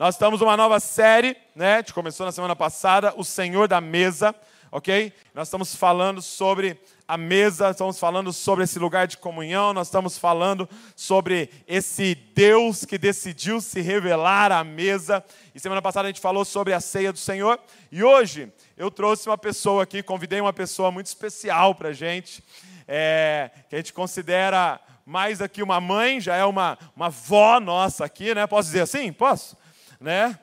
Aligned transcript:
Nós 0.00 0.14
estamos 0.14 0.40
numa 0.40 0.56
nova 0.56 0.80
série, 0.80 1.36
né? 1.54 1.74
A 1.74 1.76
gente 1.80 1.92
começou 1.92 2.24
na 2.24 2.32
semana 2.32 2.56
passada, 2.56 3.12
O 3.18 3.22
Senhor 3.22 3.68
da 3.68 3.82
Mesa, 3.82 4.34
ok? 4.72 5.12
Nós 5.34 5.48
estamos 5.48 5.74
falando 5.74 6.22
sobre 6.22 6.80
a 7.06 7.18
mesa, 7.18 7.68
estamos 7.68 7.98
falando 7.98 8.32
sobre 8.32 8.64
esse 8.64 8.78
lugar 8.78 9.06
de 9.06 9.18
comunhão, 9.18 9.74
nós 9.74 9.88
estamos 9.88 10.16
falando 10.16 10.66
sobre 10.96 11.50
esse 11.68 12.14
Deus 12.14 12.86
que 12.86 12.96
decidiu 12.96 13.60
se 13.60 13.82
revelar 13.82 14.50
à 14.50 14.64
mesa. 14.64 15.22
E 15.54 15.60
semana 15.60 15.82
passada 15.82 16.08
a 16.08 16.10
gente 16.10 16.22
falou 16.22 16.46
sobre 16.46 16.72
a 16.72 16.80
ceia 16.80 17.12
do 17.12 17.18
Senhor. 17.18 17.60
E 17.92 18.02
hoje 18.02 18.50
eu 18.78 18.90
trouxe 18.90 19.28
uma 19.28 19.36
pessoa 19.36 19.82
aqui, 19.82 20.02
convidei 20.02 20.40
uma 20.40 20.54
pessoa 20.54 20.90
muito 20.90 21.08
especial 21.08 21.74
para 21.74 21.90
a 21.90 21.92
gente, 21.92 22.42
é, 22.88 23.50
que 23.68 23.74
a 23.74 23.78
gente 23.78 23.92
considera 23.92 24.80
mais 25.04 25.42
aqui 25.42 25.62
uma 25.62 25.78
mãe, 25.78 26.22
já 26.22 26.36
é 26.36 26.44
uma, 26.46 26.78
uma 26.96 27.06
avó 27.06 27.60
nossa 27.60 28.06
aqui, 28.06 28.34
né? 28.34 28.46
Posso 28.46 28.68
dizer 28.68 28.80
assim? 28.80 29.12
Posso? 29.12 29.59
Né? 30.00 30.38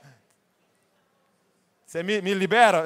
Você 1.84 2.03
me, 2.03 2.21
me 2.21 2.35
libera? 2.35 2.84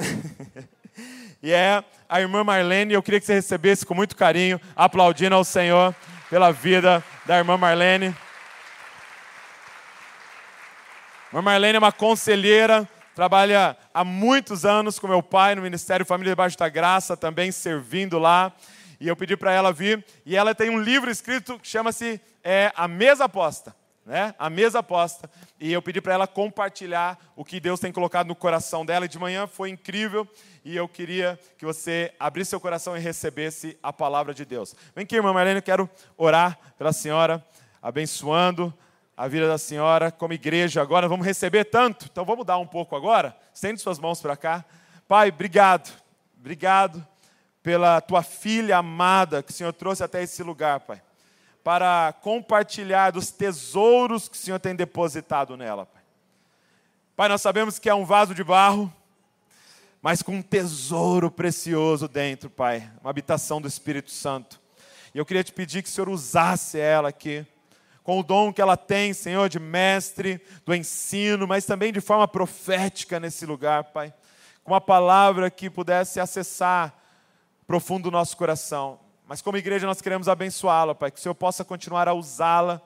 e 1.43 1.51
é 1.51 1.83
a 2.07 2.21
irmã 2.21 2.45
Marlene. 2.45 2.93
Eu 2.93 3.03
queria 3.03 3.19
que 3.19 3.25
você 3.25 3.33
recebesse 3.33 3.85
com 3.85 3.93
muito 3.93 4.15
carinho, 4.15 4.59
aplaudindo 4.73 5.35
ao 5.35 5.43
Senhor 5.43 5.93
pela 6.29 6.51
vida 6.51 7.03
da 7.25 7.37
irmã 7.37 7.57
Marlene. 7.57 8.15
A 11.25 11.29
irmã 11.31 11.41
Marlene 11.41 11.75
é 11.75 11.79
uma 11.79 11.91
conselheira, 11.91 12.87
trabalha 13.13 13.75
há 13.93 14.05
muitos 14.05 14.63
anos 14.63 14.97
com 14.97 15.09
meu 15.09 15.21
pai 15.21 15.55
no 15.55 15.61
Ministério 15.61 16.05
Família 16.05 16.31
Debaixo 16.31 16.57
da 16.57 16.69
Graça, 16.69 17.17
também 17.17 17.51
servindo 17.51 18.17
lá. 18.17 18.53
E 18.97 19.09
eu 19.09 19.15
pedi 19.17 19.35
para 19.35 19.51
ela 19.51 19.73
vir, 19.73 20.05
e 20.25 20.37
ela 20.37 20.55
tem 20.55 20.69
um 20.69 20.79
livro 20.79 21.11
escrito 21.11 21.59
que 21.59 21.67
chama-se 21.67 22.21
é, 22.41 22.71
A 22.77 22.87
Mesa 22.87 23.25
Aposta 23.25 23.75
né? 24.05 24.33
A 24.37 24.49
mesa 24.49 24.79
aposta. 24.79 25.29
E 25.59 25.71
eu 25.71 25.81
pedi 25.81 26.01
para 26.01 26.13
ela 26.13 26.27
compartilhar 26.27 27.17
o 27.35 27.45
que 27.45 27.59
Deus 27.59 27.79
tem 27.79 27.91
colocado 27.91 28.27
no 28.27 28.35
coração 28.35 28.85
dela. 28.85 29.05
E 29.05 29.09
de 29.09 29.19
manhã 29.19 29.47
foi 29.47 29.69
incrível. 29.69 30.27
E 30.63 30.75
eu 30.75 30.87
queria 30.87 31.39
que 31.57 31.65
você 31.65 32.13
abrisse 32.19 32.49
seu 32.51 32.59
coração 32.59 32.95
e 32.95 32.99
recebesse 32.99 33.77
a 33.81 33.93
palavra 33.93 34.33
de 34.33 34.45
Deus. 34.45 34.75
Vem 34.95 35.03
aqui, 35.03 35.15
irmã 35.15 35.33
Marlene, 35.33 35.59
eu 35.59 35.63
quero 35.63 35.89
orar 36.17 36.57
pela 36.77 36.93
senhora, 36.93 37.45
abençoando 37.81 38.73
a 39.15 39.27
vida 39.27 39.47
da 39.47 39.57
senhora 39.57 40.11
como 40.11 40.33
igreja. 40.33 40.81
Agora 40.81 41.07
vamos 41.07 41.25
receber 41.25 41.65
tanto. 41.65 42.07
Então 42.11 42.25
vamos 42.25 42.45
dar 42.45 42.57
um 42.57 42.67
pouco 42.67 42.95
agora. 42.95 43.35
Estende 43.53 43.81
suas 43.81 43.99
mãos 43.99 44.21
para 44.21 44.35
cá. 44.35 44.65
Pai, 45.07 45.29
obrigado. 45.29 45.91
Obrigado 46.39 47.05
pela 47.61 48.01
tua 48.01 48.23
filha 48.23 48.77
amada 48.77 49.43
que 49.43 49.51
o 49.51 49.53
Senhor 49.53 49.71
trouxe 49.73 50.03
até 50.03 50.23
esse 50.23 50.41
lugar, 50.41 50.79
Pai 50.79 51.01
para 51.63 52.13
compartilhar 52.21 53.11
dos 53.11 53.31
tesouros 53.31 54.27
que 54.27 54.35
o 54.35 54.39
Senhor 54.39 54.59
tem 54.59 54.75
depositado 54.75 55.55
nela. 55.55 55.85
Pai. 55.85 56.01
pai, 57.15 57.29
nós 57.29 57.41
sabemos 57.41 57.77
que 57.77 57.89
é 57.89 57.93
um 57.93 58.05
vaso 58.05 58.33
de 58.33 58.43
barro, 58.43 58.91
mas 60.01 60.23
com 60.23 60.37
um 60.37 60.41
tesouro 60.41 61.29
precioso 61.29 62.07
dentro, 62.07 62.49
Pai, 62.49 62.91
uma 63.01 63.09
habitação 63.11 63.61
do 63.61 63.67
Espírito 63.67 64.09
Santo. 64.09 64.59
E 65.13 65.17
eu 65.17 65.25
queria 65.25 65.43
te 65.43 65.53
pedir 65.53 65.83
que 65.83 65.89
o 65.89 65.91
Senhor 65.91 66.09
usasse 66.09 66.79
ela 66.79 67.09
aqui, 67.09 67.45
com 68.01 68.19
o 68.19 68.23
dom 68.23 68.51
que 68.51 68.61
ela 68.61 68.75
tem, 68.75 69.13
Senhor, 69.13 69.47
de 69.47 69.59
mestre, 69.59 70.41
do 70.65 70.73
ensino, 70.73 71.47
mas 71.47 71.65
também 71.65 71.93
de 71.93 72.01
forma 72.01 72.27
profética 72.27 73.19
nesse 73.19 73.45
lugar, 73.45 73.83
Pai. 73.85 74.11
Com 74.63 74.71
uma 74.71 74.81
palavra 74.81 75.51
que 75.51 75.69
pudesse 75.69 76.19
acessar 76.19 76.95
profundo 77.67 78.07
o 78.07 78.11
nosso 78.11 78.35
coração. 78.35 78.99
Mas 79.31 79.41
como 79.41 79.55
igreja 79.55 79.87
nós 79.87 80.01
queremos 80.01 80.27
abençoá-la, 80.27 80.93
Pai, 80.93 81.09
que 81.09 81.17
o 81.17 81.21
Senhor 81.21 81.33
possa 81.33 81.63
continuar 81.63 82.05
a 82.05 82.13
usá-la 82.13 82.81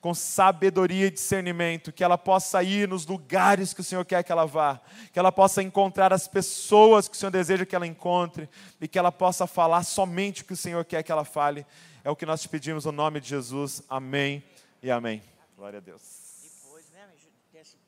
com 0.00 0.14
sabedoria 0.14 1.08
e 1.08 1.10
discernimento, 1.10 1.92
que 1.92 2.02
ela 2.02 2.16
possa 2.16 2.62
ir 2.62 2.88
nos 2.88 3.04
lugares 3.04 3.74
que 3.74 3.82
o 3.82 3.84
Senhor 3.84 4.02
quer 4.06 4.24
que 4.24 4.32
ela 4.32 4.46
vá, 4.46 4.80
que 5.12 5.18
ela 5.18 5.30
possa 5.30 5.62
encontrar 5.62 6.10
as 6.10 6.26
pessoas 6.26 7.06
que 7.06 7.14
o 7.14 7.18
Senhor 7.18 7.30
deseja 7.30 7.66
que 7.66 7.76
ela 7.76 7.86
encontre 7.86 8.48
e 8.80 8.88
que 8.88 8.98
ela 8.98 9.12
possa 9.12 9.46
falar 9.46 9.82
somente 9.82 10.40
o 10.40 10.46
que 10.46 10.54
o 10.54 10.56
Senhor 10.56 10.82
quer 10.86 11.02
que 11.02 11.12
ela 11.12 11.22
fale. 11.22 11.66
É 12.02 12.08
o 12.08 12.16
que 12.16 12.24
nós 12.24 12.40
te 12.40 12.48
pedimos 12.48 12.86
no 12.86 12.92
nome 12.92 13.20
de 13.20 13.28
Jesus. 13.28 13.82
Amém 13.86 14.42
e 14.82 14.90
amém. 14.90 15.22
Glória 15.54 15.80
a 15.80 15.82
Deus. 15.82 16.00
Depois, 16.42 16.86
né, 16.92 17.10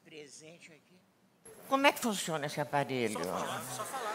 presente 0.05 0.71
aqui. 0.71 0.81
Como 1.72 1.87
é 1.87 1.93
que 1.93 2.00
funciona 2.00 2.44
esse 2.44 2.60
aparelho? 2.60 3.15
Só 3.15 3.25
falar, 3.25 3.62
só 3.75 3.83
falar. 3.83 4.15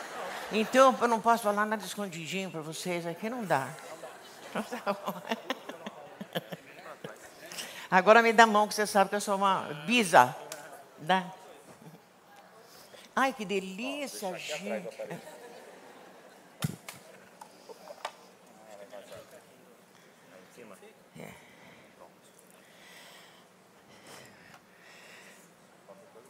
Então, 0.51 0.95
eu 1.01 1.07
não 1.07 1.19
posso 1.19 1.41
falar 1.41 1.66
nada 1.66 1.84
escondidinho 1.84 2.51
para 2.51 2.62
vocês, 2.62 3.07
aqui 3.07 3.31
não 3.31 3.44
dá. 3.44 3.68
Agora 7.90 8.22
me 8.22 8.31
dá 8.31 8.44
a 8.44 8.46
mão, 8.46 8.67
que 8.67 8.75
você 8.75 8.85
sabe 8.85 9.09
que 9.09 9.16
eu 9.16 9.22
sou 9.22 9.38
uma 9.38 9.62
bisa. 9.88 10.35
Dá. 11.00 11.25
Ai, 13.16 13.34
que 13.34 13.44
delícia, 13.44 14.38
gente. 14.38 14.96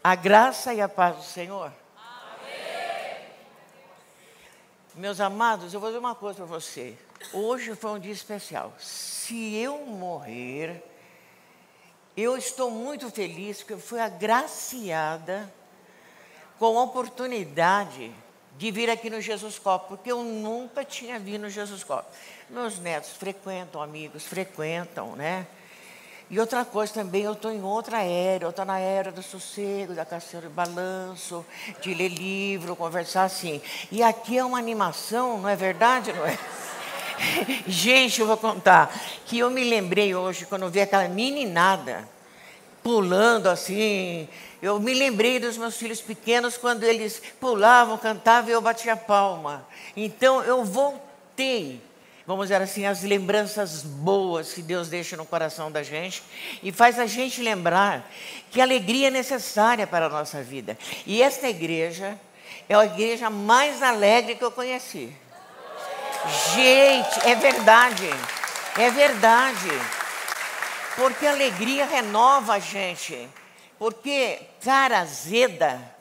A 0.08 0.16
graça 0.16 0.74
e 0.74 0.80
a 0.80 0.88
paz 0.88 1.18
do 1.18 1.24
Senhor. 1.24 1.70
Amém. 1.98 3.28
Meus 4.96 5.20
amados, 5.20 5.74
eu 5.74 5.82
vou 5.82 5.90
dizer 5.90 6.00
uma 6.00 6.16
coisa 6.16 6.38
para 6.38 6.46
você. 6.46 6.98
Hoje 7.34 7.76
foi 7.76 7.92
um 7.92 8.00
dia 8.00 8.14
especial. 8.14 8.74
Se 8.80 9.54
eu 9.56 9.80
morrer, 9.86 10.82
eu 12.16 12.38
estou 12.38 12.72
muito 12.72 13.12
feliz 13.12 13.58
porque 13.58 13.74
eu 13.74 13.82
fui 13.82 14.00
agraciada 14.00 15.54
com 16.58 16.78
a 16.78 16.84
oportunidade 16.84 18.10
de 18.58 18.72
vir 18.72 18.90
aqui 18.90 19.10
no 19.10 19.20
Jesus 19.20 19.60
Cop, 19.60 19.90
porque 19.90 20.10
eu 20.10 20.24
nunca 20.24 20.86
tinha 20.86 21.20
vindo 21.20 21.42
no 21.42 21.50
Jesus 21.50 21.84
Cop. 21.84 22.08
Meus 22.50 22.80
netos 22.80 23.12
frequentam, 23.12 23.82
amigos 23.82 24.24
frequentam, 24.24 25.18
né? 25.18 25.46
E 26.30 26.40
outra 26.40 26.66
coisa 26.66 26.94
também, 26.94 27.24
eu 27.24 27.34
estou 27.34 27.52
em 27.52 27.64
outra 27.64 28.02
era, 28.02 28.46
eu 28.46 28.50
estou 28.50 28.66
na 28.66 28.80
era 28.80 29.12
do 29.12 29.24
sossego, 29.24 29.94
da 29.94 30.04
caçada 30.04 30.48
de 30.48 30.54
balanço, 30.54 31.46
de 31.82 31.94
ler 31.94 32.10
livro, 32.10 32.76
conversar 32.76 33.24
assim. 33.24 33.62
E 33.92 34.04
aqui 34.04 34.38
é 34.38 34.44
uma 34.44 34.58
animação, 34.58 35.40
não 35.40 35.48
é 35.48 35.56
verdade, 35.56 36.12
não 36.12 36.26
é? 36.26 36.38
Gente, 37.66 38.20
eu 38.20 38.28
vou 38.28 38.38
contar 38.38 38.94
que 39.26 39.40
eu 39.40 39.50
me 39.50 39.64
lembrei 39.64 40.14
hoje, 40.14 40.46
quando 40.46 40.64
eu 40.64 40.70
vi 40.70 40.82
aquela 40.82 41.08
meninada 41.08 42.08
pulando 42.88 43.48
assim. 43.48 44.30
Eu 44.62 44.80
me 44.80 44.94
lembrei 44.94 45.42
dos 45.42 45.58
meus 45.58 45.76
filhos 45.76 46.00
pequenos 46.00 46.56
quando 46.56 46.84
eles 46.84 47.22
pulavam, 47.38 47.98
cantavam 47.98 48.50
e 48.50 48.54
eu 48.54 48.62
batia 48.62 48.96
palma. 48.96 49.68
Então 49.96 50.42
eu 50.44 50.64
voltei, 50.64 51.82
vamos 52.28 52.50
dizer 52.50 52.62
assim, 52.62 52.86
as 52.86 53.02
lembranças 53.02 53.82
boas 53.82 54.54
que 54.54 54.62
Deus 54.62 54.90
deixa 54.90 55.18
no 55.18 55.26
coração 55.26 55.72
da 55.72 55.82
gente 55.82 56.22
e 56.62 56.72
faz 56.72 57.00
a 57.00 57.08
gente 57.08 57.42
lembrar 57.42 58.08
que 58.52 58.62
alegria 58.62 59.08
é 59.08 59.12
necessária 59.12 59.88
para 59.88 60.06
a 60.08 60.10
nossa 60.10 60.44
vida. 60.44 60.78
E 61.06 61.24
esta 61.24 61.48
igreja 61.48 62.20
é 62.68 62.76
a 62.76 62.86
igreja 62.86 63.30
mais 63.30 63.82
alegre 63.82 64.36
que 64.36 64.44
eu 64.44 64.52
conheci. 64.52 65.12
Gente, 66.54 67.28
é 67.28 67.34
verdade. 67.36 68.10
É 68.78 68.92
verdade. 68.92 69.70
Porque 70.96 71.26
a 71.26 71.32
alegria 71.32 71.86
renova 71.86 72.56
a 72.56 72.60
gente. 72.60 73.28
Porque 73.80 74.42
cara 74.62 75.00
azeda 75.00 75.98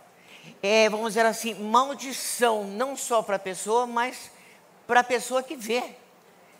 é, 0.62 0.88
vamos 0.88 1.08
dizer 1.08 1.26
assim, 1.26 1.54
maldição 1.54 2.64
não 2.64 2.96
só 2.96 3.22
para 3.22 3.36
a 3.36 3.38
pessoa, 3.38 3.86
mas 3.86 4.30
para 4.86 5.00
a 5.00 5.04
pessoa 5.04 5.42
que 5.42 5.56
vê. 5.56 5.82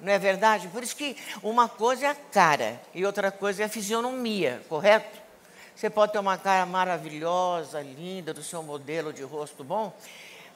Não 0.01 0.13
é 0.13 0.19
verdade? 0.19 0.69
Por 0.69 0.83
isso 0.83 0.95
que 0.95 1.17
uma 1.43 1.69
coisa 1.69 2.07
é 2.07 2.09
a 2.11 2.15
cara 2.15 2.81
e 2.95 3.05
outra 3.05 3.31
coisa 3.31 3.63
é 3.63 3.67
a 3.67 3.69
fisionomia, 3.69 4.63
correto? 4.69 5.19
Você 5.75 5.91
pode 5.91 6.13
ter 6.13 6.19
uma 6.19 6.39
cara 6.39 6.65
maravilhosa, 6.65 7.81
linda, 7.81 8.33
do 8.33 8.43
seu 8.43 8.63
modelo 8.63 9.13
de 9.13 9.23
rosto 9.23 9.63
bom, 9.63 9.93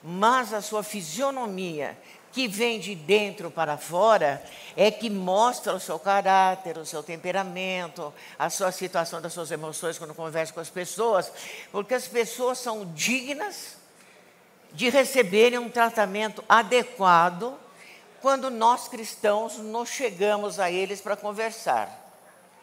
mas 0.03 0.53
a 0.55 0.63
sua 0.63 0.83
fisionomia 0.83 1.97
que 2.33 2.47
vem 2.47 2.79
de 2.79 2.95
dentro 2.95 3.51
para 3.51 3.77
fora 3.77 4.43
é 4.77 4.91
que 4.91 5.11
mostra 5.11 5.75
o 5.75 5.81
seu 5.81 5.99
caráter, 5.99 6.79
o 6.79 6.87
seu 6.87 7.03
temperamento, 7.03 8.13
a 8.39 8.49
sua 8.49 8.73
situação 8.73 9.21
das 9.21 9.33
suas 9.33 9.51
emoções 9.51 9.99
quando 9.99 10.15
conversa 10.15 10.53
com 10.53 10.61
as 10.61 10.71
pessoas, 10.71 11.33
porque 11.73 11.95
as 11.95 12.07
pessoas 12.07 12.59
são 12.59 12.87
dignas 12.95 13.77
de 14.73 14.89
receberem 14.89 15.59
um 15.59 15.69
tratamento 15.69 16.45
adequado 16.49 17.59
quando 18.21 18.51
nós 18.51 18.89
cristãos 18.89 19.57
nos 19.57 19.89
chegamos 19.89 20.59
a 20.61 20.71
eles 20.71 21.01
para 21.01 21.17
conversar. 21.17 21.89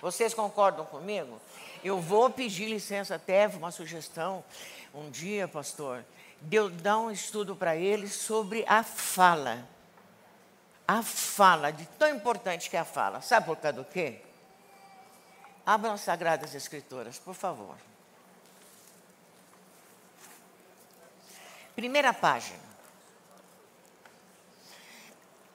Vocês 0.02 0.34
concordam 0.34 0.86
comigo? 0.86 1.40
Eu 1.84 2.00
vou 2.00 2.30
pedir 2.30 2.68
licença 2.68 3.16
até, 3.16 3.48
uma 3.48 3.72
sugestão, 3.72 4.44
um 4.94 5.10
dia, 5.10 5.48
pastor, 5.48 6.04
Deus 6.42 6.72
dá 6.82 6.98
um 6.98 7.12
estudo 7.12 7.56
para 7.56 7.76
eles 7.76 8.14
sobre 8.14 8.64
a 8.68 8.84
fala. 8.84 9.68
A 10.88 11.02
fala, 11.02 11.72
de 11.72 11.86
tão 12.00 12.10
importante 12.10 12.70
que 12.70 12.78
é 12.78 12.80
a 12.80 12.86
fala. 12.86 13.22
Sabe 13.22 13.46
por 13.46 13.58
causa 13.58 13.78
do 13.78 13.86
quê? 13.86 14.22
Abram 15.66 15.94
as 15.94 16.02
Sagradas 16.02 16.56
Escrituras, 16.56 17.20
por 17.20 17.34
favor. 17.34 17.76
Primeira 21.76 22.14
página. 22.14 22.67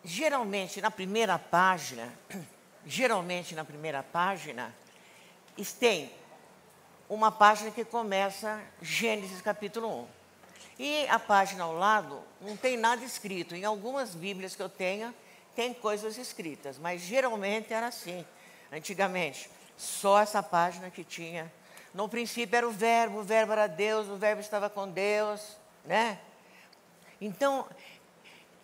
Geralmente, 0.05 0.81
na 0.81 0.91
primeira 0.91 1.39
página, 1.39 2.13
geralmente 2.85 3.55
na 3.55 3.65
primeira 3.65 4.03
página, 4.03 4.75
tem 5.79 6.11
uma 7.09 7.31
página 7.31 7.71
que 7.71 7.85
começa 7.85 8.61
Gênesis 8.81 9.41
capítulo 9.41 10.03
1. 10.03 10.07
E 10.79 11.07
a 11.09 11.19
página 11.19 11.65
ao 11.65 11.75
lado 11.75 12.21
não 12.41 12.57
tem 12.57 12.77
nada 12.77 13.05
escrito. 13.05 13.55
Em 13.55 13.65
algumas 13.65 14.15
Bíblias 14.15 14.57
que 14.57 14.63
eu 14.63 14.69
tenho, 14.69 15.15
tem 15.55 15.73
coisas 15.73 16.19
escritas, 16.19 16.79
mas 16.79 17.03
geralmente 17.03 17.73
era 17.73 17.87
assim, 17.87 18.25
antigamente. 18.73 19.49
Só 19.77 20.19
essa 20.21 20.43
página 20.43 20.91
que 20.91 21.05
tinha. 21.05 21.53
No 21.95 22.09
princípio 22.09 22.57
era 22.57 22.67
o 22.67 22.73
verbo, 22.73 23.21
o 23.21 23.23
verbo 23.23 23.53
era 23.53 23.67
Deus, 23.67 24.09
o 24.09 24.17
verbo 24.17 24.41
estava 24.41 24.69
com 24.69 24.89
Deus, 24.89 25.57
né? 25.85 26.19
Então, 27.21 27.67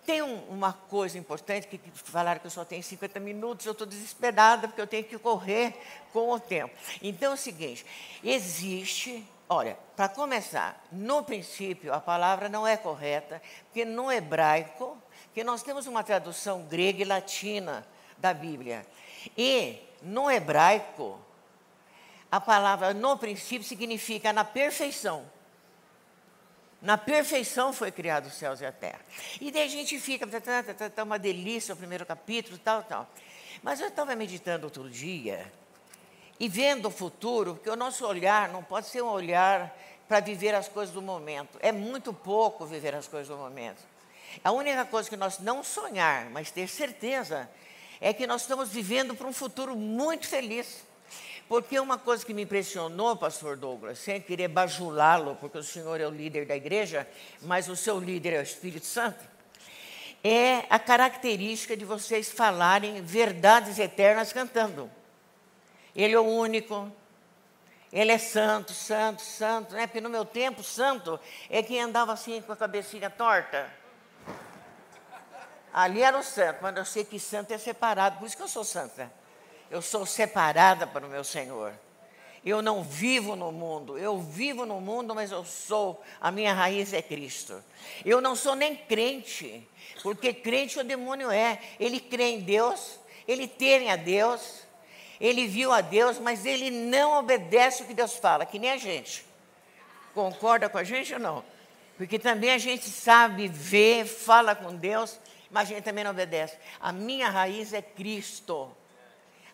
tem 0.09 0.23
um, 0.23 0.39
uma 0.49 0.73
coisa 0.73 1.19
importante, 1.19 1.69
que, 1.69 1.77
que 1.77 1.91
falaram 1.93 2.41
que 2.41 2.47
eu 2.47 2.51
só 2.51 2.65
tenho 2.65 2.83
50 2.83 3.21
minutos, 3.21 3.67
eu 3.67 3.73
estou 3.73 3.87
desesperada 3.87 4.67
porque 4.67 4.81
eu 4.81 4.87
tenho 4.87 5.05
que 5.05 5.19
correr 5.19 5.75
com 6.15 6.33
o 6.33 6.41
tempo. 6.41 6.75
Então 7.03 7.33
é 7.33 7.35
o 7.35 7.37
seguinte, 7.37 7.85
existe, 8.25 9.23
olha, 9.47 9.79
para 9.95 10.09
começar, 10.09 10.83
no 10.91 11.23
princípio 11.23 11.93
a 11.93 12.01
palavra 12.01 12.49
não 12.49 12.67
é 12.67 12.75
correta, 12.75 13.43
porque 13.65 13.85
no 13.85 14.11
hebraico, 14.11 14.97
que 15.35 15.45
nós 15.45 15.63
temos 15.63 15.87
uma 15.87 16.03
tradução 16.03 16.63
grega 16.63 17.03
e 17.03 17.05
latina 17.05 17.87
da 18.17 18.33
Bíblia, 18.33 18.87
e 19.37 19.79
no 20.01 20.31
hebraico, 20.31 21.21
a 22.33 22.41
palavra 22.41 22.95
no 22.95 23.19
princípio 23.19 23.69
significa 23.69 24.33
na 24.33 24.43
perfeição. 24.43 25.31
Na 26.81 26.97
perfeição 26.97 27.73
foi 27.73 27.91
criado 27.91 28.27
os 28.27 28.35
céus 28.35 28.61
e 28.61 28.67
a 28.67 28.71
terra. 28.71 29.01
E 29.41 29.51
daí 29.51 29.65
a 29.65 29.69
gente 29.69 29.99
fica, 29.99 30.27
tá, 30.27 30.41
tá, 30.41 30.63
tá, 30.63 30.75
tá, 30.75 30.91
tá 30.91 31.03
uma 31.03 31.19
delícia 31.19 31.75
o 31.75 31.77
primeiro 31.77 32.07
capítulo, 32.07 32.57
tal, 32.59 32.83
tal. 32.85 33.09
Mas 33.63 33.81
eu 33.81 33.89
estava 33.89 34.15
meditando 34.15 34.65
outro 34.65 34.89
dia 34.89 35.51
e 36.39 36.49
vendo 36.49 36.87
o 36.87 36.91
futuro, 36.91 37.57
porque 37.57 37.69
o 37.69 37.75
nosso 37.75 38.07
olhar 38.07 38.49
não 38.51 38.63
pode 38.63 38.87
ser 38.87 39.03
um 39.03 39.09
olhar 39.09 39.77
para 40.07 40.21
viver 40.21 40.55
as 40.55 40.69
coisas 40.69 40.95
do 40.95 41.03
momento. 41.03 41.59
É 41.61 41.73
muito 41.73 42.13
pouco 42.13 42.65
viver 42.65 42.95
as 42.95 43.09
coisas 43.09 43.29
do 43.29 43.37
momento. 43.37 43.83
A 44.45 44.53
única 44.53 44.85
coisa 44.85 45.09
que 45.09 45.17
nós 45.17 45.41
não 45.41 45.65
sonhar, 45.65 46.31
mas 46.31 46.51
ter 46.51 46.69
certeza, 46.69 47.51
é 48.01 48.13
que 48.13 48.27
nós 48.27 48.43
estamos 48.43 48.69
vivendo 48.69 49.15
para 49.15 49.27
um 49.27 49.33
futuro 49.33 49.75
muito 49.77 50.29
feliz. 50.29 50.85
Porque 51.49 51.81
uma 51.81 51.97
coisa 51.97 52.27
que 52.27 52.35
me 52.35 52.43
impressionou, 52.43 53.17
pastor 53.17 53.57
Douglas, 53.57 53.99
sem 53.99 54.21
querer 54.21 54.49
bajulá-lo, 54.49 55.35
porque 55.37 55.57
o 55.57 55.63
senhor 55.63 55.99
é 55.99 56.07
o 56.07 56.11
líder 56.11 56.45
da 56.45 56.55
igreja, 56.55 57.09
mas 57.41 57.69
o 57.69 57.77
seu 57.77 57.99
líder 57.99 58.35
é 58.35 58.41
o 58.41 58.43
Espírito 58.43 58.85
Santo, 58.85 59.25
é 60.23 60.65
a 60.69 60.79
característica 60.79 61.75
de 61.75 61.87
vocês 61.87 62.31
falarem 62.31 63.01
verdades 63.01 63.79
eternas 63.79 64.31
cantando. 64.31 64.91
Ele 65.97 66.15
é 66.15 66.21
o 66.21 66.25
único, 66.25 66.93
ele 67.91 68.13
é 68.13 68.19
santo, 68.19 68.75
santo, 68.75 69.23
santo, 69.23 69.75
né? 69.75 69.87
Porque 69.87 70.03
no 70.03 70.11
meu 70.11 70.27
tempo, 70.27 70.63
santo 70.63 71.19
é 71.49 71.63
quem 71.63 71.81
andava 71.81 72.13
assim 72.13 72.43
com 72.43 72.53
a 72.53 72.57
cabecinha 72.57 73.09
torta. 73.09 73.73
Ali 75.73 76.03
era 76.03 76.19
o 76.19 76.23
santo, 76.23 76.59
mas 76.61 76.77
eu 76.77 76.85
sei 76.85 77.05
que 77.05 77.19
santo 77.19 77.53
é 77.53 77.59
separado, 77.59 78.19
por 78.19 78.27
isso 78.27 78.37
que 78.37 78.43
eu 78.43 78.49
sou 78.49 78.65
santa. 78.65 79.11
Eu 79.71 79.83
sou 79.83 80.07
separada 80.07 80.87
para 80.87 81.07
o 81.07 81.09
meu 81.09 81.23
Senhor. 81.23 81.75
Eu 82.45 82.63
não 82.63 82.83
vivo 82.83 83.37
no 83.37 83.53
mundo, 83.53 83.99
eu 83.99 84.19
vivo 84.21 84.65
no 84.65 84.81
mundo, 84.81 85.15
mas 85.15 85.31
eu 85.31 85.45
sou, 85.45 86.03
a 86.21 86.31
minha 86.31 86.55
raiz 86.55 86.93
é 86.93 87.03
Cristo. 87.03 87.63
Eu 88.05 88.21
não 88.21 88.35
sou 88.37 88.55
nem 88.55 88.77
crente, 88.77 89.69
porque 90.03 90.33
crente 90.33 90.79
o 90.79 90.85
demônio 90.85 91.31
é. 91.31 91.61
Ele 91.79 92.01
crê 92.01 92.31
em 92.31 92.41
Deus, 92.41 92.99
ele 93.27 93.47
teme 93.49 93.91
a 93.91 93.97
Deus, 93.97 94.63
ele 95.21 95.47
viu 95.47 95.73
a 95.73 95.81
Deus, 95.81 96.19
mas 96.19 96.47
ele 96.47 96.71
não 96.71 97.19
obedece 97.19 97.83
o 97.83 97.87
que 97.87 97.93
Deus 97.93 98.15
fala, 98.15 98.47
que 98.47 98.59
nem 98.59 98.71
a 98.71 98.77
gente. 98.77 99.27
Concorda 100.15 100.69
com 100.69 100.79
a 100.79 100.85
gente 100.85 101.13
ou 101.15 101.21
não? 101.21 101.45
Porque 101.97 102.19
também 102.19 102.51
a 102.51 102.59
gente 102.59 102.89
sabe 102.89 103.49
ver, 103.49 104.07
fala 104.07 104.55
com 104.55 104.75
Deus, 104.75 105.19
mas 105.51 105.69
a 105.69 105.75
gente 105.75 105.85
também 105.85 106.05
não 106.05 106.13
obedece. 106.13 106.57
A 106.81 106.93
minha 106.93 107.29
raiz 107.29 107.73
é 107.73 107.83
Cristo. 107.83 108.71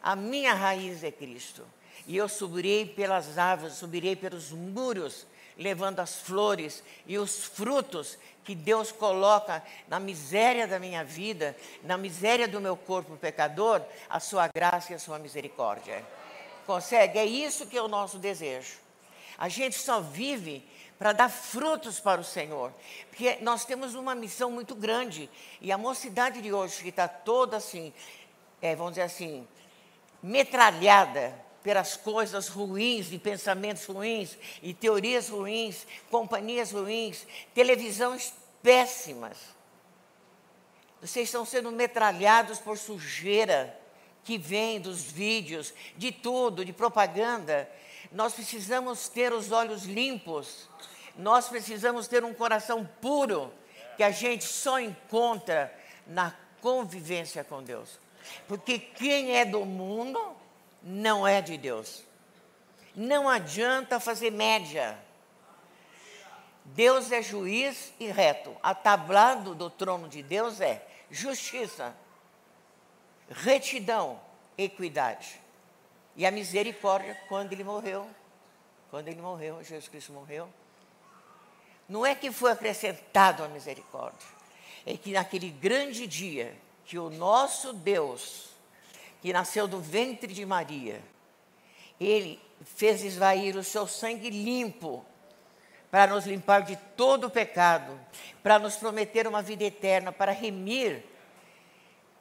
A 0.04 0.14
minha 0.14 0.52
raiz 0.52 1.02
é 1.02 1.10
Cristo. 1.10 1.64
E 2.06 2.14
eu 2.14 2.28
subirei 2.28 2.84
pelas 2.84 3.38
árvores, 3.38 3.76
subirei 3.76 4.14
pelos 4.14 4.50
muros, 4.50 5.26
levando 5.56 6.00
as 6.00 6.20
flores 6.20 6.84
e 7.06 7.16
os 7.16 7.46
frutos 7.46 8.18
que 8.44 8.54
Deus 8.54 8.92
coloca 8.92 9.62
na 9.88 9.98
miséria 9.98 10.66
da 10.66 10.78
minha 10.78 11.02
vida, 11.02 11.56
na 11.82 11.96
miséria 11.96 12.46
do 12.46 12.60
meu 12.60 12.76
corpo 12.76 13.16
pecador, 13.16 13.80
a 14.06 14.20
sua 14.20 14.46
graça 14.54 14.92
e 14.92 14.94
a 14.94 14.98
sua 14.98 15.18
misericórdia. 15.18 16.04
Consegue? 16.66 17.18
É 17.18 17.24
isso 17.24 17.66
que 17.66 17.78
é 17.78 17.80
o 17.80 17.88
nosso 17.88 18.18
desejo. 18.18 18.76
A 19.38 19.48
gente 19.48 19.78
só 19.78 20.02
vive 20.02 20.62
para 20.98 21.14
dar 21.14 21.30
frutos 21.30 21.98
para 21.98 22.20
o 22.20 22.24
Senhor, 22.24 22.70
porque 23.08 23.38
nós 23.40 23.64
temos 23.64 23.94
uma 23.94 24.14
missão 24.14 24.50
muito 24.50 24.74
grande 24.74 25.30
e 25.62 25.72
a 25.72 25.78
mocidade 25.78 26.42
de 26.42 26.52
hoje 26.52 26.82
que 26.82 26.90
está 26.90 27.08
toda 27.08 27.56
assim, 27.56 27.90
é, 28.60 28.76
vamos 28.76 28.92
dizer 28.92 29.02
assim, 29.02 29.48
metralhada 30.24 31.38
pelas 31.62 31.98
coisas 31.98 32.48
ruins 32.48 33.12
e 33.12 33.18
pensamentos 33.18 33.84
ruins 33.84 34.38
e 34.62 34.72
teorias 34.72 35.28
ruins, 35.28 35.86
companhias 36.10 36.72
ruins, 36.72 37.26
televisões 37.54 38.32
péssimas. 38.62 39.36
Vocês 40.98 41.28
estão 41.28 41.44
sendo 41.44 41.70
metralhados 41.70 42.58
por 42.58 42.78
sujeira 42.78 43.78
que 44.24 44.38
vem 44.38 44.80
dos 44.80 45.02
vídeos, 45.02 45.74
de 45.94 46.10
tudo, 46.10 46.64
de 46.64 46.72
propaganda. 46.72 47.70
Nós 48.10 48.32
precisamos 48.32 49.10
ter 49.10 49.30
os 49.30 49.52
olhos 49.52 49.84
limpos, 49.84 50.70
nós 51.18 51.50
precisamos 51.50 52.08
ter 52.08 52.24
um 52.24 52.32
coração 52.32 52.88
puro, 53.02 53.52
que 53.98 54.02
a 54.02 54.10
gente 54.10 54.44
só 54.44 54.80
encontra 54.80 55.70
na 56.06 56.34
convivência 56.62 57.44
com 57.44 57.62
Deus. 57.62 58.03
Porque 58.46 58.78
quem 58.78 59.36
é 59.36 59.44
do 59.44 59.64
mundo 59.64 60.20
não 60.82 61.26
é 61.26 61.40
de 61.40 61.56
Deus. 61.56 62.04
Não 62.94 63.28
adianta 63.28 63.98
fazer 63.98 64.30
média. 64.30 64.98
Deus 66.64 67.12
é 67.12 67.20
juiz 67.20 67.92
e 67.98 68.06
reto. 68.06 68.56
A 68.62 68.74
tablado 68.74 69.54
do 69.54 69.68
trono 69.68 70.08
de 70.08 70.22
Deus 70.22 70.60
é 70.60 70.86
justiça, 71.10 71.94
retidão, 73.30 74.20
equidade. 74.56 75.40
E 76.16 76.24
a 76.24 76.30
misericórdia 76.30 77.18
quando 77.28 77.52
ele 77.52 77.64
morreu. 77.64 78.08
Quando 78.90 79.08
ele 79.08 79.20
morreu, 79.20 79.62
Jesus 79.62 79.88
Cristo 79.88 80.12
morreu. 80.12 80.48
Não 81.88 82.06
é 82.06 82.14
que 82.14 82.30
foi 82.32 82.52
acrescentado 82.52 83.44
a 83.44 83.48
misericórdia, 83.48 84.26
é 84.86 84.96
que 84.96 85.12
naquele 85.12 85.50
grande 85.50 86.06
dia 86.06 86.56
que 86.84 86.98
o 86.98 87.10
nosso 87.10 87.72
Deus, 87.72 88.48
que 89.22 89.32
nasceu 89.32 89.66
do 89.66 89.80
ventre 89.80 90.32
de 90.32 90.44
Maria, 90.44 91.02
ele 91.98 92.40
fez 92.64 93.02
esvair 93.02 93.56
o 93.56 93.64
seu 93.64 93.86
sangue 93.86 94.30
limpo 94.30 95.04
para 95.90 96.12
nos 96.12 96.26
limpar 96.26 96.62
de 96.62 96.76
todo 96.96 97.28
o 97.28 97.30
pecado, 97.30 97.98
para 98.42 98.58
nos 98.58 98.76
prometer 98.76 99.26
uma 99.26 99.40
vida 99.40 99.64
eterna, 99.64 100.10
para 100.10 100.32
remir 100.32 101.04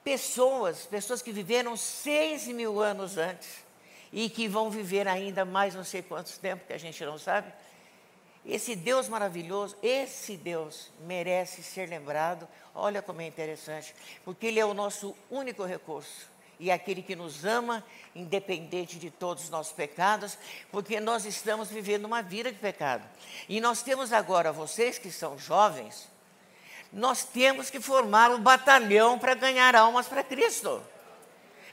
pessoas, 0.03 0.85
pessoas 0.85 1.21
que 1.21 1.31
viveram 1.31 1.75
seis 1.75 2.47
mil 2.47 2.81
anos 2.81 3.17
antes 3.17 3.63
e 4.11 4.29
que 4.29 4.47
vão 4.47 4.69
viver 4.69 5.07
ainda 5.07 5.43
mais 5.43 5.73
não 5.73 5.83
sei 5.83 6.03
quantos 6.03 6.37
tempos 6.37 6.67
que 6.67 6.73
a 6.73 6.77
gente 6.77 7.03
não 7.03 7.17
sabe. 7.17 7.51
Esse 8.45 8.75
Deus 8.75 9.07
maravilhoso, 9.07 9.77
esse 9.81 10.35
Deus 10.35 10.91
merece 11.01 11.63
ser 11.63 11.87
lembrado. 11.87 12.47
Olha 12.75 13.01
como 13.01 13.21
é 13.21 13.27
interessante, 13.27 13.95
porque 14.25 14.47
Ele 14.47 14.59
é 14.59 14.65
o 14.65 14.73
nosso 14.73 15.15
único 15.31 15.63
recurso 15.63 16.27
e 16.59 16.69
é 16.69 16.73
aquele 16.73 17.01
que 17.01 17.15
nos 17.15 17.45
ama, 17.45 17.83
independente 18.13 18.99
de 18.99 19.09
todos 19.09 19.45
os 19.45 19.49
nossos 19.49 19.73
pecados, 19.73 20.37
porque 20.71 20.99
nós 20.99 21.25
estamos 21.25 21.69
vivendo 21.69 22.05
uma 22.05 22.21
vida 22.21 22.51
de 22.51 22.57
pecado. 22.57 23.03
E 23.47 23.59
nós 23.59 23.81
temos 23.81 24.13
agora, 24.13 24.51
vocês 24.51 24.97
que 24.97 25.11
são 25.11 25.37
jovens, 25.37 26.09
nós 26.91 27.23
temos 27.23 27.69
que 27.69 27.79
formar 27.79 28.29
um 28.29 28.41
batalhão 28.41 29.17
para 29.17 29.33
ganhar 29.33 29.75
almas 29.75 30.07
para 30.07 30.23
Cristo. 30.23 30.81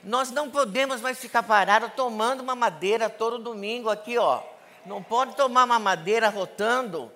Nós 0.03 0.31
não 0.31 0.49
podemos 0.49 0.99
mais 0.99 1.19
ficar 1.19 1.43
parados 1.43 1.91
tomando 1.95 2.41
uma 2.41 2.55
madeira 2.55 3.09
todo 3.09 3.37
domingo 3.37 3.89
aqui, 3.89 4.17
ó 4.17 4.50
não 4.85 5.01
pode 5.01 5.35
tomar 5.35 5.63
uma 5.63 5.79
madeira 5.79 6.29
rotando 6.29 7.11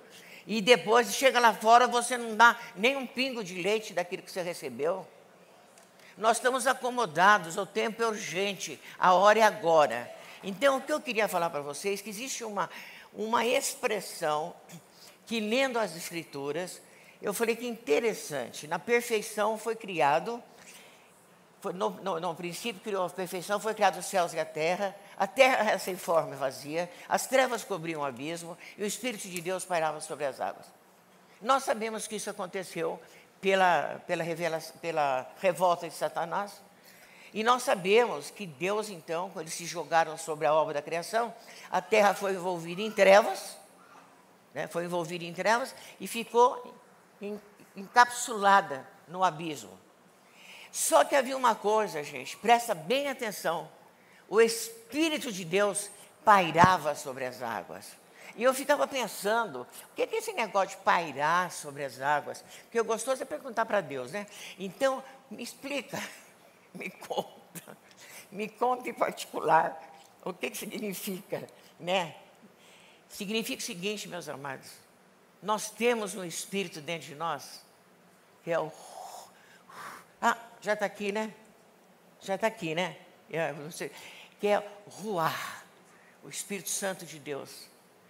e 0.48 0.62
depois 0.62 1.14
chega 1.14 1.40
lá 1.40 1.54
fora 1.54 1.88
você 1.88 2.18
não 2.18 2.36
dá 2.36 2.58
nem 2.76 2.96
um 2.96 3.08
pingo 3.08 3.44
de 3.44 3.62
leite 3.62 3.94
daquilo 3.94 4.24
que 4.24 4.32
você 4.32 4.42
recebeu. 4.42 5.08
Nós 6.18 6.38
estamos 6.38 6.66
acomodados, 6.66 7.58
o 7.58 7.66
tempo 7.66 8.02
é 8.02 8.08
urgente, 8.08 8.80
a 8.98 9.14
hora 9.14 9.40
é 9.40 9.44
agora. 9.44 10.10
Então, 10.44 10.78
o 10.78 10.82
que 10.82 10.94
eu 10.94 11.02
queria 11.02 11.28
falar 11.28 11.50
para 11.50 11.62
vocês 11.62 12.00
é 12.00 12.04
que 12.04 12.10
existe 12.10 12.44
uma, 12.44 12.70
uma 13.14 13.46
expressão 13.46 14.56
que 15.26 15.40
lendo 15.40 15.78
as 15.78 15.96
Escrituras, 15.96 16.82
eu 17.22 17.34
falei 17.34 17.56
que 17.56 17.68
interessante, 17.68 18.68
na 18.68 18.78
perfeição 18.78 19.58
foi 19.58 19.76
criado, 19.76 20.42
foi 21.66 21.74
no, 21.74 21.90
no, 21.90 22.20
no, 22.20 22.36
princípio 22.36 22.80
criou 22.80 23.08
a 23.08 23.10
perfeição, 23.10 23.60
foi 23.60 23.74
criado 23.74 23.98
os 23.98 24.06
céus 24.06 24.34
e 24.34 24.40
a 24.40 24.46
terra, 24.46 24.96
a 25.18 25.26
terra 25.26 25.72
era 25.72 25.80
sem 25.80 25.98
forma 25.98 26.36
e 26.36 26.38
vazia, 26.38 26.88
as 27.10 27.26
trevas 27.26 27.64
cobriam 27.64 28.02
o 28.02 28.06
abismo 28.06 28.56
e 28.78 28.84
o 28.84 28.86
Espírito 28.86 29.28
de 29.28 29.42
Deus 29.42 29.66
pairava 29.66 30.00
sobre 30.00 30.26
as 30.26 30.40
águas. 30.40 30.68
Nós 31.42 31.64
sabemos 31.64 32.06
que 32.06 32.18
isso 32.18 32.30
aconteceu 32.30 33.02
pela, 33.42 34.00
pela, 34.06 34.24
revelação, 34.24 34.78
pela 34.78 35.28
revolta 35.40 35.90
de 35.90 35.96
Satanás, 35.96 36.62
e 37.34 37.44
nós 37.44 37.64
sabemos 37.64 38.30
que 38.30 38.46
Deus, 38.46 38.88
então, 38.88 39.32
quando 39.32 39.46
eles 39.46 39.56
se 39.56 39.66
jogaram 39.66 40.20
sobre 40.20 40.46
a 40.46 40.54
obra 40.54 40.76
da 40.76 40.84
criação, 40.84 41.34
a 41.72 41.82
terra 41.82 42.14
foi 42.14 42.34
envolvida 42.34 42.84
em 42.84 42.92
trevas, 42.92 43.58
né, 44.54 44.68
foi 44.68 44.86
envolvida 44.86 45.24
em 45.24 45.34
trevas 45.34 45.74
e 46.00 46.08
ficou 46.08 46.76
encapsulada 47.76 48.88
no 49.08 49.24
abismo. 49.24 49.84
Só 50.76 51.06
que 51.06 51.16
havia 51.16 51.38
uma 51.38 51.56
coisa, 51.56 52.04
gente, 52.04 52.36
presta 52.36 52.76
bem 52.76 53.08
atenção: 53.08 53.72
o 54.28 54.42
Espírito 54.42 55.32
de 55.32 55.46
Deus 55.46 55.90
pairava 56.26 56.94
sobre 56.96 57.24
as 57.24 57.42
águas. 57.42 57.94
E 58.36 58.44
eu 58.44 58.54
ficava 58.54 58.86
pensando, 58.86 59.62
o 59.62 59.96
que 59.96 60.02
é 60.02 60.18
esse 60.18 60.34
negócio 60.34 60.78
de 60.78 60.84
pairar 60.84 61.50
sobre 61.50 61.86
as 61.86 62.02
águas? 62.02 62.44
Porque 62.64 62.78
eu 62.78 62.84
gostoso 62.84 63.24
é 63.24 63.26
perguntar 63.26 63.66
para 63.66 63.80
Deus, 63.80 64.12
né? 64.12 64.28
Então, 64.60 65.02
me 65.32 65.42
explica. 65.42 65.98
me 66.76 66.90
conta, 66.90 67.78
me 68.30 68.50
conta 68.50 68.90
em 68.90 68.94
particular 68.94 69.82
o 70.26 70.34
que, 70.34 70.50
que 70.50 70.58
significa, 70.58 71.48
né? 71.80 72.18
Significa 73.08 73.62
o 73.62 73.66
seguinte, 73.66 74.10
meus 74.10 74.28
amados, 74.28 74.70
nós 75.42 75.70
temos 75.70 76.16
um 76.16 76.26
espírito 76.26 76.82
dentro 76.82 77.08
de 77.08 77.16
nós, 77.16 77.64
que 78.44 78.52
é 78.52 78.60
o. 78.60 78.70
Ah, 80.22 80.38
já 80.66 80.74
está 80.74 80.88
aqui, 80.88 81.12
né? 81.12 81.32
Já 82.20 82.36
está 82.36 82.48
aqui, 82.48 82.74
né? 82.74 82.98
Que 84.40 84.48
é 84.48 84.68
Ruar, 84.88 85.64
o 86.24 86.30
Espírito 86.30 86.70
Santo 86.70 87.06
de 87.06 87.20
Deus, 87.20 87.68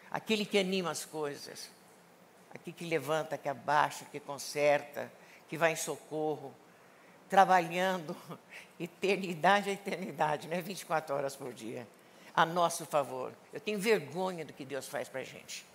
aquele 0.09 0.45
que 0.45 0.57
anima 0.57 0.89
as 0.89 1.03
coisas, 1.03 1.69
aquele 2.53 2.73
que 2.73 2.85
levanta, 2.85 3.37
que 3.37 3.49
abaixa, 3.49 4.05
que 4.05 4.21
conserta, 4.21 5.11
que 5.49 5.57
vai 5.57 5.73
em 5.73 5.75
socorro 5.75 6.55
trabalhando 7.29 8.15
eternidade 8.79 9.69
a 9.69 9.73
eternidade, 9.73 10.47
não 10.47 10.55
é 10.55 10.61
24 10.61 11.13
horas 11.13 11.35
por 11.35 11.53
dia, 11.53 11.85
a 12.33 12.45
nosso 12.45 12.85
favor. 12.85 13.33
Eu 13.51 13.59
tenho 13.59 13.77
vergonha 13.77 14.45
do 14.45 14.53
que 14.53 14.63
Deus 14.63 14.87
faz 14.87 15.09
para 15.09 15.21
a 15.21 15.23
gente. 15.23 15.65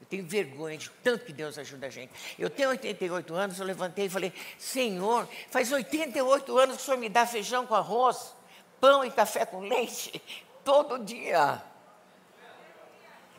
Eu 0.00 0.06
tenho 0.06 0.24
vergonha 0.24 0.78
de 0.78 0.90
tanto 1.02 1.24
que 1.24 1.32
Deus 1.32 1.58
ajuda 1.58 1.86
a 1.86 1.90
gente. 1.90 2.12
Eu 2.38 2.48
tenho 2.48 2.70
88 2.70 3.34
anos, 3.34 3.58
eu 3.58 3.66
levantei 3.66 4.06
e 4.06 4.08
falei: 4.10 4.32
Senhor, 4.58 5.28
faz 5.50 5.72
88 5.72 6.58
anos 6.58 6.76
que 6.76 6.82
o 6.82 6.84
Senhor 6.84 6.98
me 6.98 7.08
dá 7.08 7.26
feijão 7.26 7.66
com 7.66 7.74
arroz, 7.74 8.32
pão 8.80 9.04
e 9.04 9.10
café 9.10 9.44
com 9.44 9.60
leite, 9.60 10.22
todo 10.64 11.04
dia. 11.04 11.62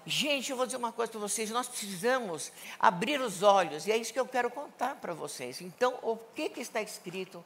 Gente, 0.05 0.49
eu 0.49 0.57
vou 0.57 0.65
dizer 0.65 0.77
uma 0.77 0.91
coisa 0.91 1.11
para 1.11 1.21
vocês: 1.21 1.49
nós 1.51 1.67
precisamos 1.67 2.51
abrir 2.79 3.21
os 3.21 3.43
olhos, 3.43 3.85
e 3.85 3.91
é 3.91 3.97
isso 3.97 4.11
que 4.11 4.19
eu 4.19 4.25
quero 4.25 4.49
contar 4.49 4.95
para 4.95 5.13
vocês. 5.13 5.61
Então, 5.61 5.99
o 6.01 6.17
que, 6.17 6.49
que 6.49 6.61
está 6.61 6.81
escrito? 6.81 7.43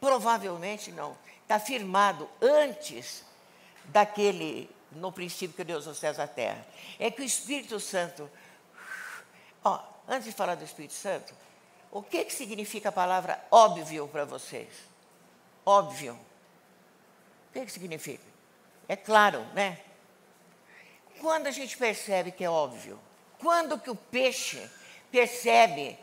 Provavelmente 0.00 0.90
não. 0.90 1.16
Está 1.42 1.56
afirmado 1.56 2.28
antes 2.40 3.22
daquele, 3.84 4.70
no 4.92 5.12
princípio 5.12 5.56
que 5.56 5.64
Deus 5.64 5.86
os 5.86 5.98
céus 5.98 6.18
a 6.18 6.26
terra. 6.26 6.66
É 6.98 7.10
que 7.10 7.20
o 7.20 7.24
Espírito 7.24 7.78
Santo. 7.78 8.30
Antes 10.08 10.26
de 10.26 10.32
falar 10.32 10.54
do 10.54 10.64
Espírito 10.64 10.94
Santo, 10.94 11.34
o 11.90 12.02
que, 12.02 12.24
que 12.24 12.32
significa 12.32 12.90
a 12.90 12.92
palavra 12.92 13.44
óbvio 13.50 14.06
para 14.08 14.24
vocês? 14.24 14.68
Óbvio. 15.64 16.14
O 16.14 17.52
que, 17.52 17.64
que 17.64 17.72
significa? 17.72 18.24
É 18.88 18.94
claro, 18.94 19.40
né? 19.54 19.80
Quando 21.20 21.46
a 21.46 21.50
gente 21.50 21.76
percebe 21.76 22.30
que 22.30 22.44
é 22.44 22.50
óbvio? 22.50 23.00
Quando 23.38 23.78
que 23.78 23.90
o 23.90 23.96
peixe 23.96 24.70
percebe 25.10 25.98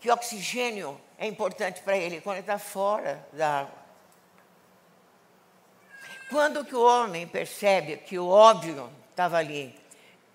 que 0.00 0.10
oxigênio 0.10 1.00
é 1.18 1.26
importante 1.26 1.80
para 1.82 1.96
ele? 1.96 2.20
Quando 2.20 2.36
ele 2.36 2.42
está 2.42 2.58
fora 2.58 3.26
da 3.32 3.60
água. 3.60 3.84
Quando 6.28 6.64
que 6.64 6.74
o 6.74 6.84
homem 6.84 7.26
percebe 7.26 7.96
que 7.96 8.18
o 8.18 8.28
óbvio 8.28 8.90
estava 9.10 9.38
ali? 9.38 9.78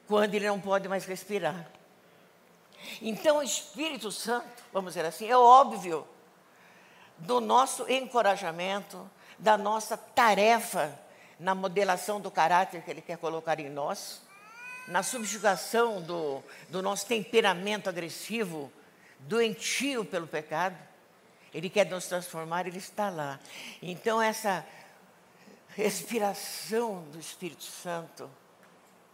Quando 0.08 0.34
ele 0.34 0.48
não 0.48 0.60
pode 0.60 0.88
mais 0.90 1.06
respirar. 1.06 1.79
Então 3.02 3.38
o 3.38 3.44
Espírito 3.44 4.12
Santo, 4.12 4.64
vamos 4.72 4.94
dizer 4.94 5.06
assim, 5.06 5.28
é 5.28 5.38
óbvio 5.38 6.08
do 7.18 7.42
nosso 7.42 7.90
encorajamento, 7.90 9.10
da 9.38 9.58
nossa 9.58 9.98
tarefa 9.98 10.98
na 11.40 11.56
modelação 11.56 12.20
do 12.20 12.30
caráter 12.30 12.82
que 12.84 12.92
Ele 12.92 13.02
quer 13.02 13.18
colocar 13.18 13.60
em 13.60 13.70
nós, 13.70 14.22
na 14.88 15.02
subjugação 15.02 16.02
do, 16.02 16.44
do 16.68 16.82
nosso 16.82 17.06
temperamento 17.06 17.88
agressivo, 17.88 18.72
doentio 19.20 20.04
pelo 20.04 20.28
pecado. 20.28 20.78
Ele 21.54 21.70
quer 21.70 21.86
nos 21.86 22.08
transformar, 22.08 22.68
Ele 22.68 22.78
está 22.78 23.10
lá. 23.10 23.40
Então, 23.82 24.22
essa 24.22 24.66
respiração 25.70 27.04
do 27.12 27.20
Espírito 27.20 27.64
Santo 27.64 28.30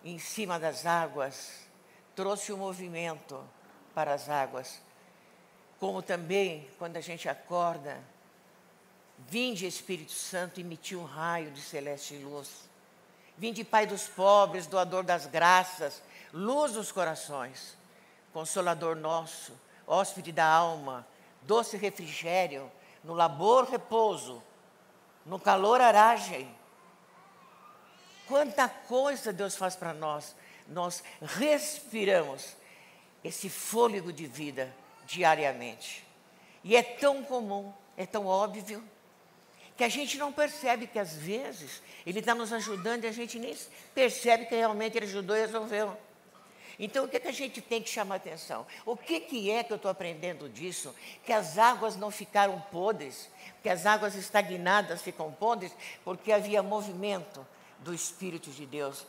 em 0.03 0.17
cima 0.17 0.59
das 0.59 0.85
águas 0.85 1.64
trouxe 2.15 2.51
o 2.51 2.55
um 2.55 2.59
movimento 2.59 3.43
para 3.93 4.13
as 4.13 4.29
águas. 4.29 4.81
Como 5.79 6.01
também, 6.01 6.69
quando 6.77 6.97
a 6.97 7.01
gente 7.01 7.27
acorda, 7.27 8.01
Vinde, 9.17 9.65
Espírito 9.65 10.11
Santo, 10.11 10.59
emitir 10.59 10.97
um 10.97 11.05
raio 11.05 11.51
de 11.51 11.61
celeste 11.61 12.17
luz. 12.17 12.69
Vinde, 13.37 13.63
Pai 13.63 13.85
dos 13.85 14.07
pobres, 14.07 14.67
doador 14.67 15.03
das 15.03 15.25
graças, 15.25 16.01
luz 16.33 16.73
dos 16.73 16.91
corações, 16.91 17.77
consolador 18.33 18.95
nosso, 18.95 19.53
hóspede 19.87 20.31
da 20.31 20.45
alma, 20.45 21.07
doce 21.41 21.77
refrigério, 21.77 22.71
no 23.03 23.13
labor 23.13 23.65
repouso, 23.65 24.41
no 25.25 25.39
calor 25.39 25.81
aragem. 25.81 26.53
Quanta 28.27 28.67
coisa 28.67 29.31
Deus 29.31 29.55
faz 29.55 29.75
para 29.75 29.93
nós. 29.93 30.35
Nós 30.67 31.03
respiramos 31.21 32.55
esse 33.23 33.49
fôlego 33.49 34.11
de 34.11 34.25
vida 34.25 34.73
diariamente. 35.05 36.05
E 36.63 36.75
é 36.75 36.83
tão 36.83 37.23
comum, 37.23 37.71
é 37.95 38.05
tão 38.05 38.25
óbvio 38.25 38.83
que 39.77 39.83
a 39.83 39.89
gente 39.89 40.17
não 40.17 40.31
percebe 40.31 40.87
que 40.87 40.97
às 40.97 41.15
vezes 41.15 41.81
ele 42.05 42.19
está 42.19 42.33
nos 42.33 42.53
ajudando 42.53 43.03
e 43.03 43.07
a 43.07 43.11
gente 43.11 43.37
nem 43.37 43.55
percebe 43.93 44.45
que 44.45 44.55
realmente 44.55 44.97
ele 44.97 45.05
ajudou 45.05 45.35
e 45.35 45.41
resolveu. 45.41 45.97
Então, 46.77 47.05
o 47.05 47.07
que, 47.07 47.19
que 47.19 47.27
a 47.27 47.33
gente 47.33 47.61
tem 47.61 47.81
que 47.81 47.89
chamar 47.89 48.15
atenção? 48.15 48.65
O 48.85 48.97
que, 48.97 49.19
que 49.21 49.49
é 49.49 49.63
que 49.63 49.71
eu 49.71 49.77
estou 49.77 49.89
aprendendo 49.89 50.49
disso? 50.49 50.93
Que 51.25 51.31
as 51.31 51.57
águas 51.57 51.95
não 51.95 52.11
ficaram 52.11 52.59
podres, 52.71 53.29
que 53.63 53.69
as 53.69 53.85
águas 53.85 54.15
estagnadas 54.15 55.01
ficam 55.01 55.31
podres, 55.31 55.71
porque 56.03 56.31
havia 56.31 56.61
movimento 56.61 57.45
do 57.79 57.93
Espírito 57.93 58.49
de 58.49 58.65
Deus 58.65 59.05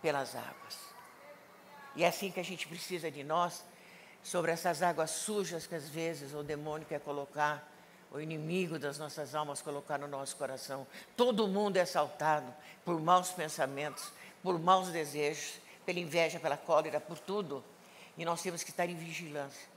pelas 0.00 0.34
águas. 0.34 0.78
E 1.94 2.04
é 2.04 2.08
assim 2.08 2.30
que 2.30 2.40
a 2.40 2.44
gente 2.44 2.68
precisa 2.68 3.10
de 3.10 3.24
nós, 3.24 3.64
sobre 4.22 4.50
essas 4.50 4.82
águas 4.82 5.10
sujas 5.12 5.66
que 5.66 5.74
às 5.74 5.88
vezes 5.88 6.34
o 6.34 6.42
demônio 6.42 6.86
quer 6.86 7.00
colocar 7.00 7.72
o 8.10 8.20
inimigo 8.20 8.78
das 8.78 8.98
nossas 8.98 9.34
almas 9.34 9.62
colocar 9.62 9.98
no 9.98 10.08
nosso 10.08 10.36
coração. 10.36 10.86
Todo 11.16 11.46
mundo 11.46 11.76
é 11.76 11.82
assaltado 11.82 12.52
por 12.84 13.00
maus 13.00 13.30
pensamentos, 13.30 14.12
por 14.42 14.58
maus 14.58 14.88
desejos, 14.88 15.60
pela 15.84 16.00
inveja, 16.00 16.40
pela 16.40 16.56
cólera, 16.56 17.00
por 17.00 17.18
tudo. 17.18 17.62
E 18.18 18.24
nós 18.24 18.42
temos 18.42 18.64
que 18.64 18.70
estar 18.70 18.86
em 18.86 18.96
vigilância. 18.96 19.68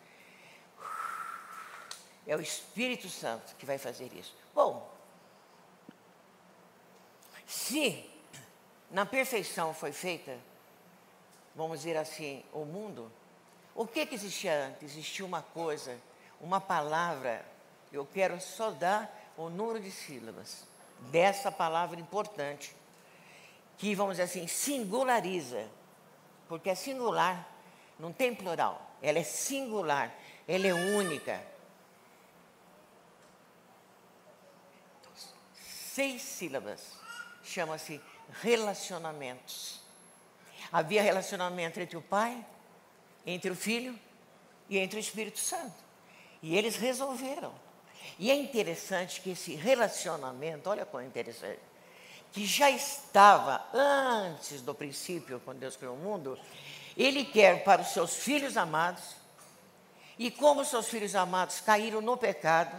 É 2.26 2.36
o 2.36 2.42
Espírito 2.42 3.08
Santo 3.08 3.56
que 3.56 3.66
vai 3.66 3.78
fazer 3.78 4.12
isso. 4.14 4.36
Bom, 4.54 4.92
se 7.46 8.09
na 8.92 9.06
perfeição 9.06 9.74
foi 9.74 9.92
feita, 9.92 10.38
vamos 11.56 11.80
dizer 11.80 11.98
assim, 11.98 12.44
o 12.54 12.66
mundo, 12.66 13.12
o 13.76 13.86
que, 13.86 14.06
que 14.06 14.16
existia 14.16 14.68
antes? 14.68 14.92
Existia 14.92 15.26
uma 15.26 15.42
coisa, 15.42 15.98
uma 16.42 16.60
palavra 16.60 17.46
eu 17.92 18.06
quero 18.06 18.40
só 18.40 18.72
dar 18.72 19.32
o 19.36 19.50
número 19.50 19.80
de 19.80 19.92
sílabas 19.92 20.68
dessa 21.12 21.52
palavra 21.52 22.00
importante, 22.00 22.76
que, 23.78 23.96
vamos 23.96 24.14
dizer 24.14 24.24
assim, 24.24 24.48
singulariza, 24.48 25.68
porque 26.48 26.70
é 26.70 26.76
singular, 26.76 27.48
não 27.98 28.12
tem 28.12 28.36
plural, 28.36 28.82
ela 29.02 29.20
é 29.20 29.24
singular, 29.24 30.14
ela 30.48 30.68
é 30.68 30.74
única. 30.74 31.42
Seis 35.54 36.22
sílabas, 36.22 36.94
chama-se 37.44 38.02
relacionamentos. 38.42 39.80
Havia 40.72 41.02
relacionamento 41.02 41.80
entre 41.80 41.98
o 41.98 42.02
pai, 42.02 42.46
entre 43.26 43.50
o 43.50 43.56
Filho 43.56 43.98
e 44.70 44.78
entre 44.78 44.98
o 44.98 45.00
Espírito 45.00 45.40
Santo. 45.40 45.76
E 46.42 46.56
eles 46.56 46.76
resolveram. 46.76 47.54
E 48.18 48.30
é 48.32 48.36
interessante 48.36 49.22
que 49.22 49.32
esse 49.32 49.56
relacionamento, 49.56 50.70
olha 50.70 50.86
como 50.86 51.04
é 51.04 51.06
interessante, 51.06 51.60
que 52.32 52.46
já 52.46 52.70
estava 52.70 53.66
antes 53.74 54.62
do 54.62 54.74
princípio, 54.74 55.42
quando 55.44 55.60
Deus 55.60 55.76
criou 55.76 55.96
o 55.96 56.00
mundo, 56.00 56.38
Ele 56.96 57.26
quer 57.26 57.64
para 57.64 57.82
os 57.82 57.90
seus 57.90 58.16
filhos 58.16 58.56
amados, 58.56 59.16
e 60.18 60.30
como 60.30 60.66
seus 60.66 60.88
filhos 60.88 61.16
amados 61.16 61.62
caíram 61.62 62.02
no 62.02 62.18
pecado, 62.18 62.76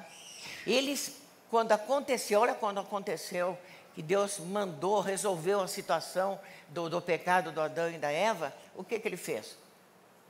eles, 0.66 1.16
quando 1.50 1.73
aconteceu, 1.73 2.40
olha 2.40 2.54
quando 2.54 2.80
aconteceu, 2.80 3.59
que 3.94 4.02
Deus 4.02 4.38
mandou, 4.38 5.00
resolveu 5.00 5.61
a 5.61 5.68
situação 5.68 6.40
do, 6.68 6.88
do 6.88 7.00
pecado 7.00 7.52
do 7.52 7.61
Adão 7.61 7.90
e 7.90 7.99
da 7.99 8.11
Eva, 8.11 8.54
o 8.75 8.85
que, 8.85 8.99
que 8.99 9.09
ele 9.09 9.16
fez? 9.16 9.56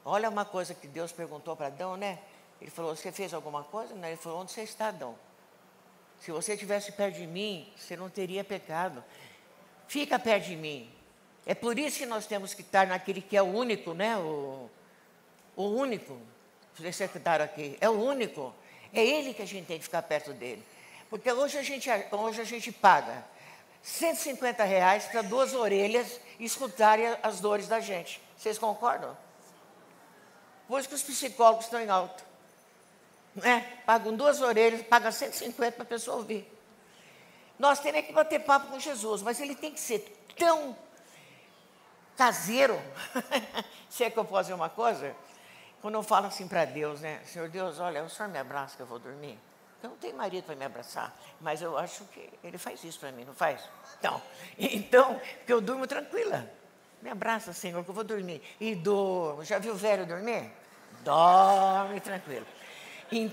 Olha 0.05 0.29
uma 0.29 0.45
coisa 0.45 0.75
que 0.75 0.87
Deus 0.87 1.13
perguntou 1.13 1.55
para 1.55 1.67
Adão, 1.67 1.97
né? 1.97 2.19
Ele 2.61 2.71
falou: 2.71 2.97
Você 2.97 3.13
fez 3.13 3.35
alguma 3.35 3.63
coisa? 3.65 3.95
Ele 3.95 4.17
falou: 4.17 4.41
Onde 4.41 4.53
você 4.53 4.63
está, 4.63 4.89
Adão? 4.89 5.15
Se 6.21 6.31
você 6.31 6.55
estivesse 6.55 6.93
perto 6.93 7.17
de 7.17 7.27
mim, 7.27 7.71
você 7.77 7.97
não 7.97 8.09
teria 8.09 8.45
pecado. 8.45 9.03
Fica 9.89 10.19
perto 10.19 10.47
de 10.47 10.57
mim. 10.57 10.91
É 11.47 11.55
por 11.55 11.79
isso 11.79 11.99
que 11.99 12.07
nós 12.07 12.27
temos 12.27 12.53
que 12.53 12.61
estar 12.61 12.87
naquele 12.87 13.21
que 13.21 13.37
é 13.37 13.43
o 13.43 13.47
único, 13.47 13.95
né? 13.95 14.17
O, 14.19 14.71
o 15.57 15.65
único. 15.65 16.19
O 16.79 16.93
secretário 16.93 17.45
aqui. 17.45 17.77
É 17.81 17.89
o 17.89 17.93
único. 17.93 18.55
É 18.93 19.05
ele 19.05 19.35
que 19.35 19.43
a 19.43 19.47
gente 19.47 19.67
tem 19.67 19.79
que 19.79 19.85
ficar 19.85 20.03
perto 20.03 20.33
dele. 20.33 20.63
Porque 21.09 21.31
hoje 21.33 21.59
a 21.59 21.63
gente, 21.63 21.89
hoje 22.13 22.41
a 22.41 22.45
gente 22.45 22.71
paga 22.71 23.25
150 23.83 24.63
reais 24.65 25.07
para 25.07 25.23
duas 25.23 25.55
orelhas 25.55 26.21
escutarem 26.39 27.17
as 27.23 27.41
dores 27.41 27.67
da 27.67 27.81
gente. 27.81 28.21
Vocês 28.37 28.59
concordam? 28.59 29.17
Por 30.69 30.79
isso 30.79 30.89
que 30.89 30.95
os 30.95 31.03
psicólogos 31.03 31.65
estão 31.65 31.81
em 31.81 31.89
alta. 31.89 32.23
Né? 33.35 33.61
Pagam 33.87 34.15
duas 34.15 34.41
orelhas, 34.41 34.83
pagam 34.83 35.11
150 35.11 35.73
para 35.73 35.83
a 35.83 35.87
pessoa 35.87 36.19
ouvir. 36.19 36.47
Nós 37.59 37.79
temos 37.81 38.07
que 38.07 38.13
bater 38.13 38.41
papo 38.41 38.69
com 38.69 38.79
Jesus, 38.79 39.23
mas 39.23 39.41
ele 39.41 39.55
tem 39.55 39.73
que 39.73 39.81
ser 39.81 40.01
tão 40.39 40.77
caseiro. 42.17 42.81
Se 43.91 44.05
é 44.05 44.11
que 44.11 44.19
eu 44.19 44.25
posso 44.25 44.45
dizer 44.45 44.55
uma 44.55 44.69
coisa? 44.69 45.15
Quando 45.83 45.95
eu 45.95 46.03
falo 46.03 46.27
assim 46.27 46.47
para 46.47 46.65
Deus, 46.65 47.01
né? 47.01 47.21
Senhor 47.27 47.49
Deus, 47.49 47.79
olha, 47.81 48.05
o 48.05 48.11
Senhor 48.11 48.29
me 48.29 48.39
abraça 48.39 48.77
que 48.77 48.83
eu 48.83 48.87
vou 48.87 48.99
dormir. 48.99 49.39
Eu 49.83 49.91
não 49.91 49.97
tenho 49.97 50.17
marido 50.17 50.45
para 50.45 50.55
me 50.55 50.65
abraçar, 50.65 51.17
mas 51.41 51.63
eu 51.63 51.77
acho 51.79 52.05
que 52.07 52.29
ele 52.45 52.59
faz 52.59 52.85
isso 52.85 53.01
para 53.01 53.11
mim, 53.13 53.25
não 53.25 53.35
faz? 53.35 53.63
Então, 53.99 54.21
então, 54.59 55.21
porque 55.39 55.53
eu 55.53 55.61
durmo 55.61 55.87
tranquila. 55.87 56.51
Me 57.01 57.09
abraça, 57.09 57.53
Senhor, 57.53 57.83
que 57.83 57.91
eu 57.91 57.95
vou 57.95 58.05
dormir. 58.05 58.43
E 58.61 58.75
durmo. 58.75 59.43
Já 59.45 59.59
viu 59.59 59.73
o 59.73 59.77
velho 59.77 60.07
dormir? 60.07 60.53
Dorme 61.03 61.99
tranquilo. 62.01 62.47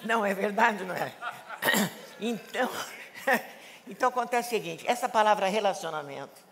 Não, 0.05 0.25
é 0.25 0.33
verdade, 0.33 0.83
não 0.83 0.95
é? 0.95 1.13
Então, 2.19 2.67
então 3.87 4.09
acontece 4.09 4.47
o 4.47 4.49
seguinte: 4.49 4.83
essa 4.87 5.07
palavra 5.07 5.47
relacionamento. 5.47 6.47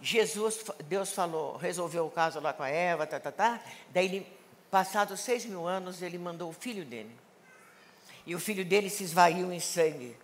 Jesus, 0.00 0.64
Deus 0.84 1.10
falou, 1.12 1.56
resolveu 1.56 2.06
o 2.06 2.10
caso 2.10 2.38
lá 2.38 2.52
com 2.52 2.62
a 2.62 2.68
Eva, 2.68 3.04
tá, 3.04 3.18
tá, 3.18 3.32
tá. 3.32 3.60
Daí, 3.90 4.04
ele, 4.04 4.38
passados 4.70 5.18
seis 5.18 5.44
mil 5.44 5.66
anos, 5.66 6.00
ele 6.00 6.16
mandou 6.16 6.48
o 6.48 6.52
filho 6.52 6.84
dele. 6.84 7.10
E 8.28 8.34
o 8.34 8.38
filho 8.38 8.62
dele 8.62 8.90
se 8.90 9.02
esvaiu 9.04 9.50
em 9.50 9.58
sangue. 9.58 10.14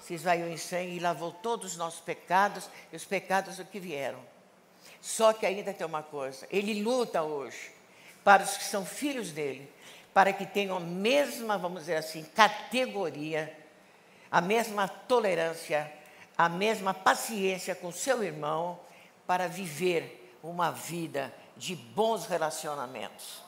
Se 0.00 0.12
esvaiu 0.12 0.48
em 0.48 0.56
sangue 0.56 0.96
e 0.96 0.98
lavou 0.98 1.30
todos 1.30 1.70
os 1.70 1.76
nossos 1.76 2.00
pecados 2.00 2.68
e 2.92 2.96
os 2.96 3.04
pecados 3.04 3.58
do 3.58 3.64
que 3.64 3.78
vieram. 3.78 4.18
Só 5.00 5.32
que 5.32 5.46
ainda 5.46 5.72
tem 5.72 5.86
uma 5.86 6.02
coisa: 6.02 6.48
ele 6.50 6.82
luta 6.82 7.22
hoje 7.22 7.70
para 8.24 8.42
os 8.42 8.56
que 8.56 8.64
são 8.64 8.84
filhos 8.84 9.30
dele, 9.30 9.72
para 10.12 10.32
que 10.32 10.44
tenham 10.44 10.78
a 10.78 10.80
mesma, 10.80 11.56
vamos 11.56 11.82
dizer 11.82 11.94
assim, 11.94 12.24
categoria, 12.24 13.56
a 14.32 14.40
mesma 14.40 14.88
tolerância, 14.88 15.92
a 16.36 16.48
mesma 16.48 16.92
paciência 16.92 17.72
com 17.76 17.92
seu 17.92 18.24
irmão, 18.24 18.80
para 19.28 19.46
viver 19.46 20.36
uma 20.42 20.72
vida 20.72 21.32
de 21.56 21.76
bons 21.76 22.26
relacionamentos. 22.26 23.40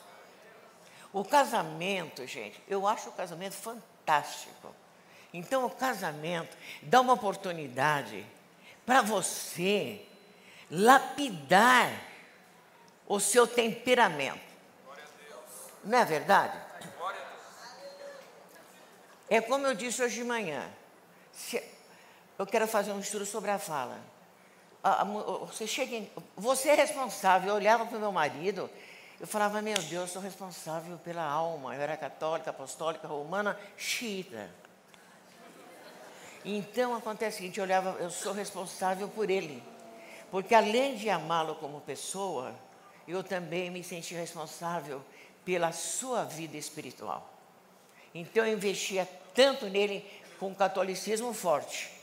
O 1.13 1.25
casamento, 1.25 2.25
gente, 2.25 2.63
eu 2.69 2.87
acho 2.87 3.09
o 3.09 3.13
casamento 3.13 3.55
fantástico. 3.55 3.96
Então, 5.33 5.67
o 5.67 5.71
casamento 5.71 6.57
dá 6.83 7.01
uma 7.01 7.13
oportunidade 7.13 8.25
para 8.87 9.03
você 9.03 10.07
lapidar 10.71 11.91
o 13.07 13.21
seu 13.21 13.47
temperamento. 13.47 14.41
Não 15.85 15.99
é 15.99 16.05
verdade? 16.05 16.59
É 19.29 19.41
como 19.41 19.67
eu 19.67 19.75
disse 19.75 20.03
hoje 20.03 20.17
de 20.17 20.25
manhã. 20.25 20.69
eu 22.39 22.47
quero 22.47 22.67
fazer 22.67 22.93
um 22.93 23.01
estudo 23.01 23.27
sobre 23.27 23.51
a 23.51 23.59
fala. 23.59 23.99
você 25.47 25.67
chega 25.67 25.97
em, 25.97 26.11
você 26.37 26.71
é 26.71 26.75
responsável. 26.75 27.51
Eu 27.51 27.55
olhava 27.57 27.87
para 27.87 27.97
o 27.97 28.01
meu 28.01 28.13
marido, 28.13 28.71
eu 29.19 29.27
falava, 29.27 29.63
meu 29.63 29.81
Deus, 29.83 30.11
sou 30.11 30.21
responsável 30.21 30.99
pela 30.99 31.23
alma. 31.23 31.75
Eu 31.75 31.81
era 31.81 31.97
católica, 31.97 32.51
apostólica, 32.51 33.09
romana, 33.09 33.59
xiita. 33.77 34.51
Então 36.45 36.95
acontece 36.95 37.37
o 37.37 37.39
seguinte, 37.39 37.59
eu 37.59 37.65
olhava, 37.65 37.97
eu 37.99 38.11
sou 38.11 38.33
responsável 38.33 39.09
por 39.09 39.31
ele. 39.31 39.63
Porque 40.31 40.55
além 40.55 40.97
de 40.97 41.09
amá-lo 41.09 41.55
como 41.57 41.81
pessoa, 41.81 42.55
eu 43.09 43.25
também 43.25 43.71
me 43.71 43.83
senti 43.83 44.15
responsável 44.15 45.03
pela 45.45 45.73
sua 45.73 46.25
vida 46.25 46.57
espiritual. 46.57 47.29
Então 48.15 48.47
eu 48.47 48.53
investia 48.53 49.09
tanto 49.35 49.67
nele 49.67 50.05
com 50.39 50.51
o 50.51 50.55
catolicismo 50.55 51.33
forte 51.33 51.96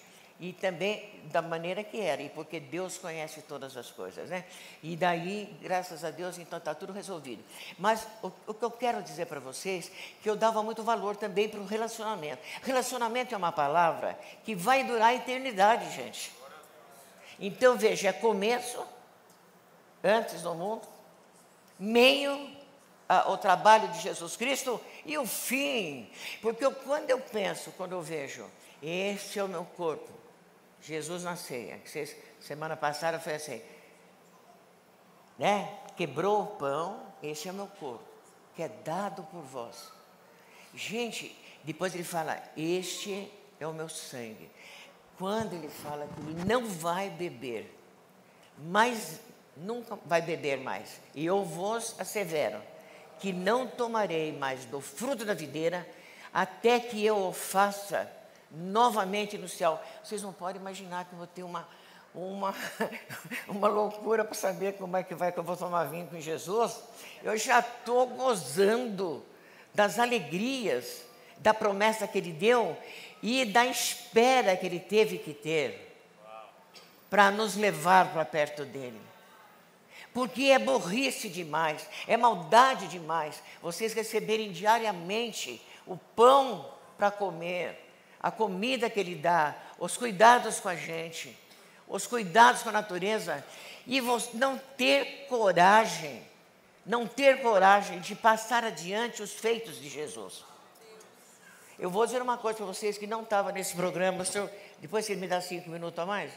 e 0.43 0.51
também 0.51 1.10
da 1.32 1.41
maneira 1.41 1.86
que 1.86 2.01
era, 2.01 2.21
e 2.21 2.27
porque 2.27 2.60
Deus 2.60 2.97
conhece 2.97 3.41
todas 3.43 3.77
as 3.77 3.89
coisas, 3.89 4.29
né? 4.29 4.43
E 4.84 4.93
daí, 4.93 5.58
graças 5.62 6.03
a 6.03 6.12
Deus, 6.12 6.38
então 6.38 6.60
está 6.60 6.75
tudo 6.75 6.91
resolvido. 6.91 7.41
Mas 7.79 8.06
o, 8.21 8.29
o 8.47 8.53
que 8.53 8.65
eu 8.65 8.69
quero 8.69 9.01
dizer 9.01 9.25
para 9.27 9.39
vocês, 9.39 9.89
que 10.21 10.29
eu 10.29 10.36
dava 10.36 10.62
muito 10.62 10.84
valor 10.84 11.15
também 11.15 11.47
para 11.47 11.62
o 11.62 11.65
relacionamento. 11.65 12.43
Relacionamento 12.62 13.34
é 13.34 13.38
uma 13.38 13.53
palavra 13.53 14.19
que 14.43 14.53
vai 14.53 14.84
durar 14.84 15.12
a 15.12 15.15
eternidade, 15.15 15.89
gente. 15.95 16.34
Então 17.39 17.77
veja, 17.77 18.10
é 18.10 18.13
começo, 18.13 18.86
antes 20.03 20.41
do 20.41 20.53
mundo, 20.53 20.86
meio 21.79 22.51
o 23.27 23.38
trabalho 23.38 23.88
de 23.88 24.01
Jesus 24.01 24.36
Cristo 24.36 24.82
e 25.06 25.17
o 25.17 25.25
fim. 25.25 26.12
Porque 26.41 26.65
eu, 26.65 26.73
quando 26.73 27.10
eu 27.10 27.21
penso, 27.21 27.71
quando 27.77 27.93
eu 27.93 28.01
vejo, 28.01 28.45
este 28.82 29.39
é 29.39 29.43
o 29.45 29.47
meu 29.47 29.63
corpo, 29.63 30.22
Jesus 30.83 31.23
na 31.23 31.37
ceia, 31.37 31.79
semana 32.41 32.75
passada 32.75 33.17
foi 33.17 33.35
assim, 33.35 33.61
né? 35.39 35.79
Quebrou 35.95 36.43
o 36.43 36.47
pão, 36.47 37.01
esse 37.21 37.47
é 37.47 37.51
o 37.51 37.55
meu 37.55 37.67
corpo, 37.67 38.03
que 38.53 38.61
é 38.61 38.67
dado 38.67 39.23
por 39.23 39.41
vós. 39.41 39.91
Gente, 40.75 41.33
depois 41.63 41.95
ele 41.95 42.03
fala, 42.03 42.37
este 42.57 43.31
é 43.59 43.65
o 43.65 43.73
meu 43.73 43.87
sangue. 43.87 44.49
Quando 45.17 45.53
ele 45.53 45.69
fala 45.69 46.05
que 46.05 46.19
ele 46.19 46.43
não 46.43 46.65
vai 46.65 47.09
beber, 47.09 47.73
mas 48.57 49.21
nunca 49.55 49.95
vai 50.05 50.21
beber 50.21 50.57
mais, 50.57 50.99
e 51.15 51.25
eu 51.25 51.45
vos 51.45 51.97
assevero, 51.97 52.61
que 53.19 53.31
não 53.31 53.65
tomarei 53.65 54.33
mais 54.33 54.65
do 54.65 54.81
fruto 54.81 55.23
da 55.23 55.33
videira, 55.33 55.87
até 56.33 56.77
que 56.79 57.05
eu 57.05 57.27
o 57.27 57.31
faça 57.31 58.11
novamente 58.53 59.37
no 59.37 59.49
céu. 59.49 59.81
Vocês 60.03 60.21
não 60.21 60.31
podem 60.31 60.61
imaginar 60.61 61.05
que 61.05 61.13
eu 61.13 61.17
vou 61.17 61.27
ter 61.27 61.43
uma, 61.43 61.67
uma, 62.13 62.55
uma 63.47 63.67
loucura 63.67 64.23
para 64.23 64.33
saber 64.33 64.73
como 64.73 64.95
é 64.95 65.03
que 65.03 65.15
vai 65.15 65.31
que 65.31 65.39
eu 65.39 65.43
vou 65.43 65.57
tomar 65.57 65.85
vinho 65.85 66.07
com 66.07 66.19
Jesus. 66.19 66.81
Eu 67.23 67.35
já 67.37 67.59
estou 67.59 68.07
gozando 68.07 69.23
das 69.73 69.99
alegrias 69.99 71.03
da 71.39 71.53
promessa 71.53 72.07
que 72.07 72.17
ele 72.17 72.31
deu 72.31 72.77
e 73.21 73.43
da 73.45 73.65
espera 73.65 74.55
que 74.55 74.65
ele 74.65 74.79
teve 74.79 75.17
que 75.17 75.33
ter 75.33 75.89
para 77.09 77.31
nos 77.31 77.55
levar 77.55 78.13
para 78.13 78.23
perto 78.23 78.63
dele 78.65 79.01
porque 80.13 80.43
é 80.43 80.59
burrice 80.59 81.27
demais, 81.27 81.87
é 82.07 82.15
maldade 82.15 82.87
demais 82.87 83.41
vocês 83.61 83.93
receberem 83.93 84.51
diariamente 84.51 85.59
o 85.87 85.97
pão 85.97 86.71
para 86.97 87.09
comer, 87.09 87.82
a 88.23 88.31
comida 88.31 88.89
que 88.89 89.01
Ele 89.01 89.15
dá, 89.15 89.53
os 89.77 89.97
cuidados 89.97 90.62
com 90.62 90.69
a 90.69 90.75
gente, 90.77 91.38
os 91.86 92.07
cuidados 92.07 92.63
com 92.63 92.69
a 92.69 92.71
natureza, 92.71 93.45
e 93.86 93.99
não 94.33 94.57
ter 94.77 95.27
coragem, 95.27 96.23
não 96.86 97.05
ter 97.05 97.41
coragem 97.41 97.99
de 97.99 98.15
passar 98.15 98.63
adiante 98.63 99.21
os 99.21 99.33
feitos 99.33 99.81
de 99.81 99.89
Jesus. 99.89 100.45
Eu 101.77 101.89
vou 101.89 102.05
dizer 102.05 102.21
uma 102.21 102.38
coisa 102.38 102.57
para 102.57 102.65
vocês 102.65 102.97
que 102.97 103.05
não 103.05 103.23
estava 103.23 103.51
nesse 103.51 103.75
programa, 103.75 104.23
depois 104.79 105.05
você 105.05 105.15
me 105.15 105.27
dá 105.27 105.41
cinco 105.41 105.69
minutos 105.69 105.99
a 105.99 106.05
mais. 106.05 106.31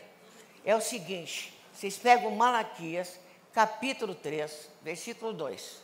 É 0.65 0.75
o 0.75 0.81
seguinte: 0.81 1.57
vocês 1.73 1.97
pegam 1.97 2.33
Malaquias 2.33 3.21
capítulo 3.53 4.15
3, 4.15 4.69
versículo 4.83 5.33
2. 5.33 5.83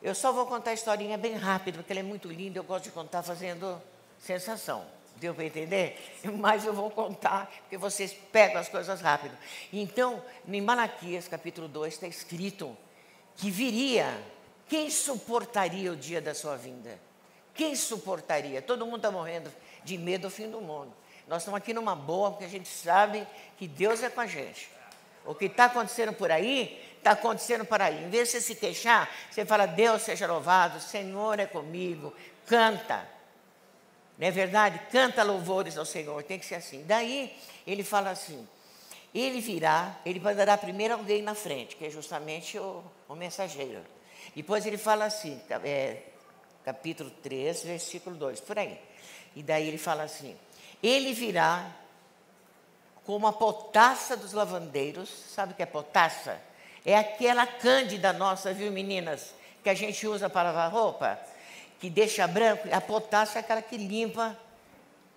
Eu 0.00 0.14
só 0.14 0.32
vou 0.32 0.46
contar 0.46 0.70
a 0.70 0.74
historinha 0.74 1.18
bem 1.18 1.34
rápido, 1.34 1.76
porque 1.76 1.92
ela 1.92 2.00
é 2.00 2.02
muito 2.02 2.28
linda, 2.28 2.58
eu 2.58 2.64
gosto 2.64 2.84
de 2.84 2.90
contar 2.90 3.22
fazendo 3.22 3.80
sensação. 4.24 4.86
Deu 5.16 5.34
para 5.34 5.44
entender? 5.44 6.18
Mas 6.38 6.64
eu 6.64 6.72
vou 6.72 6.90
contar, 6.90 7.50
porque 7.60 7.76
vocês 7.76 8.12
pegam 8.32 8.60
as 8.60 8.68
coisas 8.68 9.00
rápido. 9.00 9.36
Então, 9.72 10.22
em 10.48 10.60
Malaquias, 10.60 11.28
capítulo 11.28 11.68
2, 11.68 11.94
está 11.94 12.06
escrito 12.08 12.76
que 13.36 13.50
viria. 13.50 14.06
Quem 14.68 14.90
suportaria 14.90 15.92
o 15.92 15.96
dia 15.96 16.20
da 16.20 16.34
sua 16.34 16.56
vinda? 16.56 16.98
Quem 17.54 17.76
suportaria? 17.76 18.62
Todo 18.62 18.86
mundo 18.86 18.96
está 18.96 19.10
morrendo 19.10 19.52
de 19.84 19.98
medo 19.98 20.22
do 20.22 20.30
fim 20.30 20.50
do 20.50 20.60
mundo. 20.60 20.92
Nós 21.28 21.42
estamos 21.42 21.58
aqui 21.58 21.72
numa 21.72 21.94
boa, 21.94 22.30
porque 22.30 22.44
a 22.44 22.48
gente 22.48 22.68
sabe 22.68 23.26
que 23.58 23.68
Deus 23.68 24.02
é 24.02 24.08
com 24.08 24.20
a 24.20 24.26
gente. 24.26 24.70
O 25.24 25.34
que 25.34 25.46
está 25.46 25.66
acontecendo 25.66 26.12
por 26.12 26.30
aí, 26.30 26.82
está 26.98 27.12
acontecendo 27.12 27.64
por 27.64 27.80
aí. 27.80 28.04
Em 28.04 28.10
vez 28.10 28.28
de 28.28 28.32
você 28.32 28.40
se 28.40 28.54
queixar, 28.54 29.08
você 29.30 29.44
fala, 29.44 29.66
Deus 29.66 30.02
seja 30.02 30.26
louvado, 30.26 30.80
Senhor 30.80 31.38
é 31.38 31.46
comigo, 31.46 32.12
canta. 32.46 33.13
Não 34.18 34.26
é 34.26 34.30
verdade? 34.30 34.80
Canta 34.90 35.22
louvores 35.22 35.76
ao 35.76 35.84
Senhor, 35.84 36.22
tem 36.22 36.38
que 36.38 36.46
ser 36.46 36.56
assim. 36.56 36.84
Daí 36.84 37.36
ele 37.66 37.82
fala 37.82 38.10
assim: 38.10 38.46
ele 39.14 39.40
virá, 39.40 39.96
ele 40.04 40.20
mandará 40.20 40.56
primeiro 40.56 40.94
alguém 40.94 41.22
na 41.22 41.34
frente, 41.34 41.76
que 41.76 41.86
é 41.86 41.90
justamente 41.90 42.58
o, 42.58 42.82
o 43.08 43.14
mensageiro. 43.14 43.82
Depois 44.34 44.64
ele 44.66 44.78
fala 44.78 45.04
assim, 45.04 45.40
é, 45.64 45.98
capítulo 46.64 47.10
3, 47.22 47.62
versículo 47.64 48.16
2, 48.16 48.40
por 48.40 48.58
aí. 48.58 48.78
E 49.34 49.42
daí 49.42 49.66
ele 49.68 49.78
fala 49.78 50.04
assim: 50.04 50.36
ele 50.82 51.12
virá 51.12 51.70
como 53.04 53.26
a 53.26 53.32
potassa 53.32 54.16
dos 54.16 54.32
lavandeiros, 54.32 55.08
sabe 55.08 55.52
o 55.52 55.56
que 55.56 55.62
é 55.62 55.66
potassa? 55.66 56.40
É 56.86 56.96
aquela 56.96 57.46
cândida 57.46 58.12
nossa, 58.12 58.52
viu 58.52 58.70
meninas, 58.70 59.34
que 59.62 59.68
a 59.68 59.74
gente 59.74 60.06
usa 60.06 60.30
para 60.30 60.50
lavar 60.50 60.72
roupa 60.72 61.18
que 61.78 61.90
deixa 61.90 62.26
branco, 62.26 62.68
a 62.72 62.80
potássio 62.80 63.38
é 63.38 63.40
aquela 63.40 63.62
que 63.62 63.76
limpa 63.76 64.38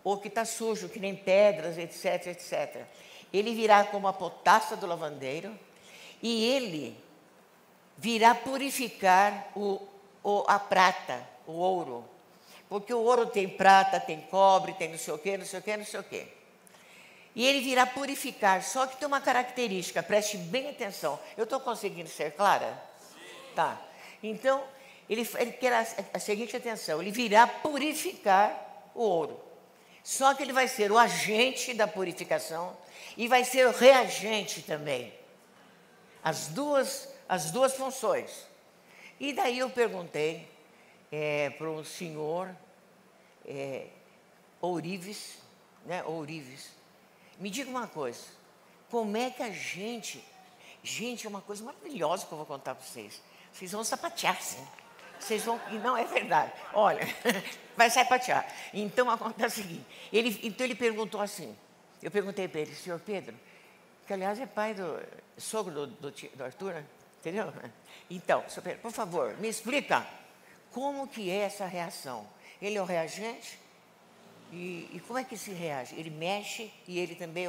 ou 0.03 0.17
que 0.17 0.27
está 0.27 0.45
sujo, 0.45 0.89
que 0.89 0.99
nem 0.99 1.15
pedras, 1.15 1.77
etc, 1.77 2.27
etc. 2.27 2.85
Ele 3.33 3.53
virá 3.53 3.83
como 3.83 4.07
a 4.07 4.13
potássio 4.13 4.77
do 4.77 4.87
lavandeiro 4.87 5.57
e 6.21 6.45
ele 6.45 6.97
virá 7.97 8.33
purificar 8.33 9.49
o, 9.55 9.81
o, 10.23 10.43
a 10.47 10.59
prata, 10.59 11.21
o 11.45 11.53
ouro. 11.53 12.05
Porque 12.69 12.93
o 12.93 13.01
ouro 13.01 13.27
tem 13.27 13.47
prata, 13.47 13.99
tem 13.99 14.21
cobre, 14.21 14.73
tem 14.73 14.89
não 14.89 14.97
sei 14.97 15.13
o 15.13 15.17
quê, 15.17 15.37
não 15.37 15.45
sei 15.45 15.59
o 15.59 15.63
quê, 15.63 15.77
não 15.77 15.85
sei 15.85 15.99
o 15.99 16.03
quê. 16.03 16.27
E 17.35 17.45
ele 17.45 17.61
virá 17.61 17.85
purificar, 17.85 18.63
só 18.63 18.87
que 18.87 18.97
tem 18.97 19.07
uma 19.07 19.21
característica, 19.21 20.01
preste 20.01 20.37
bem 20.37 20.69
atenção. 20.69 21.19
Eu 21.37 21.43
estou 21.43 21.59
conseguindo 21.59 22.09
ser 22.09 22.31
clara? 22.31 22.81
Sim. 22.99 23.53
Tá. 23.55 23.79
Então, 24.23 24.63
ele, 25.09 25.27
ele 25.37 25.51
quer 25.53 25.73
a, 25.73 25.87
a 26.13 26.19
seguinte 26.19 26.55
atenção: 26.55 27.01
ele 27.01 27.11
virá 27.11 27.47
purificar 27.47 28.91
o 28.93 29.01
ouro. 29.01 29.47
Só 30.03 30.33
que 30.33 30.41
ele 30.41 30.53
vai 30.53 30.67
ser 30.67 30.91
o 30.91 30.97
agente 30.97 31.73
da 31.73 31.87
purificação 31.87 32.77
e 33.17 33.27
vai 33.27 33.43
ser 33.43 33.67
o 33.67 33.71
reagente 33.71 34.61
também. 34.61 35.13
As 36.23 36.47
duas, 36.47 37.09
as 37.27 37.51
duas 37.51 37.73
funções. 37.73 38.47
E 39.19 39.33
daí 39.33 39.59
eu 39.59 39.69
perguntei 39.69 40.47
é, 41.11 41.49
para 41.51 41.69
o 41.69 41.83
senhor 41.83 42.55
é, 43.45 43.87
Ourives, 44.61 45.39
né, 45.85 46.03
Ourives, 46.03 46.71
me 47.39 47.49
diga 47.49 47.69
uma 47.69 47.87
coisa, 47.87 48.23
como 48.89 49.15
é 49.17 49.29
que 49.29 49.43
a 49.43 49.49
gente, 49.51 50.23
gente, 50.83 51.25
é 51.25 51.29
uma 51.29 51.41
coisa 51.41 51.63
maravilhosa 51.63 52.25
que 52.25 52.31
eu 52.31 52.37
vou 52.37 52.47
contar 52.47 52.75
para 52.75 52.85
vocês, 52.85 53.21
vocês 53.51 53.71
vão 53.71 53.83
sapatear, 53.83 54.41
sim. 54.41 54.65
Vocês 55.19 55.43
vão. 55.43 55.59
E 55.71 55.75
não 55.75 55.97
é 55.97 56.05
verdade. 56.05 56.51
Olha, 56.73 57.01
vai 57.75 57.89
sapatear. 57.89 58.45
Então 58.73 59.09
acontece 59.09 59.61
o 59.61 59.63
seguinte: 59.63 59.85
ele, 60.11 60.39
então 60.43 60.65
ele 60.65 60.75
perguntou 60.75 61.21
assim. 61.21 61.55
Eu 62.01 62.11
perguntei 62.11 62.47
para 62.47 62.61
ele, 62.61 62.75
senhor 62.75 62.99
Pedro, 62.99 63.35
que 64.05 64.13
aliás 64.13 64.39
é 64.39 64.45
pai 64.45 64.73
do 64.73 65.01
sogro 65.37 65.73
do, 65.73 65.87
do, 65.87 66.11
do 66.11 66.43
Arthur, 66.43 66.73
né? 66.75 66.85
entendeu? 67.19 67.51
Então, 68.09 68.47
senhor 68.47 68.63
Pedro, 68.63 68.81
por 68.81 68.91
favor, 68.91 69.35
me 69.37 69.49
explica 69.49 70.05
como 70.71 71.07
que 71.07 71.29
é 71.29 71.39
essa 71.39 71.65
reação. 71.65 72.27
Ele 72.61 72.77
é 72.77 72.81
o 72.81 72.85
reagente? 72.85 73.59
E, 74.51 74.89
e 74.93 75.03
como 75.05 75.19
é 75.19 75.23
que 75.23 75.37
se 75.37 75.51
reage? 75.51 75.95
Ele 75.95 76.09
mexe 76.09 76.71
e 76.87 76.99
ele 76.99 77.15
também. 77.15 77.45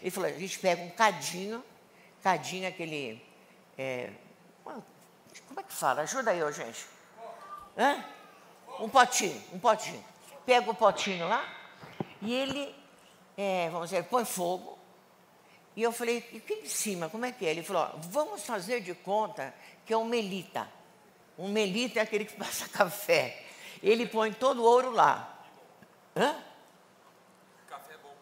Ele 0.00 0.10
falou: 0.10 0.28
a 0.28 0.32
gente 0.32 0.58
pega 0.58 0.82
um 0.82 0.90
cadinho, 0.90 1.62
cadinho 2.22 2.68
aquele. 2.68 3.22
É, 3.78 4.10
como 4.64 5.60
é 5.60 5.62
que 5.62 5.72
fala? 5.72 6.02
Ajuda 6.02 6.30
aí, 6.30 6.52
gente. 6.52 6.86
Hã? 7.76 8.04
Um 8.78 8.88
potinho, 8.88 9.42
um 9.52 9.58
potinho. 9.58 10.02
Pega 10.46 10.70
o 10.70 10.74
potinho 10.74 11.28
lá 11.28 11.44
e 12.22 12.32
ele, 12.32 12.74
é, 13.36 13.68
vamos 13.70 13.90
dizer, 13.90 14.04
põe 14.04 14.24
fogo. 14.24 14.78
E 15.76 15.82
eu 15.82 15.92
falei, 15.92 16.28
e 16.32 16.38
aqui 16.38 16.54
em 16.54 16.66
cima, 16.66 17.08
como 17.08 17.24
é 17.24 17.32
que 17.32 17.46
é? 17.46 17.50
Ele 17.50 17.62
falou, 17.62 17.82
ó, 17.82 17.90
vamos 18.10 18.44
fazer 18.44 18.80
de 18.80 18.94
conta 18.94 19.54
que 19.86 19.92
é 19.92 19.96
um 19.96 20.04
melita. 20.04 20.68
Um 21.38 21.48
melita 21.48 22.00
é 22.00 22.02
aquele 22.02 22.24
que 22.24 22.34
passa 22.36 22.68
café. 22.68 23.44
Ele 23.82 24.06
põe 24.06 24.32
todo 24.32 24.62
o 24.62 24.64
ouro 24.64 24.90
lá. 24.90 25.38
Hã? 26.16 26.36
Café 27.68 27.94
é 27.94 27.98
bom. 27.98 28.14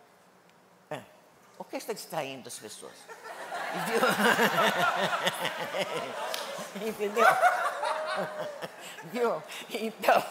É. 0.90 1.00
O 1.58 1.64
que 1.64 1.76
está 1.76 1.92
distraindo 1.92 2.48
as 2.48 2.58
pessoas? 2.58 2.94
Entendeu? 6.86 7.24
Viu? 9.04 9.42
Então. 9.70 10.22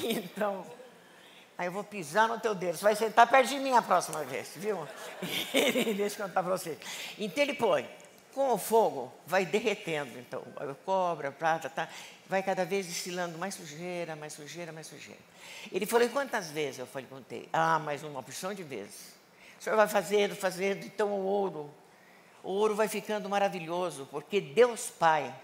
Então, 0.00 0.64
aí 1.58 1.66
eu 1.66 1.72
vou 1.72 1.84
pisar 1.84 2.28
no 2.28 2.38
teu 2.38 2.54
dedo. 2.54 2.76
Você 2.76 2.84
vai 2.84 2.94
sentar 2.94 3.26
perto 3.26 3.48
de 3.48 3.58
mim 3.58 3.72
a 3.72 3.82
próxima 3.82 4.24
vez, 4.24 4.52
viu? 4.56 4.86
Deixa 5.96 6.22
eu 6.22 6.26
contar 6.26 6.42
para 6.42 6.56
você. 6.56 6.78
Então 7.18 7.42
ele 7.42 7.54
põe 7.54 7.88
com 8.34 8.52
o 8.52 8.58
fogo, 8.58 9.12
vai 9.26 9.44
derretendo. 9.44 10.18
Então, 10.18 10.42
cobra, 10.84 11.30
prata, 11.32 11.68
tá, 11.68 11.88
vai 12.28 12.42
cada 12.42 12.64
vez 12.64 12.86
destilando 12.86 13.38
mais 13.38 13.54
sujeira, 13.54 14.14
mais 14.14 14.32
sujeira, 14.32 14.72
mais 14.72 14.86
sujeira. 14.86 15.20
Ele 15.72 15.86
falou, 15.86 16.08
quantas 16.10 16.50
vezes? 16.50 16.78
Eu 16.78 16.86
falei, 16.86 17.08
contei. 17.08 17.48
Ah, 17.52 17.78
mais 17.78 18.02
uma 18.02 18.22
porção 18.22 18.54
de 18.54 18.62
vezes. 18.62 19.18
O 19.58 19.62
senhor 19.62 19.76
vai 19.76 19.88
fazendo, 19.88 20.36
fazendo, 20.36 20.84
então 20.84 21.10
o 21.10 21.24
ouro, 21.24 21.70
o 22.44 22.50
ouro 22.50 22.76
vai 22.76 22.86
ficando 22.86 23.28
maravilhoso, 23.28 24.06
porque 24.10 24.40
Deus 24.40 24.88
Pai, 24.88 25.34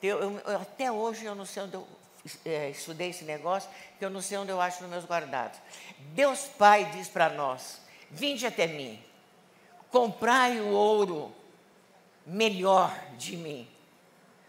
eu, 0.00 0.40
eu, 0.46 0.56
até 0.60 0.92
hoje 0.92 1.24
eu 1.24 1.34
não 1.34 1.44
sei 1.44 1.64
onde 1.64 1.74
eu 1.74 1.86
é, 2.44 2.70
estudei 2.70 3.10
esse 3.10 3.24
negócio, 3.24 3.68
que 3.98 4.04
eu 4.04 4.10
não 4.10 4.22
sei 4.22 4.38
onde 4.38 4.52
eu 4.52 4.60
acho 4.60 4.80
nos 4.82 4.90
meus 4.90 5.04
guardados. 5.04 5.58
Deus 6.14 6.44
Pai 6.56 6.84
diz 6.92 7.08
para 7.08 7.30
nós, 7.30 7.80
vinde 8.10 8.46
até 8.46 8.68
mim, 8.68 9.02
comprai 9.90 10.60
o 10.60 10.68
ouro 10.68 11.34
melhor 12.26 12.96
de 13.16 13.36
mim. 13.36 13.68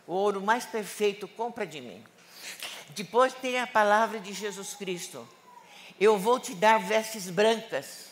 O 0.06 0.14
ouro 0.14 0.42
mais 0.42 0.66
perfeito 0.66 1.28
compra 1.28 1.66
de 1.66 1.82
mim. 1.82 2.04
Depois 2.90 3.34
tem 3.34 3.60
a 3.60 3.68
palavra 3.68 4.20
de 4.20 4.34
Jesus 4.34 4.74
Cristo. 4.74 5.28
Eu 6.00 6.18
vou 6.18 6.40
te 6.40 6.54
dar 6.54 6.80
vestes 6.80 7.30
brancas. 7.30 8.10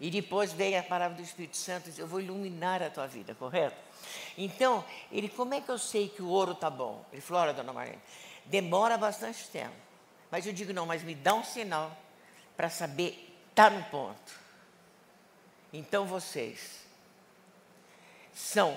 E 0.00 0.10
depois 0.10 0.52
vem 0.52 0.76
a 0.76 0.82
palavra 0.82 1.16
do 1.16 1.22
Espírito 1.22 1.56
Santo, 1.56 1.90
eu 1.96 2.06
vou 2.06 2.20
iluminar 2.20 2.82
a 2.82 2.90
tua 2.90 3.06
vida, 3.06 3.34
correto? 3.34 3.76
Então, 4.36 4.84
ele, 5.10 5.28
como 5.28 5.54
é 5.54 5.60
que 5.60 5.70
eu 5.70 5.78
sei 5.78 6.08
que 6.08 6.20
o 6.20 6.28
ouro 6.28 6.52
está 6.52 6.68
bom? 6.68 7.04
Ele 7.12 7.22
falou, 7.22 7.42
olha, 7.42 7.54
dona 7.54 7.72
Maria, 7.72 7.98
demora 8.44 8.98
bastante 8.98 9.46
tempo. 9.48 9.74
Mas 10.30 10.46
eu 10.46 10.52
digo, 10.52 10.72
não, 10.72 10.84
mas 10.84 11.02
me 11.02 11.14
dá 11.14 11.32
um 11.34 11.44
sinal 11.44 11.96
para 12.56 12.68
saber, 12.68 13.38
está 13.50 13.70
no 13.70 13.82
ponto. 13.84 14.32
Então 15.72 16.06
vocês, 16.06 16.83
são, 18.34 18.76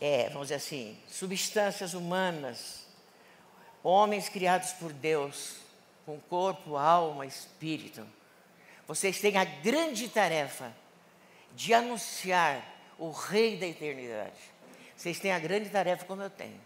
é, 0.00 0.28
vamos 0.28 0.48
dizer 0.48 0.56
assim, 0.56 0.98
substâncias 1.08 1.94
humanas, 1.94 2.86
homens 3.82 4.28
criados 4.28 4.72
por 4.72 4.92
Deus, 4.92 5.56
com 6.04 6.20
corpo, 6.20 6.76
alma, 6.76 7.26
espírito. 7.26 8.06
Vocês 8.86 9.18
têm 9.18 9.36
a 9.36 9.44
grande 9.44 10.08
tarefa 10.08 10.72
de 11.54 11.72
anunciar 11.72 12.62
o 12.98 13.10
Rei 13.10 13.56
da 13.56 13.66
eternidade. 13.66 14.38
Vocês 14.96 15.18
têm 15.18 15.32
a 15.32 15.38
grande 15.38 15.68
tarefa 15.68 16.04
como 16.04 16.22
eu 16.22 16.30
tenho. 16.30 16.60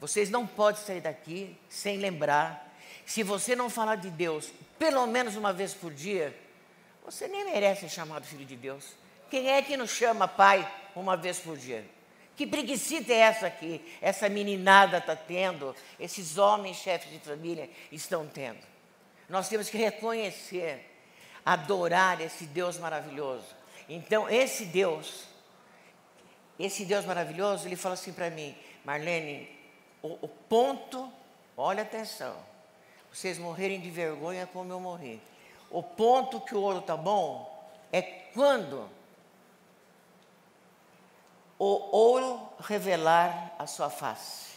Vocês 0.00 0.28
não 0.30 0.46
podem 0.46 0.82
sair 0.82 1.00
daqui 1.00 1.56
sem 1.68 1.98
lembrar. 1.98 2.68
Se 3.06 3.22
você 3.22 3.54
não 3.54 3.70
falar 3.70 3.96
de 3.96 4.10
Deus 4.10 4.52
pelo 4.78 5.06
menos 5.06 5.36
uma 5.36 5.52
vez 5.52 5.74
por 5.74 5.92
dia, 5.92 6.34
você 7.04 7.28
nem 7.28 7.44
merece 7.44 7.82
ser 7.82 7.88
chamado 7.90 8.26
filho 8.26 8.46
de 8.46 8.56
Deus. 8.56 8.94
Quem 9.30 9.48
é 9.48 9.62
que 9.62 9.76
nos 9.76 9.90
chama 9.90 10.26
pai 10.26 10.68
uma 10.94 11.16
vez 11.16 11.38
por 11.38 11.56
dia? 11.56 11.88
Que 12.34 12.46
preguiçita 12.46 13.12
é 13.12 13.18
essa 13.18 13.46
aqui? 13.46 13.80
Essa 14.00 14.28
meninada 14.28 14.98
está 14.98 15.14
tendo, 15.14 15.76
esses 16.00 16.36
homens 16.36 16.78
chefes 16.78 17.10
de 17.12 17.18
família 17.18 17.70
estão 17.92 18.26
tendo. 18.26 18.58
Nós 19.28 19.48
temos 19.48 19.70
que 19.70 19.78
reconhecer, 19.78 20.84
adorar 21.46 22.20
esse 22.20 22.46
Deus 22.46 22.78
maravilhoso. 22.78 23.44
Então, 23.88 24.28
esse 24.28 24.64
Deus, 24.64 25.24
esse 26.58 26.84
Deus 26.84 27.04
maravilhoso, 27.04 27.68
ele 27.68 27.76
fala 27.76 27.94
assim 27.94 28.12
para 28.12 28.30
mim, 28.30 28.56
Marlene, 28.84 29.48
o, 30.02 30.18
o 30.22 30.28
ponto, 30.28 31.12
olha 31.56 31.82
atenção, 31.82 32.34
vocês 33.12 33.38
morrerem 33.38 33.80
de 33.80 33.90
vergonha 33.90 34.46
como 34.46 34.72
eu 34.72 34.80
morri. 34.80 35.20
O 35.70 35.82
ponto 35.82 36.40
que 36.40 36.54
o 36.54 36.60
ouro 36.60 36.80
está 36.80 36.96
bom 36.96 37.70
é 37.92 38.02
quando 38.02 38.88
o 41.60 41.94
ouro 41.94 42.40
revelar 42.58 43.54
a 43.58 43.66
sua 43.66 43.90
face. 43.90 44.48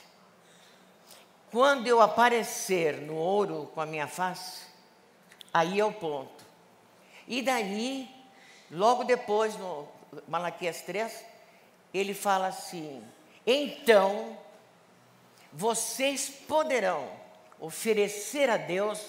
Quando 1.51 1.85
eu 1.85 1.99
aparecer 1.99 3.01
no 3.01 3.15
ouro 3.15 3.69
com 3.73 3.81
a 3.81 3.85
minha 3.85 4.07
face, 4.07 4.61
aí 5.53 5.81
é 5.81 5.85
o 5.85 5.91
ponto. 5.91 6.45
E 7.27 7.41
daí, 7.41 8.09
logo 8.71 9.03
depois, 9.03 9.57
no 9.57 9.85
Malaquias 10.29 10.81
3, 10.83 11.25
ele 11.93 12.13
fala 12.13 12.47
assim: 12.47 13.03
então 13.45 14.37
vocês 15.51 16.29
poderão 16.29 17.05
oferecer 17.59 18.49
a 18.49 18.55
Deus, 18.55 18.99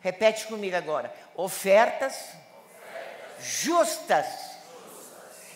repete 0.00 0.48
comigo 0.48 0.74
agora, 0.74 1.14
ofertas, 1.36 2.12
ofertas. 2.12 3.44
justas. 3.44 4.49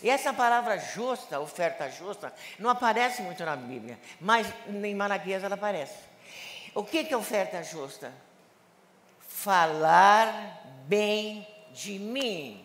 E 0.05 0.11
essa 0.11 0.35
palavra 0.35 0.77
justa, 0.77 1.41
oferta 1.41 1.89
justa, 1.89 2.31
não 2.59 2.69
aparece 2.69 3.23
muito 3.23 3.43
na 3.43 3.57
Bíblia, 3.57 3.99
mas 4.21 4.47
em 4.69 4.95
Malaquias 4.95 5.43
ela 5.43 5.55
aparece. 5.55 5.97
O 6.75 6.85
que 6.85 7.09
é 7.11 7.17
oferta 7.17 7.63
justa? 7.63 8.13
Falar 9.19 10.63
bem 10.87 11.49
de 11.73 11.99
mim. 11.99 12.63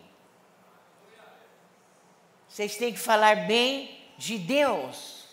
Vocês 2.46 2.76
têm 2.76 2.92
que 2.92 2.98
falar 2.98 3.46
bem 3.46 3.98
de 4.18 4.36
Deus. 4.36 5.24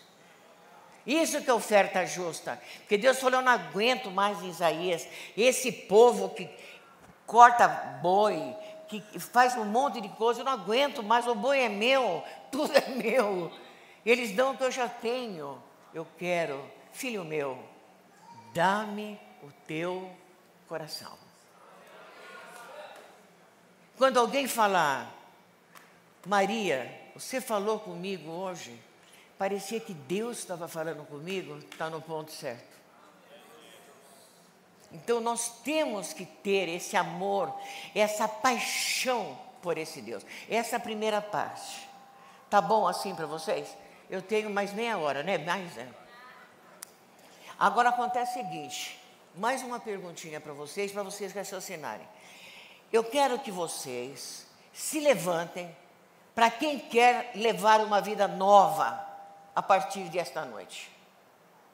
Isso 1.06 1.42
que 1.42 1.50
é 1.50 1.52
oferta 1.52 2.06
justa. 2.06 2.58
Porque 2.78 2.96
Deus 2.96 3.20
falou: 3.20 3.40
eu 3.40 3.44
não 3.44 3.52
aguento 3.52 4.10
mais 4.10 4.42
Isaías, 4.42 5.06
esse 5.36 5.70
povo 5.70 6.30
que 6.30 6.48
corta 7.26 7.68
boi, 8.00 8.56
que 8.88 9.00
faz 9.18 9.54
um 9.56 9.64
monte 9.64 10.00
de 10.00 10.08
coisa, 10.08 10.40
eu 10.40 10.44
não 10.44 10.52
aguento 10.52 11.02
mais, 11.02 11.26
o 11.26 11.34
boi 11.34 11.60
é 11.60 11.68
meu, 11.68 12.24
tudo 12.50 12.72
é 12.76 12.88
meu. 12.88 13.52
Eles 14.04 14.34
dão 14.34 14.52
o 14.52 14.56
que 14.56 14.64
eu 14.64 14.70
já 14.70 14.88
tenho. 14.88 15.62
Eu 15.92 16.06
quero, 16.16 16.64
filho 16.92 17.24
meu, 17.24 17.62
dá-me 18.54 19.18
o 19.42 19.50
teu 19.66 20.10
coração. 20.66 21.16
Quando 23.96 24.18
alguém 24.18 24.46
falar, 24.46 25.12
Maria, 26.26 26.88
você 27.14 27.40
falou 27.40 27.80
comigo 27.80 28.30
hoje, 28.30 28.78
parecia 29.36 29.80
que 29.80 29.92
Deus 29.92 30.38
estava 30.38 30.68
falando 30.68 31.04
comigo, 31.06 31.58
está 31.58 31.90
no 31.90 32.00
ponto 32.00 32.30
certo. 32.30 32.67
Então 34.90 35.20
nós 35.20 35.60
temos 35.62 36.12
que 36.12 36.24
ter 36.24 36.68
esse 36.68 36.96
amor, 36.96 37.54
essa 37.94 38.26
paixão 38.26 39.38
por 39.60 39.76
esse 39.76 40.00
Deus. 40.00 40.24
Essa 40.48 40.76
é 40.76 40.78
a 40.78 40.80
primeira 40.80 41.20
parte. 41.20 41.88
Tá 42.48 42.60
bom 42.60 42.86
assim 42.86 43.14
para 43.14 43.26
vocês? 43.26 43.68
Eu 44.08 44.22
tenho 44.22 44.48
mais 44.48 44.72
meia 44.72 44.96
hora, 44.96 45.22
né? 45.22 45.36
Mais, 45.36 45.74
né? 45.74 45.88
Agora 47.58 47.90
acontece 47.90 48.38
o 48.38 48.42
seguinte: 48.42 48.98
mais 49.34 49.62
uma 49.62 49.78
perguntinha 49.78 50.40
para 50.40 50.52
vocês, 50.52 50.90
para 50.90 51.02
vocês 51.02 51.32
raciocinarem. 51.32 52.08
Eu 52.90 53.04
quero 53.04 53.38
que 53.38 53.50
vocês 53.50 54.46
se 54.72 55.00
levantem 55.00 55.76
para 56.34 56.50
quem 56.50 56.78
quer 56.78 57.32
levar 57.34 57.80
uma 57.80 58.00
vida 58.00 58.26
nova 58.26 59.04
a 59.54 59.62
partir 59.62 60.04
desta 60.04 60.44
noite. 60.44 60.90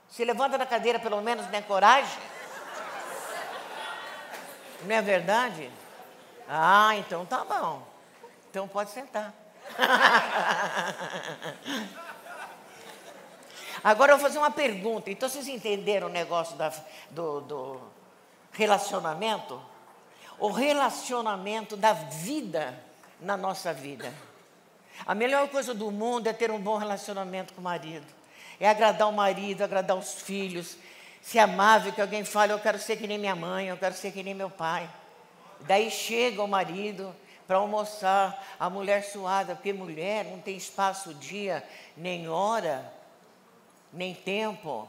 Se 0.09 0.25
levanta 0.25 0.57
da 0.57 0.67
cadeira, 0.67 0.99
pelo 0.99 1.21
menos, 1.21 1.47
tem 1.47 1.63
coragem. 1.63 2.19
Não 4.87 4.95
é 4.95 5.03
verdade? 5.03 5.71
Ah, 6.49 6.95
então 6.97 7.27
tá 7.27 7.45
bom. 7.45 7.83
Então 8.51 8.69
pode 8.69 8.91
sentar. 8.91 9.35
Agora 13.83 14.13
eu 14.13 14.19
vou 14.19 14.27
fazer 14.27 14.39
uma 14.39 14.51
pergunta. 14.51 15.11
Então 15.11 15.29
vocês 15.29 15.49
entenderam 15.49 16.07
o 16.07 16.11
negócio 16.11 16.57
da, 16.57 16.73
do, 17.11 17.41
do 17.43 17.81
relacionamento? 18.53 19.61
O 20.39 20.51
relacionamento 20.51 21.77
da 21.77 21.93
vida 21.93 22.83
na 23.21 23.37
nossa 23.37 23.73
vida. 23.73 24.13
A 25.07 25.15
melhor 25.15 25.49
coisa 25.49 25.75
do 25.75 25.91
mundo 25.91 26.29
é 26.29 26.33
ter 26.33 26.51
um 26.51 26.59
bom 26.59 26.77
relacionamento 26.77 27.55
com 27.55 27.61
o 27.61 27.65
marido. 27.65 28.07
É 28.61 28.69
agradar 28.69 29.09
o 29.09 29.13
marido, 29.13 29.63
agradar 29.63 29.97
os 29.97 30.15
filhos, 30.15 30.77
ser 31.25 31.39
amável, 31.39 31.91
que 31.91 32.03
alguém 32.03 32.23
fale, 32.23 32.53
eu 32.53 32.59
quero 32.59 32.79
ser 32.79 32.99
que 32.99 33.07
nem 33.07 33.17
minha 33.17 33.35
mãe, 33.35 33.69
eu 33.69 33.79
quero 33.79 33.95
ser 33.95 34.13
que 34.13 34.23
nem 34.23 34.35
meu 34.35 34.51
pai. 34.51 34.87
Daí 35.61 35.91
chega 35.91 36.43
o 36.43 36.47
marido 36.47 37.17
para 37.47 37.57
almoçar, 37.57 38.45
a 38.61 38.69
mulher 38.69 39.03
suada, 39.03 39.55
porque 39.55 39.73
mulher 39.73 40.27
não 40.27 40.39
tem 40.39 40.55
espaço 40.55 41.15
dia, 41.15 41.67
nem 41.97 42.29
hora, 42.29 42.93
nem 43.91 44.15
tempo. 44.15 44.87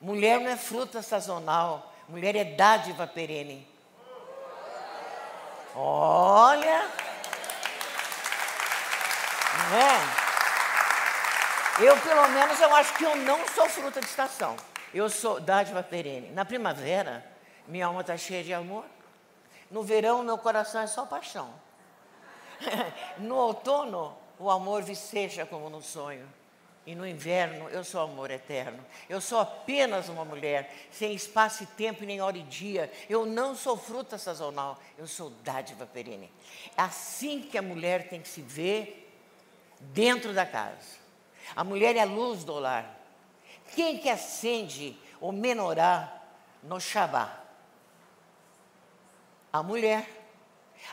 Mulher 0.00 0.38
não 0.38 0.48
é 0.48 0.56
fruta 0.56 1.02
sazonal, 1.02 1.92
mulher 2.08 2.36
é 2.36 2.44
dádiva 2.44 3.08
perene. 3.08 3.66
Olha! 5.74 6.88
É. 9.74 9.98
Eu, 11.82 11.98
pelo 11.98 12.28
menos, 12.28 12.60
eu 12.60 12.72
acho 12.76 12.94
que 12.94 13.02
eu 13.02 13.16
não 13.16 13.44
sou 13.48 13.68
fruta 13.68 14.00
de 14.00 14.06
estação. 14.06 14.56
Eu 14.94 15.10
sou 15.10 15.40
dádiva 15.40 15.82
perene. 15.82 16.30
Na 16.30 16.44
primavera, 16.44 17.24
minha 17.66 17.86
alma 17.86 18.02
está 18.02 18.16
cheia 18.16 18.44
de 18.44 18.54
amor. 18.54 18.84
No 19.68 19.82
verão, 19.82 20.22
meu 20.22 20.38
coração 20.38 20.80
é 20.80 20.86
só 20.86 21.04
paixão. 21.04 21.52
no 23.18 23.34
outono, 23.34 24.16
o 24.38 24.48
amor 24.48 24.82
viceja 24.84 25.44
como 25.44 25.68
no 25.68 25.82
sonho. 25.82 26.32
E 26.86 26.94
no 26.94 27.06
inverno, 27.06 27.68
eu 27.70 27.82
sou 27.82 28.02
amor 28.02 28.30
eterno. 28.30 28.84
Eu 29.08 29.20
sou 29.20 29.40
apenas 29.40 30.08
uma 30.08 30.24
mulher, 30.24 30.70
sem 30.92 31.12
espaço 31.14 31.64
e 31.64 31.66
tempo, 31.66 32.04
nem 32.04 32.20
hora 32.20 32.36
e 32.36 32.42
dia. 32.42 32.92
Eu 33.08 33.26
não 33.26 33.56
sou 33.56 33.76
fruta 33.76 34.16
sazonal, 34.16 34.78
eu 34.96 35.06
sou 35.08 35.30
dádiva 35.42 35.86
perene. 35.86 36.30
É 36.76 36.82
assim 36.82 37.40
que 37.40 37.58
a 37.58 37.62
mulher 37.62 38.08
tem 38.08 38.20
que 38.20 38.28
se 38.28 38.42
ver 38.42 39.10
dentro 39.80 40.32
da 40.32 40.46
casa. 40.46 41.02
A 41.56 41.64
mulher 41.64 41.96
é 41.96 42.00
a 42.00 42.04
luz 42.04 42.44
do 42.44 42.54
lar. 42.58 43.03
Quem 43.74 43.98
que 43.98 44.08
acende 44.08 44.96
o 45.20 45.32
menorá 45.32 46.22
no 46.62 46.80
Shabá? 46.80 47.40
A 49.52 49.62
mulher. 49.62 50.08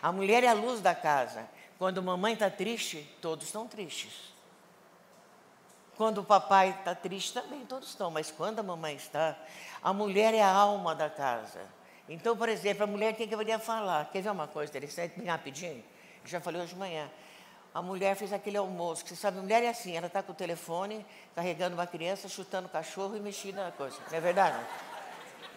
A 0.01 0.11
mulher 0.11 0.43
é 0.43 0.47
a 0.47 0.53
luz 0.53 0.81
da 0.81 0.95
casa. 0.95 1.47
Quando 1.77 2.01
mamãe 2.01 2.33
está 2.33 2.49
triste, 2.49 3.07
todos 3.21 3.45
estão 3.45 3.67
tristes. 3.67 4.31
Quando 5.97 6.19
o 6.19 6.23
papai 6.23 6.69
está 6.69 6.95
triste, 6.95 7.33
também 7.33 7.65
todos 7.65 7.89
estão. 7.89 8.09
Mas 8.09 8.31
quando 8.31 8.59
a 8.59 8.63
mamãe 8.63 8.95
está, 8.95 9.37
a 9.81 9.93
mulher 9.93 10.33
é 10.33 10.41
a 10.41 10.51
alma 10.51 10.95
da 10.95 11.09
casa. 11.09 11.61
Então, 12.07 12.35
por 12.35 12.49
exemplo, 12.49 12.83
a 12.83 12.87
mulher 12.87 13.15
tem 13.15 13.27
que 13.27 13.35
poder 13.35 13.59
falar. 13.59 14.09
Quer 14.11 14.21
ver 14.21 14.29
uma 14.31 14.47
coisa 14.47 14.71
interessante, 14.71 15.17
bem 15.17 15.27
rapidinho? 15.27 15.83
Já 16.25 16.39
falei 16.39 16.61
hoje 16.61 16.73
de 16.73 16.79
manhã 16.79 17.09
a 17.73 17.81
mulher 17.81 18.15
fez 18.15 18.33
aquele 18.33 18.57
almoço, 18.57 19.03
que 19.03 19.09
você 19.09 19.15
sabe, 19.15 19.39
mulher 19.39 19.63
é 19.63 19.69
assim, 19.69 19.95
ela 19.95 20.07
está 20.07 20.21
com 20.21 20.33
o 20.33 20.35
telefone, 20.35 21.05
carregando 21.33 21.75
uma 21.75 21.87
criança, 21.87 22.27
chutando 22.27 22.67
cachorro 22.67 23.15
e 23.15 23.19
mexendo 23.19 23.55
na 23.55 23.71
coisa. 23.71 23.97
Não 24.09 24.17
é 24.17 24.21
verdade? 24.21 24.59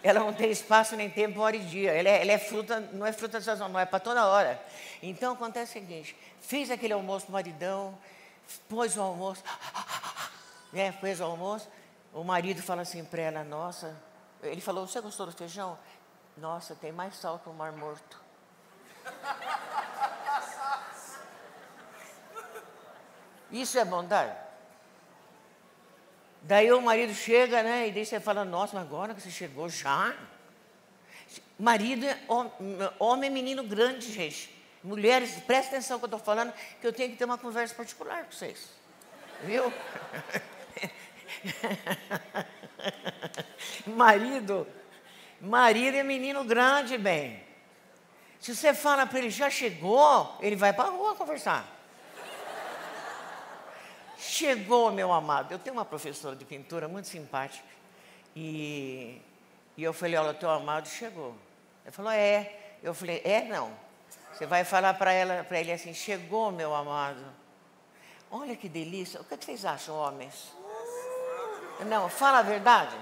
Ela 0.01 0.19
não 0.19 0.33
tem 0.33 0.51
espaço 0.51 0.95
nem 0.95 1.09
tempo, 1.09 1.41
hora 1.41 1.55
e 1.55 1.59
dia. 1.59 1.91
Ela 1.91 2.09
é, 2.09 2.21
ela 2.21 2.31
é 2.31 2.37
fruta, 2.37 2.79
não 2.93 3.05
é 3.05 3.11
fruta 3.11 3.41
sazonal, 3.41 3.69
não 3.69 3.79
é 3.79 3.85
para 3.85 3.99
toda 3.99 4.25
hora. 4.27 4.61
Então 5.01 5.33
acontece 5.33 5.71
o 5.71 5.81
seguinte: 5.81 6.15
fez 6.39 6.69
aquele 6.69 6.93
almoço 6.93 7.25
para 7.25 7.31
o 7.31 7.33
maridão, 7.33 7.97
pôs 8.69 8.95
o 8.95 9.01
almoço, 9.01 9.43
né, 10.71 10.91
fez 10.93 11.19
o 11.19 11.23
almoço, 11.23 11.67
o 12.13 12.23
marido 12.23 12.61
fala 12.61 12.83
assim 12.83 13.03
para 13.03 13.21
ela, 13.21 13.43
nossa, 13.43 13.95
ele 14.43 14.61
falou, 14.61 14.87
você 14.87 15.01
gostou 15.01 15.25
do 15.25 15.31
feijão? 15.31 15.77
Nossa, 16.37 16.75
tem 16.75 16.91
mais 16.91 17.15
sal 17.15 17.39
que 17.39 17.49
o 17.49 17.53
mar 17.53 17.71
morto. 17.71 18.21
Isso 23.51 23.77
é 23.77 23.85
bondade? 23.85 24.35
Daí 26.41 26.71
o 26.71 26.81
marido 26.81 27.13
chega, 27.13 27.63
né? 27.63 27.87
E 27.87 27.91
daí 27.91 28.05
você 28.05 28.19
fala, 28.19 28.45
nossa, 28.45 28.75
mas 28.75 28.85
agora 28.85 29.15
que 29.15 29.21
você 29.21 29.31
chegou 29.31 29.67
já? 29.67 30.15
Marido 31.57 32.05
é 32.05 32.19
homem 32.99 33.29
é 33.29 33.33
menino 33.33 33.63
grande, 33.63 34.11
gente. 34.11 34.53
Mulheres, 34.83 35.31
presta 35.47 35.75
atenção 35.75 35.97
que 35.97 36.05
eu 36.05 36.07
estou 36.07 36.19
falando, 36.19 36.53
que 36.79 36.85
eu 36.85 36.93
tenho 36.93 37.09
que 37.09 37.17
ter 37.17 37.25
uma 37.25 37.37
conversa 37.37 37.73
particular 37.73 38.25
com 38.25 38.31
vocês. 38.31 38.69
Viu? 39.43 39.73
marido, 43.87 44.67
marido 45.41 45.97
é 45.97 46.03
menino 46.03 46.43
grande, 46.43 46.97
bem. 46.97 47.43
Se 48.39 48.55
você 48.55 48.75
fala 48.75 49.07
para 49.07 49.17
ele, 49.17 49.31
já 49.31 49.49
chegou, 49.49 50.37
ele 50.39 50.55
vai 50.55 50.71
para 50.71 50.89
a 50.89 50.91
rua 50.91 51.15
conversar. 51.15 51.74
Chegou, 54.27 54.91
meu 54.91 55.13
amado. 55.13 55.51
Eu 55.51 55.59
tenho 55.59 55.75
uma 55.75 55.85
professora 55.85 56.35
de 56.35 56.43
pintura 56.43 56.87
muito 56.87 57.07
simpática. 57.07 57.63
E, 58.35 59.21
e 59.77 59.83
eu 59.83 59.93
falei, 59.93 60.17
olha, 60.17 60.33
teu 60.33 60.49
amado 60.49 60.87
chegou. 60.87 61.35
Ele 61.83 61.91
falou, 61.91 62.11
é. 62.11 62.51
Eu 62.81 62.93
falei, 62.93 63.21
é 63.23 63.43
não. 63.43 63.71
Você 64.33 64.45
vai 64.45 64.65
falar 64.65 64.95
para 64.95 65.13
ela, 65.13 65.43
para 65.43 65.59
ele 65.59 65.71
assim, 65.71 65.93
chegou, 65.93 66.51
meu 66.51 66.73
amado. 66.73 67.23
Olha 68.31 68.55
que 68.55 68.67
delícia. 68.67 69.21
O 69.21 69.23
que, 69.23 69.37
que 69.37 69.45
vocês 69.45 69.63
acham, 69.63 69.95
homens? 69.95 70.51
Não, 71.85 72.09
fala 72.09 72.39
a 72.39 72.41
verdade. 72.41 72.95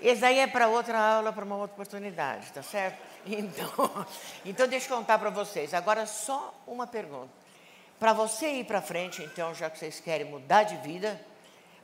Esse 0.00 0.20
daí 0.20 0.38
é 0.38 0.46
para 0.46 0.68
outra 0.68 0.98
aula, 0.98 1.32
para 1.32 1.44
uma 1.44 1.56
outra 1.56 1.74
oportunidade, 1.74 2.52
tá 2.52 2.62
certo? 2.62 3.08
Então, 3.26 4.06
então 4.44 4.66
deixa 4.66 4.88
eu 4.90 4.96
contar 4.96 5.18
para 5.18 5.28
vocês. 5.28 5.74
Agora 5.74 6.06
só 6.06 6.54
uma 6.66 6.86
pergunta. 6.86 7.37
Para 7.98 8.12
você 8.12 8.52
ir 8.52 8.64
para 8.64 8.80
frente, 8.80 9.22
então, 9.22 9.52
já 9.52 9.68
que 9.68 9.76
vocês 9.78 9.98
querem 9.98 10.26
mudar 10.26 10.62
de 10.62 10.76
vida, 10.76 11.20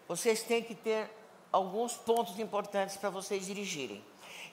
vocês 0.07 0.43
têm 0.43 0.63
que 0.63 0.75
ter 0.75 1.11
alguns 1.51 1.95
pontos 1.95 2.39
importantes 2.39 2.97
para 2.97 3.11
vocês 3.11 3.47
dirigirem. 3.47 4.03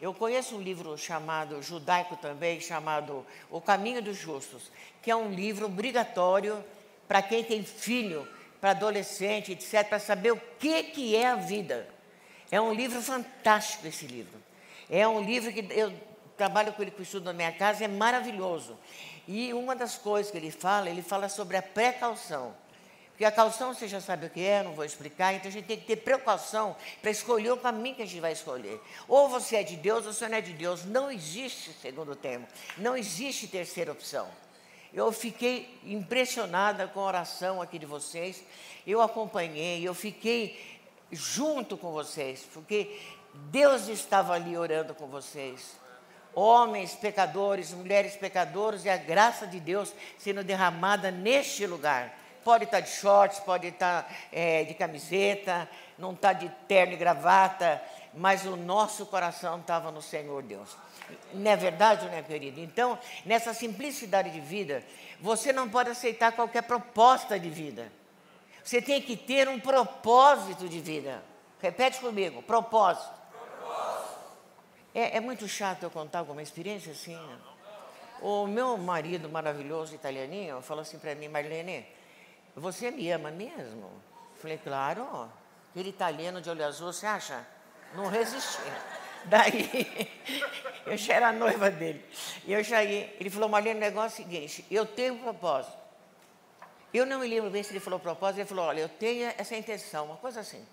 Eu 0.01 0.11
conheço 0.11 0.55
um 0.55 0.61
livro 0.61 0.97
chamado, 0.97 1.61
judaico 1.61 2.15
também, 2.15 2.59
chamado 2.59 3.23
O 3.51 3.61
Caminho 3.61 4.01
dos 4.01 4.17
Justos, 4.17 4.71
que 5.03 5.11
é 5.11 5.15
um 5.15 5.31
livro 5.31 5.67
obrigatório 5.67 6.63
para 7.07 7.21
quem 7.21 7.43
tem 7.43 7.63
filho, 7.63 8.27
para 8.59 8.71
adolescente, 8.71 9.51
etc., 9.51 9.87
para 9.87 9.99
saber 9.99 10.31
o 10.31 10.41
que, 10.57 10.83
que 10.83 11.15
é 11.15 11.27
a 11.27 11.35
vida. 11.35 11.87
É 12.49 12.59
um 12.59 12.73
livro 12.73 12.99
fantástico 13.03 13.85
esse 13.85 14.07
livro. 14.07 14.41
É 14.89 15.07
um 15.07 15.21
livro 15.21 15.53
que 15.53 15.67
eu 15.71 15.93
trabalho 16.35 16.73
com 16.73 16.81
ele 16.81 16.89
com 16.89 17.03
estudo 17.03 17.25
na 17.25 17.33
minha 17.33 17.51
casa, 17.51 17.85
é 17.85 17.87
maravilhoso. 17.87 18.75
E 19.27 19.53
uma 19.53 19.75
das 19.75 19.97
coisas 19.97 20.31
que 20.31 20.37
ele 20.37 20.51
fala, 20.51 20.89
ele 20.89 21.01
fala 21.01 21.29
sobre 21.29 21.57
a 21.57 21.61
precaução. 21.61 22.53
Porque 23.21 23.25
a 23.25 23.31
caução 23.31 23.71
você 23.71 23.87
já 23.87 24.01
sabe 24.01 24.25
o 24.25 24.29
que 24.31 24.43
é, 24.43 24.63
não 24.63 24.73
vou 24.73 24.83
explicar, 24.83 25.31
então 25.33 25.47
a 25.47 25.51
gente 25.51 25.65
tem 25.65 25.77
que 25.77 25.85
ter 25.85 25.97
precaução 25.97 26.75
para 27.03 27.11
escolher 27.11 27.51
o 27.51 27.57
caminho 27.57 27.95
que 27.95 28.01
a 28.01 28.05
gente 28.05 28.19
vai 28.19 28.31
escolher. 28.31 28.81
Ou 29.07 29.29
você 29.29 29.57
é 29.57 29.63
de 29.63 29.75
Deus 29.75 30.07
ou 30.07 30.13
você 30.13 30.27
não 30.27 30.37
é 30.37 30.41
de 30.41 30.53
Deus. 30.53 30.85
Não 30.85 31.11
existe 31.11 31.71
segundo 31.73 32.15
termo, 32.15 32.47
não 32.77 32.97
existe 32.97 33.47
terceira 33.47 33.91
opção. 33.91 34.27
Eu 34.91 35.11
fiquei 35.11 35.79
impressionada 35.83 36.87
com 36.87 36.99
a 36.99 37.05
oração 37.05 37.61
aqui 37.61 37.77
de 37.77 37.85
vocês, 37.85 38.43
eu 38.87 39.01
acompanhei, 39.01 39.87
eu 39.87 39.93
fiquei 39.93 40.79
junto 41.11 41.77
com 41.77 41.91
vocês, 41.91 42.45
porque 42.51 42.99
Deus 43.33 43.87
estava 43.87 44.33
ali 44.33 44.57
orando 44.57 44.95
com 44.95 45.05
vocês 45.05 45.79
homens 46.33 46.93
pecadores, 46.93 47.71
mulheres 47.71 48.15
pecadoras 48.15 48.85
e 48.85 48.89
a 48.89 48.97
graça 48.97 49.45
de 49.45 49.59
Deus 49.59 49.93
sendo 50.17 50.43
derramada 50.43 51.11
neste 51.11 51.65
lugar. 51.65 52.17
Pode 52.43 52.63
estar 52.63 52.79
de 52.79 52.89
shorts, 52.89 53.39
pode 53.39 53.67
estar 53.67 54.11
é, 54.31 54.63
de 54.63 54.73
camiseta, 54.73 55.69
não 55.97 56.13
está 56.13 56.33
de 56.33 56.49
terno 56.67 56.93
e 56.93 56.97
gravata, 56.97 57.81
mas 58.13 58.45
o 58.45 58.55
nosso 58.55 59.05
coração 59.05 59.59
estava 59.59 59.91
no 59.91 60.01
Senhor 60.01 60.41
Deus. 60.41 60.75
Não 61.33 61.51
é 61.51 61.55
verdade, 61.55 62.05
não 62.07 62.13
é, 62.13 62.23
querido? 62.23 62.59
Então, 62.59 62.97
nessa 63.25 63.53
simplicidade 63.53 64.31
de 64.31 64.39
vida, 64.39 64.83
você 65.19 65.53
não 65.53 65.69
pode 65.69 65.89
aceitar 65.89 66.31
qualquer 66.31 66.63
proposta 66.63 67.39
de 67.39 67.49
vida. 67.49 67.91
Você 68.63 68.81
tem 68.81 69.01
que 69.01 69.15
ter 69.15 69.47
um 69.47 69.59
propósito 69.59 70.67
de 70.67 70.79
vida. 70.79 71.23
Repete 71.61 71.99
comigo: 71.99 72.41
propósito. 72.41 73.20
É, 74.93 75.17
é 75.17 75.19
muito 75.19 75.47
chato 75.47 75.83
eu 75.83 75.89
contar 75.89 76.19
alguma 76.19 76.41
experiência 76.41 76.91
assim. 76.91 77.15
Né? 77.15 77.37
O 78.21 78.45
meu 78.45 78.77
marido 78.77 79.29
maravilhoso 79.29 79.95
italianinho 79.95 80.61
falou 80.61 80.81
assim 80.81 80.99
para 80.99 81.15
mim, 81.15 81.27
Marlene, 81.27 81.85
você 82.55 82.91
me 82.91 83.09
ama 83.09 83.31
mesmo? 83.31 83.89
Falei, 84.35 84.57
claro. 84.57 85.31
Aquele 85.71 85.89
italiano 85.89 86.41
de 86.41 86.49
olho 86.49 86.65
azul, 86.65 86.91
você 86.91 87.05
acha? 87.05 87.45
Não 87.95 88.07
resistia. 88.07 88.73
Daí, 89.25 90.11
eu 90.85 90.97
já 90.97 91.13
era 91.13 91.31
noiva 91.31 91.69
dele. 91.71 92.03
E 92.45 92.51
eu 92.51 92.59
ia, 92.61 92.83
ele 93.19 93.29
falou, 93.29 93.47
Marlene, 93.47 93.77
o 93.77 93.81
negócio 93.81 94.21
é 94.21 94.25
o 94.25 94.27
seguinte, 94.27 94.65
eu 94.69 94.85
tenho 94.85 95.13
um 95.13 95.19
propósito. 95.19 95.79
Eu 96.93 97.05
não 97.05 97.19
me 97.19 97.27
lembro 97.27 97.49
bem 97.49 97.63
se 97.63 97.71
ele 97.71 97.79
falou 97.79 97.99
propósito, 97.99 98.39
ele 98.39 98.49
falou, 98.49 98.65
olha, 98.65 98.81
eu 98.81 98.89
tenho 98.89 99.31
essa 99.37 99.55
intenção, 99.55 100.05
uma 100.05 100.17
coisa 100.17 100.41
assim. 100.41 100.65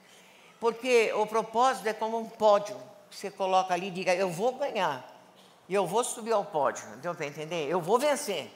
Porque 0.59 1.13
o 1.13 1.27
propósito 1.27 1.87
é 1.87 1.93
como 1.93 2.19
um 2.19 2.29
pódio 2.29 2.77
você 3.11 3.31
coloca 3.31 3.75
ali 3.75 3.89
e 3.89 3.91
diga, 3.91 4.15
eu 4.15 4.31
vou 4.31 4.55
ganhar. 4.55 5.07
Eu 5.69 5.87
vou 5.87 6.03
subir 6.03 6.33
ao 6.33 6.45
pódio. 6.45 6.85
Deu 6.97 7.15
para 7.15 7.27
entender? 7.27 7.69
Eu 7.69 7.81
vou 7.81 7.99
vencer. 7.99 8.51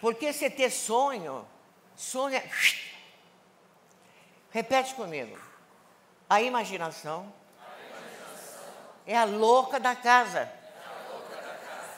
Porque 0.00 0.32
você 0.32 0.50
ter 0.50 0.70
sonho, 0.70 1.46
sonho 1.94 2.36
é... 2.36 2.48
Repete 4.50 4.94
comigo. 4.94 5.38
A 6.28 6.40
imaginação, 6.40 7.32
a 7.58 7.78
imaginação 7.78 8.64
é, 9.06 9.16
a. 9.16 9.20
É 9.20 9.22
a 9.22 9.24
louca 9.24 9.78
da 9.78 9.94
casa. 9.94 10.50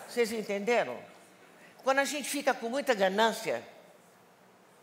Vocês 0.08 0.32
entenderam? 0.32 0.98
Quando 1.82 1.98
a 1.98 2.04
gente 2.04 2.28
fica 2.28 2.54
com 2.54 2.68
muita 2.68 2.94
ganância, 2.94 3.66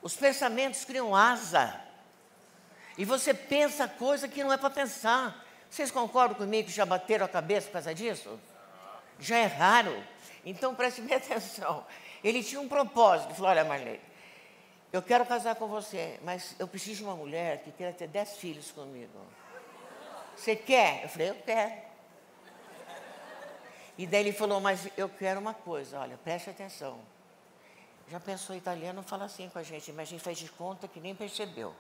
os 0.02 0.16
pensamentos 0.16 0.84
criam 0.84 1.16
asa. 1.16 1.80
E 2.98 3.06
você 3.06 3.34
pensa 3.34 3.88
coisa 3.88 4.28
que 4.28 4.44
não 4.44 4.52
é 4.52 4.58
para 4.58 4.70
pensar. 4.70 5.46
Vocês 5.72 5.90
concordam 5.90 6.36
comigo 6.38 6.68
que 6.68 6.76
já 6.76 6.86
bateram 6.86 7.26
a 7.26 7.30
cabeça 7.30 7.68
por 7.68 7.74
causa 7.74 7.96
disso? 7.96 8.38
Já 9.18 9.38
é 9.38 9.46
raro. 9.46 10.04
Então 10.46 10.76
preste 10.76 11.00
bem 11.00 11.16
atenção. 11.16 11.86
Ele 12.22 12.44
tinha 12.44 12.60
um 12.60 12.68
propósito. 12.68 13.30
Ele 13.30 13.36
falou: 13.36 13.52
Olha, 13.52 13.64
Marlene, 13.64 14.02
eu 14.92 15.02
quero 15.02 15.26
casar 15.26 15.56
com 15.56 15.68
você, 15.68 16.20
mas 16.24 16.58
eu 16.60 16.68
preciso 16.68 16.98
de 16.98 17.04
uma 17.06 17.16
mulher 17.16 17.64
que 17.64 17.72
queira 17.72 17.94
ter 17.94 18.10
dez 18.10 18.36
filhos 18.36 18.70
comigo. 18.70 19.18
Você 20.36 20.58
quer? 20.58 21.04
Eu 21.04 21.10
falei: 21.10 21.30
Eu 21.30 21.36
quero. 21.36 21.74
E 23.98 24.06
daí 24.06 24.20
ele 24.20 24.34
falou: 24.34 24.60
Mas 24.60 24.90
eu 24.98 25.08
quero 25.08 25.40
uma 25.40 25.54
coisa, 25.54 26.02
olha, 26.02 26.18
preste 26.18 26.50
atenção. 26.50 27.00
Já 28.10 28.20
pensou 28.20 28.58
italiano 28.58 29.02
fala 29.04 29.24
assim 29.24 29.48
com 29.48 29.58
a 29.58 29.64
gente, 29.64 29.90
mas 29.94 30.10
a 30.10 30.12
gente 30.12 30.22
faz 30.22 30.38
de 30.38 30.50
conta 30.50 30.86
que 30.86 31.00
nem 31.00 31.16
percebeu. 31.16 31.74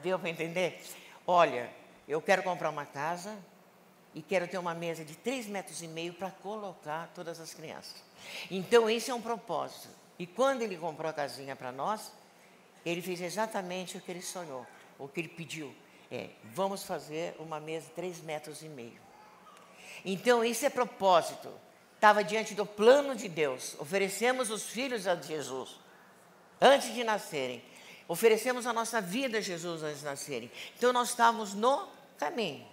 Deu 0.00 0.16
para 0.16 0.30
entender? 0.30 0.80
Olha, 1.26 1.68
eu 2.08 2.22
quero 2.22 2.42
comprar 2.42 2.70
uma 2.70 2.86
casa 2.86 3.36
e 4.14 4.22
quero 4.22 4.48
ter 4.48 4.56
uma 4.56 4.74
mesa 4.74 5.04
de 5.04 5.14
três 5.14 5.46
metros 5.46 5.82
e 5.82 5.88
meio 5.88 6.14
para 6.14 6.30
colocar 6.30 7.10
todas 7.14 7.38
as 7.38 7.52
crianças. 7.52 8.02
Então, 8.50 8.88
esse 8.88 9.10
é 9.10 9.14
um 9.14 9.20
propósito. 9.20 9.88
E 10.18 10.26
quando 10.26 10.62
ele 10.62 10.76
comprou 10.76 11.10
a 11.10 11.12
casinha 11.12 11.54
para 11.54 11.70
nós, 11.70 12.12
ele 12.84 13.02
fez 13.02 13.20
exatamente 13.20 13.98
o 13.98 14.00
que 14.00 14.10
ele 14.10 14.22
sonhou, 14.22 14.66
o 14.98 15.06
que 15.06 15.20
ele 15.20 15.28
pediu. 15.28 15.74
É, 16.10 16.30
vamos 16.44 16.84
fazer 16.84 17.36
uma 17.38 17.60
mesa 17.60 17.88
de 17.88 17.92
três 17.92 18.20
metros 18.20 18.62
e 18.62 18.68
meio. 18.68 19.00
Então, 20.04 20.44
isso 20.44 20.64
é 20.64 20.70
propósito. 20.70 21.52
Estava 21.96 22.22
diante 22.22 22.54
do 22.54 22.64
plano 22.64 23.14
de 23.14 23.28
Deus. 23.28 23.74
Oferecemos 23.78 24.50
os 24.50 24.62
filhos 24.62 25.06
a 25.06 25.16
Jesus 25.16 25.78
antes 26.60 26.94
de 26.94 27.02
nascerem. 27.02 27.62
Oferecemos 28.08 28.66
a 28.66 28.72
nossa 28.72 29.00
vida 29.00 29.38
a 29.38 29.40
Jesus 29.40 29.82
antes 29.82 29.98
de 29.98 30.04
nascerem. 30.04 30.50
Então, 30.78 30.92
nós 30.92 31.10
estávamos 31.10 31.52
no 31.52 31.95
caminho. 32.16 32.66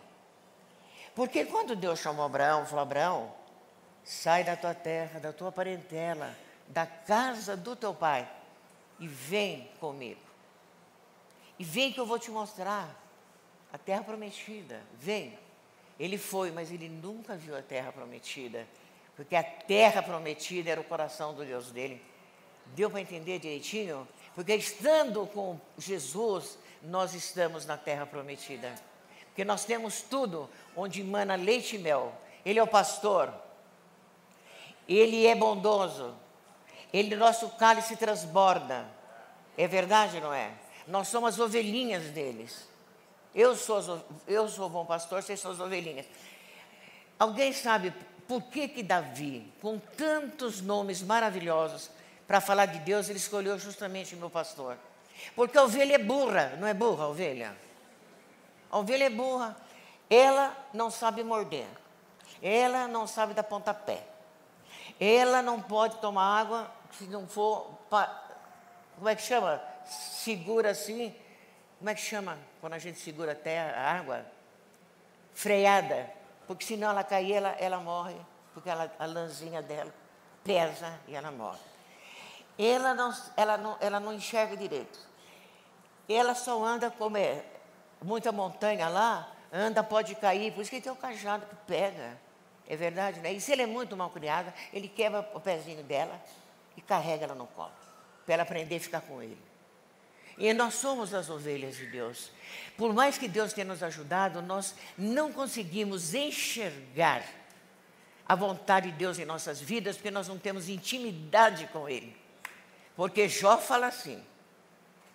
Porque 1.15 1.45
quando 1.45 1.75
Deus 1.75 1.99
chamou 1.99 2.25
Abraão, 2.25 2.65
falou: 2.65 2.81
Abraão, 2.81 3.33
sai 4.03 4.43
da 4.43 4.55
tua 4.55 4.73
terra, 4.73 5.19
da 5.19 5.31
tua 5.31 5.51
parentela, 5.51 6.35
da 6.67 6.85
casa 6.85 7.55
do 7.55 7.75
teu 7.75 7.93
pai 7.93 8.29
e 8.99 9.07
vem 9.07 9.69
comigo. 9.79 10.21
E 11.59 11.63
vem 11.63 11.91
que 11.91 11.99
eu 11.99 12.05
vou 12.05 12.17
te 12.17 12.31
mostrar 12.31 12.89
a 13.71 13.77
terra 13.77 14.03
prometida. 14.03 14.81
Vem. 14.99 15.37
Ele 15.99 16.17
foi, 16.17 16.51
mas 16.51 16.71
ele 16.71 16.89
nunca 16.89 17.35
viu 17.35 17.55
a 17.55 17.61
terra 17.61 17.91
prometida, 17.91 18.67
porque 19.15 19.35
a 19.35 19.43
terra 19.43 20.01
prometida 20.01 20.71
era 20.71 20.81
o 20.81 20.83
coração 20.83 21.33
do 21.35 21.45
Deus 21.45 21.71
dele. 21.71 22.01
Deu 22.67 22.89
para 22.89 23.01
entender 23.01 23.39
direitinho? 23.39 24.07
Porque 24.33 24.55
estando 24.55 25.27
com 25.27 25.59
Jesus, 25.77 26.57
nós 26.81 27.13
estamos 27.13 27.65
na 27.65 27.77
terra 27.77 28.05
prometida. 28.05 28.73
Porque 29.33 29.43
nós 29.43 29.65
temos 29.65 30.03
tudo 30.03 30.47
onde 30.77 31.01
emana 31.01 31.33
leite 31.33 31.75
e 31.75 31.79
mel. 31.79 32.13
Ele 32.45 32.59
é 32.59 32.63
o 32.63 32.67
pastor. 32.67 33.33
Ele 34.87 35.25
é 35.25 35.33
bondoso. 35.33 36.13
Ele, 36.93 37.15
nosso 37.15 37.49
cálice 37.49 37.95
transborda. 37.95 38.85
É 39.57 39.67
verdade, 39.67 40.19
não 40.19 40.31
é? 40.31 40.51
Nós 40.87 41.07
somos 41.07 41.33
as 41.33 41.39
ovelhinhas 41.39 42.03
deles. 42.11 42.67
Eu 43.33 43.55
sou, 43.55 44.05
eu 44.27 44.47
sou 44.47 44.67
o 44.67 44.69
bom 44.69 44.85
pastor, 44.85 45.23
vocês 45.23 45.39
são 45.39 45.49
as 45.49 45.59
ovelhinhas. 45.59 46.05
Alguém 47.17 47.51
sabe 47.53 47.91
por 48.27 48.43
que 48.43 48.67
que 48.67 48.83
Davi, 48.83 49.51
com 49.59 49.79
tantos 49.79 50.61
nomes 50.61 51.01
maravilhosos 51.01 51.89
para 52.27 52.39
falar 52.39 52.67
de 52.67 52.77
Deus, 52.79 53.09
ele 53.09 53.17
escolheu 53.17 53.57
justamente 53.57 54.13
o 54.13 54.19
meu 54.19 54.29
pastor? 54.29 54.77
Porque 55.35 55.57
a 55.57 55.63
ovelha 55.63 55.95
é 55.95 55.97
burra, 55.97 56.55
não 56.59 56.67
é 56.67 56.73
burra 56.75 57.05
a 57.05 57.07
ovelha? 57.07 57.55
A 58.73 58.79
ovelha 58.79 59.03
é 59.03 59.09
burra. 59.09 59.55
Ela 60.09 60.57
não 60.73 60.89
sabe 60.89 61.23
morder. 61.23 61.67
Ela 62.41 62.87
não 62.87 63.05
sabe 63.05 63.35
dar 63.35 63.43
pontapé. 63.43 64.03
Ela 64.99 65.43
não 65.43 65.61
pode 65.61 65.97
tomar 65.97 66.39
água 66.39 66.71
se 66.97 67.03
não 67.03 67.27
for. 67.27 67.77
Como 68.95 69.07
é 69.07 69.15
que 69.15 69.21
chama? 69.21 69.61
Segura 69.85 70.71
assim. 70.71 71.15
Como 71.77 71.87
é 71.87 71.93
que 71.93 72.01
chama 72.01 72.35
quando 72.59 72.73
a 72.73 72.79
gente 72.79 72.99
segura 72.99 73.33
até 73.33 73.59
a 73.59 73.91
água? 73.91 74.25
Freada. 75.35 76.09
Porque 76.47 76.65
senão 76.65 76.89
ela 76.89 77.03
cair, 77.03 77.33
ela, 77.33 77.49
ela 77.59 77.77
morre. 77.77 78.15
Porque 78.55 78.71
ela, 78.71 78.91
a 78.97 79.05
lãzinha 79.05 79.61
dela 79.61 79.93
pesa 80.43 80.99
e 81.07 81.13
ela 81.13 81.29
morre. 81.29 81.59
Ela 82.57 82.95
não, 82.95 83.13
ela, 83.37 83.55
não, 83.55 83.77
ela 83.79 83.99
não 83.99 84.13
enxerga 84.13 84.57
direito. 84.57 84.97
Ela 86.09 86.33
só 86.33 86.63
anda 86.65 86.89
como 86.89 87.17
é 87.17 87.52
muita 88.03 88.31
montanha 88.31 88.87
lá, 88.87 89.31
anda, 89.51 89.83
pode 89.83 90.15
cair, 90.15 90.51
por 90.53 90.61
isso 90.61 90.71
que 90.71 90.81
tem 90.81 90.91
o 90.91 90.95
cajado 90.95 91.45
que 91.45 91.55
pega. 91.67 92.17
É 92.67 92.75
verdade, 92.75 93.19
né? 93.19 93.33
E 93.33 93.41
se 93.41 93.51
ele 93.51 93.63
é 93.63 93.65
muito 93.65 93.95
mal 93.95 94.09
criada, 94.09 94.53
ele 94.71 94.87
quebra 94.87 95.29
o 95.33 95.39
pezinho 95.39 95.83
dela 95.83 96.19
e 96.77 96.81
carrega 96.81 97.25
ela 97.25 97.35
no 97.35 97.47
colo, 97.47 97.71
para 98.25 98.35
ela 98.35 98.43
aprender 98.43 98.77
a 98.77 98.79
ficar 98.79 99.01
com 99.01 99.21
ele. 99.21 99.37
E 100.37 100.51
nós 100.53 100.75
somos 100.75 101.13
as 101.13 101.29
ovelhas 101.29 101.75
de 101.75 101.85
Deus. 101.85 102.31
Por 102.77 102.93
mais 102.93 103.17
que 103.17 103.27
Deus 103.27 103.53
tenha 103.53 103.65
nos 103.65 103.83
ajudado, 103.83 104.41
nós 104.41 104.75
não 104.97 105.31
conseguimos 105.31 106.13
enxergar 106.13 107.23
a 108.25 108.35
vontade 108.35 108.91
de 108.91 108.97
Deus 108.97 109.19
em 109.19 109.25
nossas 109.25 109.61
vidas, 109.61 109.95
porque 109.95 110.09
nós 110.09 110.27
não 110.27 110.39
temos 110.39 110.69
intimidade 110.69 111.67
com 111.67 111.87
Ele. 111.87 112.15
Porque 112.95 113.27
Jó 113.27 113.57
fala 113.57 113.87
assim: 113.87 114.23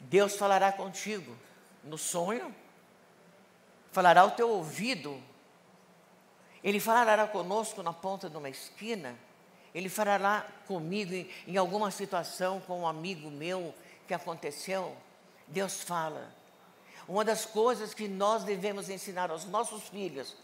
Deus 0.01 0.37
falará 0.37 0.71
contigo 0.71 1.37
no 1.83 1.99
sonho, 1.99 2.55
falará 3.93 4.23
ao 4.23 4.31
teu 4.31 4.51
ouvido, 4.51 5.21
Ele 6.63 6.81
falará 6.81 7.27
conosco 7.27 7.83
na 7.83 7.93
ponta 7.93 8.29
de 8.29 8.37
uma 8.37 8.49
esquina, 8.49 9.17
Ele 9.75 9.89
falará 9.89 10.47
comigo 10.67 11.13
em, 11.13 11.29
em 11.47 11.57
alguma 11.57 11.91
situação 11.91 12.61
com 12.61 12.81
um 12.81 12.87
amigo 12.87 13.31
meu 13.31 13.75
que 14.07 14.15
aconteceu. 14.15 14.97
Deus 15.47 15.83
fala. 15.83 16.33
Uma 17.07 17.25
das 17.25 17.47
coisas 17.47 17.95
que 17.95 18.07
nós 18.07 18.45
devemos 18.45 18.91
ensinar 18.91 19.31
aos 19.31 19.47
nossos 19.47 19.85
filhos 19.89 20.37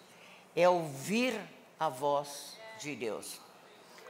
é 0.56 0.68
ouvir 0.68 1.38
a 1.78 1.88
voz 1.88 2.56
de 2.78 2.96
Deus. 2.96 3.40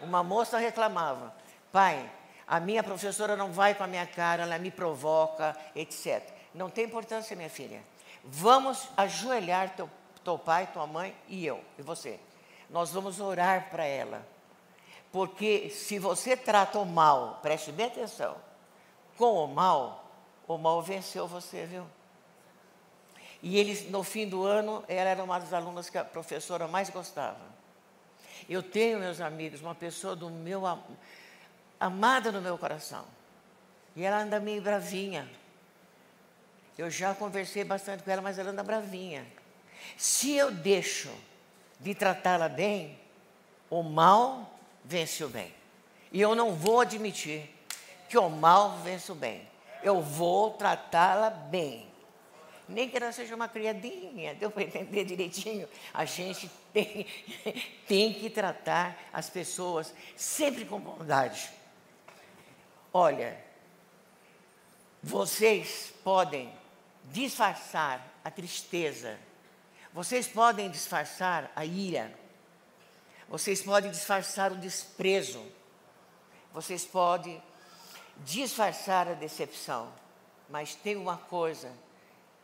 Uma 0.00 0.22
moça 0.22 0.58
reclamava: 0.58 1.34
Pai, 1.72 2.10
a 2.46 2.60
minha 2.60 2.82
professora 2.82 3.36
não 3.36 3.52
vai 3.52 3.74
com 3.74 3.82
a 3.82 3.86
minha 3.86 4.06
cara, 4.06 4.42
ela 4.42 4.58
me 4.58 4.70
provoca, 4.70 5.56
etc. 5.74 6.22
Não 6.54 6.70
tem 6.70 6.84
importância, 6.84 7.34
minha 7.34 7.50
filha. 7.50 7.82
Vamos 8.24 8.88
ajoelhar 8.96 9.76
teu, 9.76 9.90
teu 10.24 10.38
pai, 10.38 10.66
tua 10.72 10.86
mãe 10.86 11.14
e 11.28 11.44
eu, 11.44 11.62
e 11.78 11.82
você. 11.82 12.18
Nós 12.70 12.90
vamos 12.90 13.20
orar 13.20 13.68
para 13.70 13.84
ela. 13.84 14.26
Porque 15.12 15.70
se 15.70 15.98
você 15.98 16.36
trata 16.36 16.78
o 16.78 16.86
mal, 16.86 17.38
preste 17.42 17.70
bem 17.70 17.86
atenção, 17.86 18.36
com 19.16 19.44
o 19.44 19.46
mal, 19.46 20.10
o 20.48 20.58
mal 20.58 20.82
venceu 20.82 21.28
você, 21.28 21.66
viu? 21.66 21.86
E 23.42 23.58
eles, 23.58 23.90
no 23.90 24.02
fim 24.02 24.26
do 24.26 24.42
ano, 24.42 24.82
ela 24.88 25.10
era 25.10 25.22
uma 25.22 25.38
das 25.38 25.52
alunas 25.52 25.90
que 25.90 25.98
a 25.98 26.04
professora 26.04 26.66
mais 26.66 26.88
gostava. 26.88 27.54
Eu 28.48 28.62
tenho, 28.62 28.98
meus 28.98 29.20
amigos, 29.20 29.60
uma 29.60 29.74
pessoa 29.74 30.16
do 30.16 30.30
meu 30.30 30.62
amada 31.78 32.32
no 32.32 32.40
meu 32.40 32.56
coração. 32.56 33.04
E 33.94 34.02
ela 34.02 34.18
anda 34.18 34.40
meio 34.40 34.62
bravinha. 34.62 35.30
Eu 36.76 36.90
já 36.90 37.14
conversei 37.14 37.62
bastante 37.62 38.02
com 38.02 38.10
ela, 38.10 38.22
mas 38.22 38.38
ela 38.38 38.50
anda 38.50 38.62
bravinha. 38.62 39.26
Se 39.96 40.32
eu 40.32 40.50
deixo 40.50 41.10
de 41.78 41.94
tratá-la 41.94 42.48
bem, 42.48 42.98
o 43.70 43.82
mal 43.82 44.58
vence 44.84 45.22
o 45.22 45.28
bem. 45.28 45.52
E 46.12 46.20
eu 46.20 46.34
não 46.34 46.54
vou 46.54 46.80
admitir 46.80 47.48
que 48.08 48.18
o 48.18 48.28
mal 48.28 48.78
vence 48.78 49.10
o 49.10 49.14
bem. 49.14 49.48
Eu 49.82 50.00
vou 50.00 50.52
tratá-la 50.52 51.30
bem. 51.30 51.88
Nem 52.68 52.88
que 52.88 52.96
ela 52.96 53.12
seja 53.12 53.34
uma 53.34 53.46
criadinha, 53.46 54.34
deu 54.34 54.50
para 54.50 54.62
entender 54.62 55.04
direitinho? 55.04 55.68
A 55.92 56.04
gente 56.04 56.50
tem, 56.72 57.06
tem 57.86 58.14
que 58.14 58.30
tratar 58.30 58.96
as 59.12 59.28
pessoas 59.28 59.92
sempre 60.16 60.64
com 60.64 60.80
bondade. 60.80 61.50
Olha, 62.92 63.38
vocês 65.02 65.92
podem 66.02 66.50
disfarçar 67.04 68.04
a 68.24 68.30
tristeza, 68.30 69.18
vocês 69.92 70.26
podem 70.26 70.70
disfarçar 70.70 71.50
a 71.54 71.64
ira, 71.64 72.12
vocês 73.28 73.62
podem 73.62 73.90
disfarçar 73.90 74.52
o 74.52 74.56
desprezo, 74.56 75.44
vocês 76.52 76.84
podem 76.84 77.42
disfarçar 78.18 79.08
a 79.08 79.14
decepção, 79.14 79.92
mas 80.48 80.74
tem 80.74 80.96
uma 80.96 81.16
coisa 81.16 81.72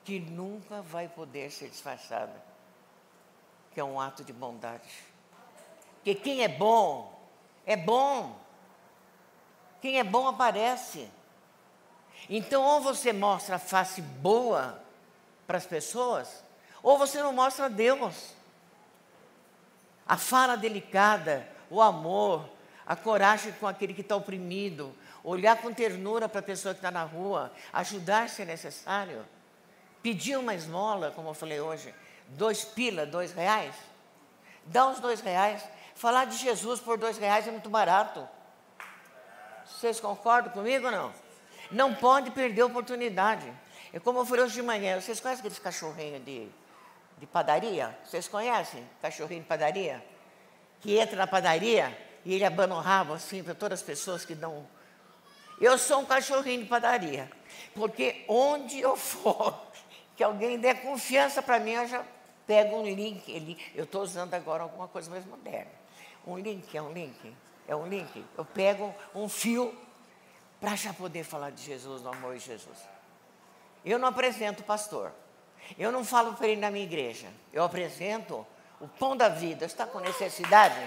que 0.04 0.18
nunca 0.18 0.82
vai 0.82 1.08
poder 1.08 1.50
ser 1.50 1.68
disfarçada, 1.68 2.42
que 3.72 3.80
é 3.80 3.84
um 3.84 4.00
ato 4.00 4.24
de 4.24 4.32
bondade. 4.32 4.88
Porque 5.96 6.14
quem 6.14 6.42
é 6.42 6.48
bom, 6.48 7.20
é 7.66 7.76
bom. 7.76 8.38
Quem 9.80 9.98
é 9.98 10.04
bom 10.04 10.26
aparece. 10.26 11.08
Então, 12.28 12.62
ou 12.62 12.80
você 12.80 13.12
mostra 13.12 13.56
a 13.56 13.58
face 13.58 14.00
boa 14.00 14.80
para 15.46 15.58
as 15.58 15.66
pessoas, 15.66 16.44
ou 16.82 16.96
você 16.96 17.22
não 17.22 17.32
mostra 17.32 17.68
Deus. 17.68 18.34
A 20.06 20.16
fala 20.16 20.56
delicada, 20.56 21.48
o 21.70 21.80
amor, 21.80 22.48
a 22.86 22.96
coragem 22.96 23.52
com 23.52 23.66
aquele 23.66 23.94
que 23.94 24.00
está 24.00 24.16
oprimido, 24.16 24.94
olhar 25.22 25.56
com 25.58 25.72
ternura 25.72 26.28
para 26.28 26.40
a 26.40 26.42
pessoa 26.42 26.74
que 26.74 26.78
está 26.78 26.90
na 26.90 27.04
rua, 27.04 27.52
ajudar 27.72 28.28
se 28.28 28.42
é 28.42 28.44
necessário, 28.44 29.24
pedir 30.02 30.36
uma 30.36 30.54
esmola, 30.54 31.10
como 31.10 31.28
eu 31.28 31.34
falei 31.34 31.60
hoje, 31.60 31.94
dois 32.28 32.64
pila, 32.64 33.06
dois 33.06 33.32
reais, 33.32 33.74
dá 34.64 34.88
os 34.88 34.98
dois 35.00 35.20
reais, 35.20 35.62
falar 35.94 36.24
de 36.24 36.36
Jesus 36.36 36.80
por 36.80 36.98
dois 36.98 37.18
reais 37.18 37.46
é 37.46 37.50
muito 37.50 37.68
barato. 37.68 38.26
Vocês 39.66 40.00
concordam 40.00 40.52
comigo 40.52 40.86
ou 40.86 40.92
não? 40.92 41.29
Não 41.70 41.94
pode 41.94 42.30
perder 42.30 42.62
a 42.62 42.66
oportunidade. 42.66 43.50
É 43.92 43.98
como 43.98 44.20
eu 44.20 44.26
falei 44.26 44.44
hoje 44.44 44.54
de 44.54 44.62
manhã, 44.62 45.00
vocês 45.00 45.20
conhecem 45.20 45.40
aqueles 45.40 45.58
cachorrinhos 45.58 46.24
de, 46.24 46.48
de 47.18 47.26
padaria? 47.26 47.96
Vocês 48.04 48.28
conhecem 48.28 48.88
cachorrinho 49.00 49.42
de 49.42 49.48
padaria? 49.48 50.04
Que 50.80 50.98
entra 50.98 51.16
na 51.16 51.26
padaria 51.26 51.96
e 52.24 52.34
ele 52.34 52.44
abana 52.44 52.74
o 52.74 52.80
rabo 52.80 53.14
assim 53.14 53.42
para 53.42 53.54
todas 53.54 53.80
as 53.80 53.84
pessoas 53.84 54.24
que 54.24 54.34
dão. 54.34 54.66
Eu 55.60 55.76
sou 55.76 56.00
um 56.00 56.04
cachorrinho 56.04 56.62
de 56.62 56.68
padaria, 56.68 57.30
porque 57.74 58.24
onde 58.26 58.80
eu 58.80 58.96
for, 58.96 59.60
que 60.16 60.24
alguém 60.24 60.58
der 60.58 60.82
confiança 60.82 61.42
para 61.42 61.58
mim, 61.58 61.72
eu 61.72 61.86
já 61.86 62.04
pego 62.46 62.76
um 62.76 62.84
link. 62.84 63.58
Eu 63.74 63.84
estou 63.84 64.02
usando 64.02 64.34
agora 64.34 64.62
alguma 64.62 64.88
coisa 64.88 65.10
mais 65.10 65.24
moderna. 65.24 65.70
Um 66.26 66.38
link 66.38 66.76
é 66.76 66.82
um 66.82 66.92
link, 66.92 67.36
é 67.68 67.76
um 67.76 67.86
link. 67.86 68.24
Eu 68.36 68.44
pego 68.44 68.94
um 69.14 69.28
fio 69.28 69.76
para 70.60 70.76
já 70.76 70.92
poder 70.92 71.24
falar 71.24 71.50
de 71.50 71.62
Jesus, 71.62 72.02
do 72.02 72.08
amor 72.08 72.36
de 72.36 72.44
Jesus. 72.44 72.76
Eu 73.84 73.98
não 73.98 74.08
apresento 74.08 74.62
pastor. 74.62 75.12
Eu 75.78 75.90
não 75.90 76.04
falo 76.04 76.34
para 76.34 76.48
ele 76.48 76.60
na 76.60 76.70
minha 76.70 76.84
igreja. 76.84 77.28
Eu 77.52 77.64
apresento 77.64 78.46
o 78.80 78.86
pão 78.86 79.16
da 79.16 79.28
vida. 79.28 79.64
Está 79.64 79.86
com 79.86 80.00
necessidade? 80.00 80.78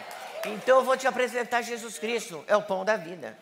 Então 0.45 0.77
eu 0.77 0.83
vou 0.83 0.97
te 0.97 1.07
apresentar 1.07 1.61
Jesus 1.61 1.97
Cristo, 1.97 2.43
é 2.47 2.55
o 2.55 2.61
pão 2.61 2.83
da 2.83 2.97
vida. 2.97 3.37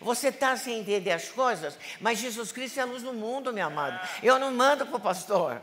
Você 0.00 0.28
está 0.28 0.56
sem 0.56 0.80
entender 0.80 1.12
as 1.12 1.28
coisas, 1.28 1.78
mas 2.00 2.18
Jesus 2.18 2.52
Cristo 2.52 2.78
é 2.78 2.82
a 2.82 2.86
luz 2.86 3.02
do 3.02 3.12
mundo, 3.12 3.52
meu 3.52 3.66
amado. 3.66 3.98
Eu 4.22 4.38
não 4.38 4.52
mando 4.52 4.86
para 4.86 4.96
o 4.96 5.00
pastor. 5.00 5.60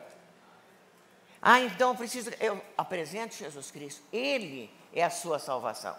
Ah, 1.42 1.60
então 1.60 1.90
eu 1.90 1.96
preciso. 1.96 2.32
Eu 2.40 2.64
apresento 2.78 3.36
Jesus 3.36 3.70
Cristo. 3.70 4.02
Ele 4.12 4.72
é 4.94 5.04
a 5.04 5.10
sua 5.10 5.40
salvação. 5.40 5.96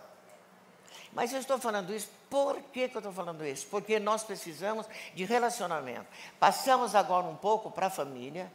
Mas 1.14 1.32
eu 1.32 1.38
estou 1.38 1.58
falando 1.58 1.94
isso, 1.94 2.08
por 2.28 2.60
que, 2.72 2.88
que 2.88 2.96
eu 2.96 2.98
estou 2.98 3.12
falando 3.12 3.46
isso? 3.46 3.66
Porque 3.68 4.00
nós 4.00 4.24
precisamos 4.24 4.86
de 5.14 5.24
relacionamento. 5.24 6.06
Passamos 6.40 6.94
agora 6.94 7.26
um 7.26 7.36
pouco 7.36 7.70
para 7.70 7.86
a 7.86 7.90
família, 7.90 8.50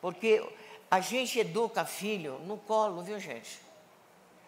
porque 0.00 0.46
a 0.90 1.00
gente 1.00 1.38
educa 1.38 1.86
filho 1.86 2.38
no 2.40 2.58
colo, 2.58 3.02
viu 3.02 3.18
gente? 3.18 3.58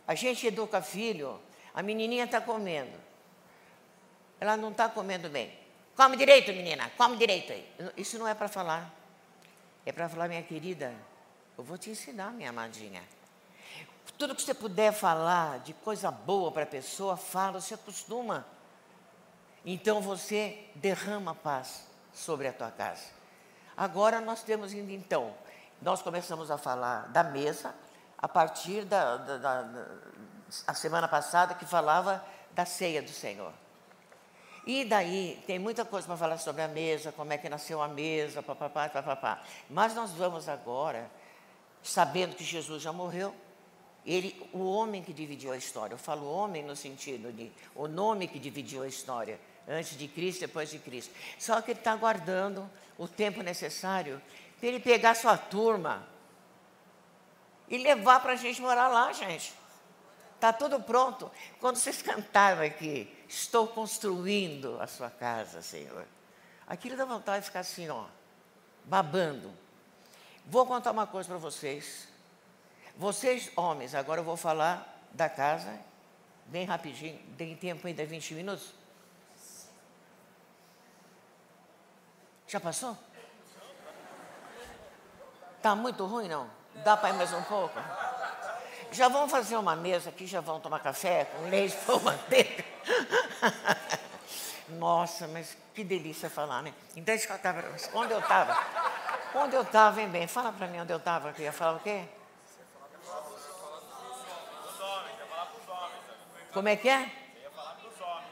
A 0.06 0.14
gente 0.14 0.46
educa 0.46 0.82
filho, 0.82 1.40
a 1.72 1.82
menininha 1.82 2.24
está 2.24 2.38
comendo. 2.38 2.98
Ela 4.38 4.56
não 4.56 4.70
está 4.70 4.86
comendo 4.86 5.30
bem. 5.30 5.58
Come 5.96 6.18
direito, 6.18 6.52
menina, 6.52 6.90
come 6.98 7.16
direito 7.16 7.52
aí. 7.52 7.66
Isso 7.96 8.18
não 8.18 8.28
é 8.28 8.34
para 8.34 8.48
falar. 8.48 8.92
É 9.86 9.92
para 9.92 10.06
falar, 10.08 10.28
minha 10.28 10.42
querida, 10.42 10.94
eu 11.56 11.64
vou 11.64 11.78
te 11.78 11.88
ensinar, 11.88 12.30
minha 12.32 12.50
amadinha. 12.50 13.02
Tudo 14.16 14.34
que 14.34 14.42
você 14.42 14.54
puder 14.54 14.92
falar 14.92 15.60
de 15.60 15.72
coisa 15.72 16.10
boa 16.10 16.52
para 16.52 16.62
a 16.62 16.66
pessoa, 16.66 17.16
fala, 17.16 17.60
se 17.60 17.74
acostuma. 17.74 18.46
Então 19.64 20.00
você 20.00 20.70
derrama 20.74 21.34
paz 21.34 21.86
sobre 22.12 22.46
a 22.46 22.52
tua 22.52 22.70
casa. 22.70 23.04
Agora 23.76 24.20
nós 24.20 24.42
temos 24.42 24.72
então 24.72 25.34
nós 25.82 26.00
começamos 26.00 26.50
a 26.50 26.56
falar 26.56 27.08
da 27.08 27.22
mesa 27.22 27.74
a 28.16 28.28
partir 28.28 28.84
da, 28.84 29.16
da, 29.16 29.36
da, 29.36 29.62
da 29.62 29.86
a 30.66 30.74
semana 30.74 31.08
passada 31.08 31.54
que 31.54 31.66
falava 31.66 32.24
da 32.52 32.64
ceia 32.64 33.02
do 33.02 33.10
Senhor. 33.10 33.52
E 34.66 34.84
daí 34.84 35.42
tem 35.46 35.58
muita 35.58 35.84
coisa 35.84 36.06
para 36.06 36.16
falar 36.16 36.38
sobre 36.38 36.62
a 36.62 36.68
mesa, 36.68 37.12
como 37.12 37.32
é 37.32 37.38
que 37.38 37.48
nasceu 37.50 37.82
a 37.82 37.88
mesa, 37.88 38.42
papapá, 38.42 38.88
papapá. 38.88 39.42
Mas 39.68 39.94
nós 39.94 40.10
vamos 40.12 40.48
agora, 40.48 41.10
sabendo 41.82 42.34
que 42.34 42.44
Jesus 42.44 42.82
já 42.82 42.92
morreu, 42.92 43.34
ele, 44.06 44.48
o 44.52 44.64
homem 44.64 45.02
que 45.02 45.12
dividiu 45.12 45.52
a 45.52 45.56
história. 45.56 45.94
Eu 45.94 45.98
falo 45.98 46.30
homem 46.30 46.62
no 46.62 46.76
sentido 46.76 47.32
de 47.32 47.50
o 47.74 47.88
nome 47.88 48.28
que 48.28 48.38
dividiu 48.38 48.82
a 48.82 48.88
história, 48.88 49.40
antes 49.66 49.96
de 49.96 50.06
Cristo, 50.08 50.40
depois 50.40 50.70
de 50.70 50.78
Cristo. 50.78 51.14
Só 51.38 51.60
que 51.60 51.70
ele 51.70 51.78
está 51.78 51.92
aguardando 51.92 52.68
o 52.98 53.08
tempo 53.08 53.42
necessário 53.42 54.20
para 54.58 54.68
ele 54.68 54.80
pegar 54.80 55.14
sua 55.14 55.36
turma 55.36 56.06
e 57.68 57.78
levar 57.78 58.20
para 58.20 58.32
a 58.32 58.36
gente 58.36 58.60
morar 58.60 58.88
lá, 58.88 59.12
gente. 59.12 59.54
Está 60.34 60.52
tudo 60.52 60.80
pronto. 60.80 61.30
Quando 61.58 61.76
vocês 61.76 62.02
cantaram 62.02 62.62
aqui, 62.62 63.10
estou 63.26 63.66
construindo 63.66 64.78
a 64.80 64.86
sua 64.86 65.08
casa, 65.08 65.62
Senhor. 65.62 66.06
Aquilo 66.66 66.96
dá 66.96 67.04
vontade 67.04 67.40
de 67.40 67.46
ficar 67.46 67.60
assim, 67.60 67.88
ó, 67.88 68.04
babando. 68.84 69.50
Vou 70.46 70.66
contar 70.66 70.90
uma 70.90 71.06
coisa 71.06 71.28
para 71.28 71.38
vocês. 71.38 72.06
Vocês, 72.96 73.50
homens, 73.56 73.94
agora 73.94 74.20
eu 74.20 74.24
vou 74.24 74.36
falar 74.36 75.02
da 75.10 75.28
casa, 75.28 75.76
bem 76.46 76.64
rapidinho. 76.64 77.18
Tem 77.36 77.56
tempo 77.56 77.86
ainda, 77.86 78.06
20 78.06 78.34
minutos? 78.34 78.72
Já 82.46 82.60
passou? 82.60 82.96
Está 85.56 85.74
muito 85.74 86.06
ruim, 86.06 86.28
não? 86.28 86.48
Dá 86.84 86.96
para 86.96 87.10
ir 87.10 87.14
mais 87.14 87.32
um 87.32 87.42
pouco? 87.42 87.74
Já 88.92 89.08
vão 89.08 89.28
fazer 89.28 89.56
uma 89.56 89.74
mesa 89.74 90.10
aqui, 90.10 90.24
já 90.24 90.40
vão 90.40 90.60
tomar 90.60 90.78
café 90.78 91.24
com 91.24 91.48
leite, 91.48 91.76
pão, 91.84 91.98
manteiga. 91.98 92.64
Nossa, 94.68 95.26
mas 95.26 95.56
que 95.74 95.82
delícia 95.82 96.30
falar, 96.30 96.62
né? 96.62 96.72
Então, 96.94 97.16
que 97.18 97.26
eu 97.26 97.36
estava. 97.36 97.64
Onde 97.92 98.12
eu 98.12 98.20
estava? 98.20 98.56
Onde 99.34 99.56
eu 99.56 99.62
estava, 99.62 100.00
hein, 100.00 100.08
bem? 100.08 100.28
Fala 100.28 100.52
para 100.52 100.68
mim 100.68 100.80
onde 100.80 100.92
eu 100.92 100.98
estava. 100.98 101.34
Eu 101.36 101.44
ia 101.44 101.52
falar 101.52 101.78
o 101.78 101.80
quê? 101.80 102.04
Como 106.54 106.68
é 106.68 106.76
que 106.76 106.88
é? 106.88 107.00
Você 107.00 107.40
ia 107.42 107.50
falar 107.50 107.74
para 107.74 107.88
os 107.88 108.00
homens. 108.00 108.30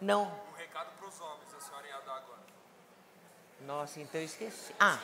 Não. 0.00 0.22
O 0.22 0.56
recado 0.56 0.90
para 0.98 1.06
os 1.06 1.20
homens, 1.20 1.54
a 1.54 1.60
senhora 1.60 1.86
ia 1.86 2.00
dar 2.00 2.16
agora. 2.16 2.40
Nossa, 3.66 4.00
então 4.00 4.18
eu 4.18 4.24
esqueci. 4.24 4.74
Ah, 4.80 4.98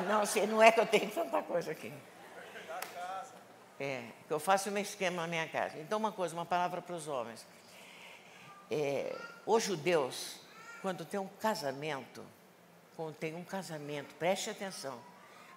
não, 0.00 0.22
não 0.48 0.62
é 0.62 0.72
que 0.72 0.80
eu 0.80 0.86
tenho 0.86 1.10
tanta 1.10 1.42
coisa 1.42 1.72
aqui. 1.72 1.92
É, 3.78 4.04
que 4.26 4.32
eu 4.32 4.40
faço 4.40 4.70
o 4.70 4.72
meu 4.72 4.82
esquema 4.82 5.22
na 5.22 5.28
minha 5.28 5.46
casa. 5.46 5.78
Então, 5.78 5.98
uma 5.98 6.10
coisa, 6.10 6.34
uma 6.34 6.46
palavra 6.46 6.80
para 6.80 6.94
os 6.94 7.06
homens. 7.06 7.46
É, 8.70 9.14
os 9.44 9.62
judeus, 9.62 10.36
quando 10.80 11.04
tem 11.04 11.20
um 11.20 11.28
casamento, 11.40 12.24
quando 12.96 13.14
tem 13.16 13.34
um 13.34 13.44
casamento, 13.44 14.14
preste 14.14 14.48
atenção. 14.48 14.98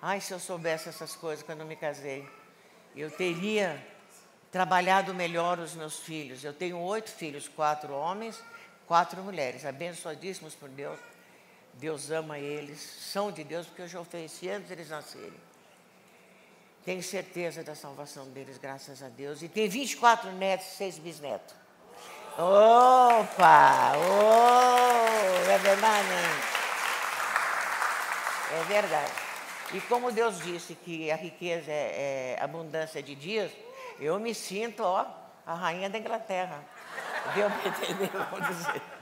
Ai, 0.02 0.20
se 0.20 0.34
eu 0.34 0.40
soubesse 0.40 0.90
essas 0.90 1.16
coisas 1.16 1.46
quando 1.46 1.62
eu 1.62 1.66
me 1.66 1.78
casei, 1.78 2.30
eu 2.96 3.10
teria 3.10 3.82
trabalhado 4.54 5.16
melhor 5.16 5.58
os 5.58 5.74
meus 5.74 5.98
filhos. 5.98 6.44
Eu 6.44 6.54
tenho 6.54 6.78
oito 6.78 7.10
filhos, 7.10 7.48
quatro 7.48 7.92
homens, 7.92 8.40
quatro 8.86 9.20
mulheres, 9.24 9.66
abençoadíssimos 9.66 10.54
por 10.54 10.70
Deus. 10.70 11.00
Deus 11.74 12.12
ama 12.12 12.38
eles, 12.38 12.80
são 12.80 13.32
de 13.32 13.44
Deus, 13.44 13.66
porque 13.66 13.82
eu 13.82 13.88
já 13.88 14.00
ofereci 14.00 14.48
antes 14.48 14.70
deles 14.70 14.90
nascerem. 14.90 15.34
Tenho 16.86 17.02
certeza 17.02 17.64
da 17.64 17.74
salvação 17.74 18.28
deles, 18.30 18.60
graças 18.60 19.02
a 19.02 19.10
Deus. 19.10 19.42
E 19.42 19.50
tem 19.50 19.68
24 19.68 20.32
netos 20.34 20.68
e 20.68 20.76
6 20.76 21.00
bisnetos. 21.00 21.56
Opa! 22.38 23.94
Oh, 23.98 25.50
é 25.50 25.58
verdade? 25.58 26.08
É 28.52 28.64
verdade. 28.68 29.12
E 29.74 29.82
como 29.82 30.12
Deus 30.12 30.40
disse 30.44 30.76
que 30.76 31.10
a 31.10 31.16
riqueza 31.16 31.72
é, 31.72 32.36
é 32.38 32.44
abundância 32.44 33.02
de 33.02 33.16
dias, 33.16 33.52
eu 34.00 34.20
me 34.20 34.34
sinto, 34.34 34.84
ó, 34.84 35.06
a 35.46 35.54
rainha 35.54 35.90
da 35.90 35.98
Inglaterra. 35.98 36.64
Deu 37.36 37.50
para 37.50 37.70
entender 37.70 38.12
o 38.16 38.26
vou 38.26 38.42
dizer. 38.42 38.82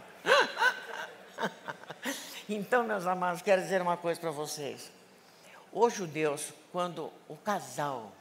Então, 2.50 2.84
meus 2.84 3.08
amados, 3.08 3.42
quero 3.42 3.62
dizer 3.62 3.82
uma 3.82 3.96
coisa 3.96 4.20
para 4.20 4.30
vocês. 4.30 4.92
Os 5.72 5.94
judeus, 5.94 6.52
quando 6.70 7.10
o 7.30 7.38
casal 7.38 8.12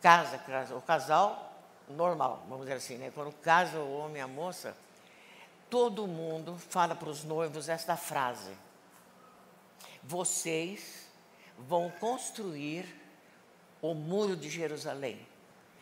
casa, 0.00 0.40
o 0.74 0.80
casal 0.80 1.52
normal, 1.88 2.44
vamos 2.48 2.64
dizer 2.64 2.76
assim, 2.76 2.96
né? 2.96 3.10
quando 3.14 3.32
casa 3.32 3.78
o 3.78 3.98
homem 3.98 4.18
e 4.18 4.20
a 4.20 4.28
moça, 4.28 4.74
todo 5.68 6.06
mundo 6.06 6.56
fala 6.56 6.94
para 6.94 7.08
os 7.08 7.24
noivos 7.24 7.68
esta 7.68 7.96
frase: 7.96 8.52
Vocês 10.02 11.08
vão 11.58 11.90
construir 11.90 12.86
o 13.80 13.94
muro 13.94 14.36
de 14.36 14.48
Jerusalém. 14.48 15.18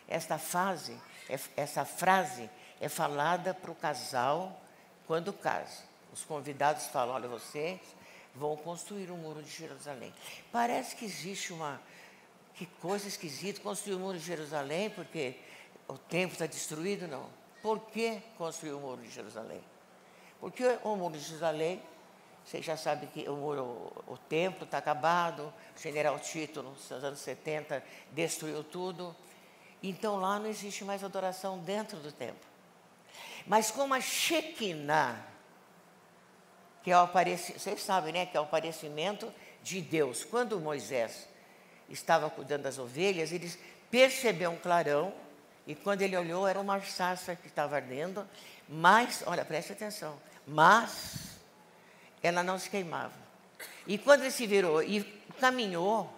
Esta 0.09 0.39
frase, 0.39 0.97
é, 1.29 1.39
essa 1.57 1.85
frase 1.85 2.49
é 2.81 2.89
falada 2.89 3.55
para 3.55 3.71
o 3.71 3.75
casal 3.75 4.61
quando 5.07 5.33
casa. 5.33 5.83
Os 6.13 6.25
convidados 6.25 6.87
falam: 6.87 7.15
olha, 7.15 7.29
vocês 7.29 7.81
vão 8.35 8.57
construir 8.57 9.11
o 9.11 9.17
muro 9.17 9.43
de 9.43 9.51
Jerusalém. 9.51 10.13
Parece 10.53 10.95
que 10.97 11.05
existe 11.05 11.53
uma. 11.53 11.81
Que 12.55 12.67
coisa 12.67 13.07
esquisita 13.07 13.61
construir 13.61 13.97
o 13.97 13.99
muro 13.99 14.19
de 14.19 14.25
Jerusalém, 14.25 14.89
porque 14.89 15.37
o 15.89 15.99
templo 15.99 16.33
está 16.33 16.47
destruído, 16.47 17.07
não. 17.07 17.29
Por 17.63 17.81
que 17.81 18.23
construir 18.39 18.73
o 18.73 18.81
muro 18.81 19.03
de 19.03 19.11
Jerusalém? 19.11 19.61
Porque 20.41 20.79
o 20.83 20.97
muro 20.97 21.19
de 21.19 21.21
Jerusalém, 21.21 21.83
você 22.47 22.63
já 22.63 22.77
sabe 22.77 23.09
que 23.09 23.29
o, 23.29 23.93
o 24.07 24.17
templo 24.29 24.65
está 24.65 24.79
acabado, 24.79 25.53
o 25.77 25.83
general 25.83 26.17
Tito, 26.21 26.63
nos 26.63 26.93
anos 26.93 27.19
70, 27.19 27.83
destruiu 28.13 28.63
tudo. 28.63 29.15
Então 29.83 30.15
lá 30.15 30.39
não 30.39 30.47
existe 30.47 30.85
mais 30.85 31.03
adoração 31.03 31.59
dentro 31.59 31.99
do 31.99 32.13
templo. 32.13 32.49
Mas 33.49 33.73
como 33.73 33.95
a 33.95 34.01
Shekinah, 34.01 35.27
que 36.85 36.93
é 36.93 36.97
o 36.97 37.01
aparecimento, 37.01 37.61
vocês 37.61 37.83
sabem, 37.83 38.13
né, 38.13 38.27
que 38.27 38.37
é 38.37 38.41
o 38.41 38.45
aparecimento 38.45 39.35
de 39.61 39.81
Deus. 39.81 40.23
Quando 40.23 40.61
Moisés 40.61 41.29
estava 41.89 42.31
cuidando 42.31 42.63
das 42.63 42.79
ovelhas, 42.79 43.33
ele 43.33 43.53
percebeu 43.91 44.53
um 44.53 44.57
clarão 44.57 45.13
e 45.67 45.75
quando 45.75 46.03
ele 46.03 46.17
olhou 46.17 46.47
era 46.47 46.61
uma 46.61 46.81
sarça 46.81 47.35
que 47.35 47.49
estava 47.49 47.75
ardendo, 47.75 48.25
mas, 48.69 49.25
olha, 49.27 49.45
preste 49.45 49.73
atenção, 49.73 50.17
mas 50.47 51.26
ela 52.27 52.43
não 52.43 52.59
se 52.59 52.69
queimava. 52.69 53.15
E 53.87 53.97
quando 53.99 54.23
ele 54.23 54.31
se 54.31 54.47
virou 54.47 54.83
e 54.83 55.03
caminhou, 55.41 56.13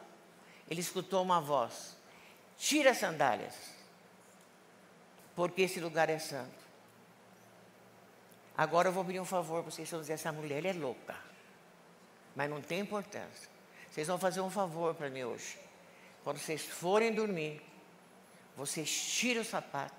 ele 0.69 0.81
escutou 0.81 1.23
uma 1.23 1.41
voz: 1.41 1.97
Tira 2.57 2.91
as 2.91 2.99
sandálias, 2.99 3.55
porque 5.37 5.63
esse 5.63 5.81
lugar 5.81 6.09
é 6.09 6.19
santo. 6.19 6.59
Agora 8.57 8.89
eu 8.89 8.93
vou 8.93 9.05
pedir 9.05 9.21
um 9.21 9.25
favor 9.25 9.63
para 9.63 9.71
vocês, 9.71 9.89
vão 9.89 10.01
dizer, 10.01 10.15
essa 10.15 10.33
mulher 10.33 10.65
é 10.65 10.73
louca. 10.73 11.15
Mas 12.35 12.51
não 12.51 12.61
tem 12.61 12.81
importância. 12.81 13.49
Vocês 13.89 14.09
vão 14.09 14.19
fazer 14.19 14.41
um 14.41 14.51
favor 14.51 14.95
para 14.97 15.09
mim 15.09 15.23
hoje. 15.23 15.57
Quando 16.25 16.39
vocês 16.39 16.63
forem 16.63 17.15
dormir, 17.15 17.63
vocês 18.57 18.91
tiram 18.91 19.43
o 19.43 19.45
sapato 19.45 19.95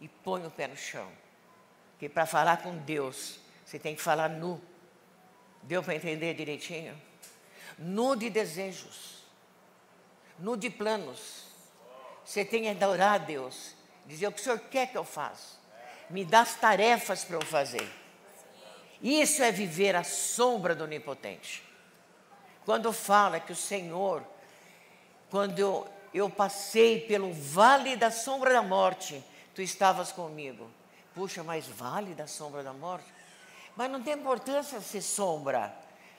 e 0.00 0.06
põem 0.06 0.46
o 0.46 0.50
pé 0.50 0.66
no 0.66 0.76
chão. 0.76 1.10
Porque 1.92 2.08
para 2.08 2.26
falar 2.26 2.58
com 2.58 2.76
Deus, 2.76 3.38
você 3.64 3.78
tem 3.78 3.96
que 3.96 4.02
falar 4.02 4.28
nu. 4.28 4.60
Deu 5.62 5.82
para 5.82 5.94
entender 5.94 6.34
direitinho? 6.34 7.00
Nu 7.78 8.16
de 8.16 8.28
desejos, 8.28 9.22
nu 10.38 10.56
de 10.56 10.68
planos. 10.70 11.46
Você 12.24 12.44
tem 12.44 12.62
que 12.62 12.68
adorar 12.68 13.14
a 13.14 13.18
Deus, 13.18 13.74
dizer 14.06 14.26
o 14.28 14.32
que 14.32 14.40
o 14.40 14.44
Senhor 14.44 14.58
quer 14.58 14.90
que 14.90 14.98
eu 14.98 15.04
faça 15.04 15.62
me 16.12 16.26
dá 16.26 16.42
as 16.42 16.54
tarefas 16.54 17.24
para 17.24 17.36
eu 17.36 17.42
fazer. 17.42 17.90
Isso 19.00 19.42
é 19.42 19.50
viver 19.50 19.96
à 19.96 20.04
sombra 20.04 20.74
do 20.74 20.84
Onipotente. 20.84 21.64
Quando 22.66 22.92
fala 22.92 23.40
que 23.40 23.50
o 23.50 23.56
Senhor, 23.56 24.22
quando 25.30 25.58
eu, 25.58 25.88
eu 26.12 26.28
passei 26.28 27.00
pelo 27.00 27.32
vale 27.32 27.96
da 27.96 28.10
sombra 28.10 28.52
da 28.52 28.62
morte, 28.62 29.24
tu 29.54 29.62
estavas 29.62 30.12
comigo. 30.12 30.70
Puxa, 31.14 31.42
mas 31.42 31.66
vale 31.66 32.14
da 32.14 32.26
sombra 32.26 32.62
da 32.62 32.74
morte? 32.74 33.06
Mas 33.76 33.90
não 33.90 34.02
tem 34.02 34.14
importância 34.14 34.80
ser 34.80 35.02
sombra. 35.02 35.74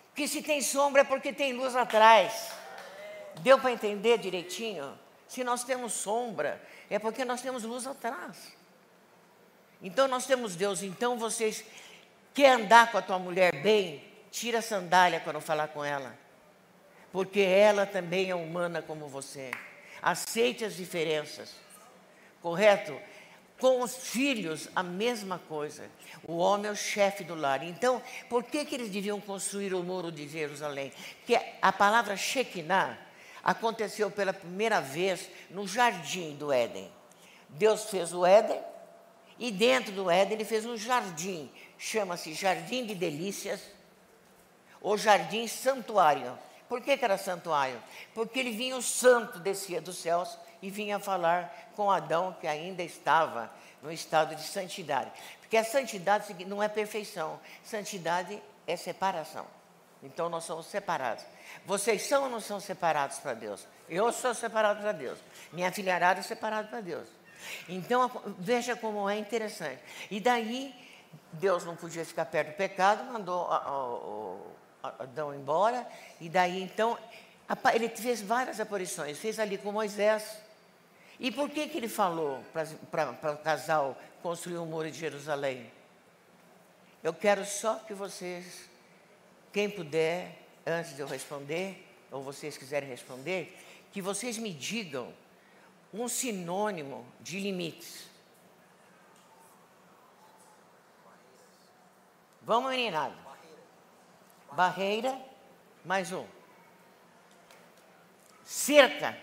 Porque 0.10 0.28
se 0.28 0.42
tem 0.42 0.62
sombra 0.62 1.02
é 1.02 1.04
porque 1.04 1.34
tem 1.34 1.54
luz 1.54 1.76
atrás. 1.76 2.52
Deu 3.40 3.60
para 3.60 3.72
entender 3.72 4.18
direitinho? 4.18 4.98
Se 5.28 5.44
nós 5.44 5.64
temos 5.64 5.94
sombra, 5.94 6.62
é 6.90 7.00
porque 7.00 7.26
nós 7.26 7.42
temos 7.42 7.64
luz 7.64 7.88
atrás. 7.88 8.54
Então 9.82 10.08
nós 10.08 10.26
temos 10.26 10.56
Deus. 10.56 10.84
Então 10.84 11.18
vocês 11.18 11.64
quer 12.34 12.54
andar 12.54 12.92
com 12.92 12.98
a 12.98 13.02
tua 13.02 13.20
mulher 13.20 13.56
bem? 13.62 14.04
Tira 14.32 14.60
a 14.60 14.62
sandália 14.62 15.20
quando 15.20 15.42
falar 15.42 15.68
com 15.70 15.84
ela. 15.84 16.18
porque 17.14 17.42
ela 17.42 17.86
também 17.86 18.32
é 18.32 18.36
humana 18.36 18.82
como 18.82 19.08
você. 19.08 19.52
Aceite 20.02 20.66
as 20.66 20.76
diferenças, 20.76 21.54
correto? 22.42 23.00
Com 23.64 23.82
os 23.82 23.96
filhos, 23.96 24.68
a 24.76 24.84
mesma 24.84 25.40
coisa. 25.40 25.90
O 26.28 26.36
homem 26.36 26.68
é 26.68 26.72
o 26.72 26.76
chefe 26.76 27.24
do 27.24 27.34
lar. 27.34 27.64
Então, 27.64 28.02
por 28.28 28.44
que, 28.44 28.66
que 28.66 28.76
eles 28.76 28.90
deviam 28.90 29.22
construir 29.22 29.74
o 29.74 29.82
muro 29.82 30.12
de 30.12 30.28
Jerusalém? 30.28 30.92
Que 31.26 31.40
a 31.62 31.72
palavra 31.72 32.18
Shekinah 32.18 32.98
aconteceu 33.42 34.12
pela 34.12 34.34
primeira 34.34 34.82
vez 34.82 35.30
no 35.50 35.66
jardim 35.66 36.36
do 36.36 36.52
Éden. 36.52 36.92
Deus 37.48 37.86
fez 37.86 38.14
o 38.14 38.26
Éden 38.26 38.60
e 39.40 39.50
dentro 39.50 39.94
do 39.94 40.12
Éden 40.12 40.34
ele 40.34 40.44
fez 40.44 40.66
um 40.66 40.76
jardim, 40.76 41.50
chama-se 41.78 42.34
Jardim 42.34 42.86
de 42.86 42.94
Delícias 42.94 43.62
ou 44.82 44.98
Jardim 44.98 45.48
Santuário. 45.48 46.38
Por 46.68 46.82
que, 46.82 46.98
que 46.98 47.06
era 47.06 47.18
santuário? 47.18 47.82
Porque 48.14 48.42
ele 48.42 48.52
vinha 48.52 48.76
o 48.76 48.82
santo, 48.82 49.40
descia 49.40 49.80
dos 49.80 49.96
céus 49.96 50.38
e 50.64 50.70
vinha 50.70 50.98
falar 50.98 51.54
com 51.76 51.92
Adão, 51.92 52.38
que 52.40 52.48
ainda 52.48 52.82
estava 52.82 53.52
no 53.82 53.92
estado 53.92 54.34
de 54.34 54.44
santidade. 54.44 55.12
Porque 55.42 55.58
a 55.58 55.64
santidade 55.64 56.34
não 56.46 56.64
é 56.64 56.70
perfeição, 56.70 57.38
santidade 57.62 58.42
é 58.66 58.78
separação. 58.78 59.46
Então 60.02 60.30
nós 60.30 60.46
somos 60.46 60.68
separados. 60.68 61.26
Vocês 61.66 62.04
são 62.04 62.24
ou 62.24 62.30
não 62.30 62.40
são 62.40 62.62
separados 62.62 63.20
para 63.20 63.34
Deus? 63.34 63.68
Eu 63.90 64.10
sou 64.14 64.34
separado 64.34 64.80
para 64.80 64.94
Deus. 64.94 65.20
Minha 65.52 65.70
filharada 65.70 66.22
é 66.22 66.24
separada 66.24 66.70
para 66.70 66.80
Deus. 66.80 67.10
Então 67.68 68.10
veja 68.40 68.74
como 68.74 69.10
é 69.10 69.18
interessante. 69.18 69.82
E 70.10 70.22
daí 70.22 70.74
Deus 71.34 71.66
não 71.66 71.76
podia 71.76 72.06
ficar 72.06 72.26
perto 72.26 72.52
do 72.52 72.56
pecado, 72.56 73.04
mandou 73.12 73.50
Adão 74.82 75.36
embora, 75.36 75.86
e 76.22 76.30
daí 76.30 76.64
então 76.64 76.98
ele 77.74 77.90
fez 77.90 78.22
várias 78.22 78.62
aparições, 78.62 79.20
fez 79.20 79.40
ali 79.40 79.58
com 79.58 79.74
Moisés. 79.74 80.42
E 81.24 81.32
por 81.32 81.50
que, 81.50 81.70
que 81.70 81.78
ele 81.78 81.88
falou 81.88 82.44
para 82.92 83.32
o 83.32 83.38
casal 83.38 83.98
construir 84.22 84.58
o 84.58 84.64
um 84.64 84.66
muro 84.66 84.92
de 84.92 85.00
Jerusalém? 85.00 85.72
Eu 87.02 87.14
quero 87.14 87.46
só 87.46 87.76
que 87.76 87.94
vocês, 87.94 88.70
quem 89.54 89.70
puder, 89.70 90.38
antes 90.68 90.94
de 90.94 91.02
eu 91.02 91.08
responder, 91.08 91.88
ou 92.12 92.22
vocês 92.22 92.58
quiserem 92.58 92.90
responder, 92.90 93.58
que 93.94 94.02
vocês 94.02 94.38
me 94.38 94.52
digam 94.52 95.14
um 95.94 96.10
sinônimo 96.10 97.08
de 97.22 97.40
limites. 97.40 98.06
Vamos, 102.42 102.70
meninada. 102.70 103.16
Barreira, 104.52 105.18
mais 105.86 106.12
um. 106.12 106.28
Cerca. 108.44 109.23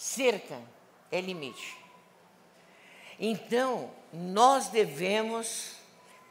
Cerca 0.00 0.58
é 1.12 1.20
limite. 1.20 1.76
Então, 3.18 3.90
nós 4.10 4.68
devemos 4.68 5.76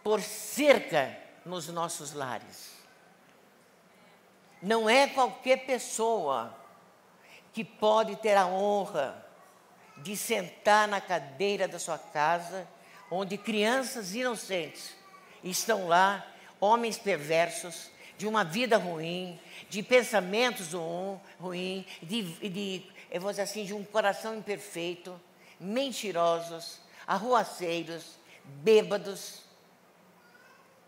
pôr 0.04 0.24
cerca 0.24 1.16
nos 1.46 1.68
nossos 1.68 2.14
lares. 2.14 2.72
Não 4.60 4.90
é 4.90 5.06
qualquer 5.06 5.68
pessoa 5.68 6.52
que 7.54 7.64
pode 7.64 8.16
ter 8.16 8.36
a 8.36 8.48
honra 8.48 9.24
de 9.98 10.18
sentar 10.18 10.88
na 10.88 11.00
cadeira 11.00 11.68
da 11.68 11.78
sua 11.78 12.00
casa, 12.00 12.68
onde 13.12 13.38
crianças 13.38 14.16
inocentes 14.16 14.96
estão 15.44 15.88
lá 15.88 16.26
homens 16.60 16.98
perversos, 16.98 17.92
de 18.18 18.28
uma 18.28 18.44
vida 18.44 18.78
ruim, 18.78 19.40
de 19.70 19.82
pensamentos 19.82 20.74
ruins, 21.40 21.86
de, 22.02 22.24
de, 22.50 22.84
eu 23.12 23.20
vou 23.20 23.32
dizer 23.32 23.44
assim, 23.44 23.66
de 23.66 23.74
um 23.74 23.84
coração 23.84 24.36
imperfeito, 24.36 25.20
mentirosos, 25.60 26.80
arruaceiros, 27.08 28.18
bêbados, 28.44 29.42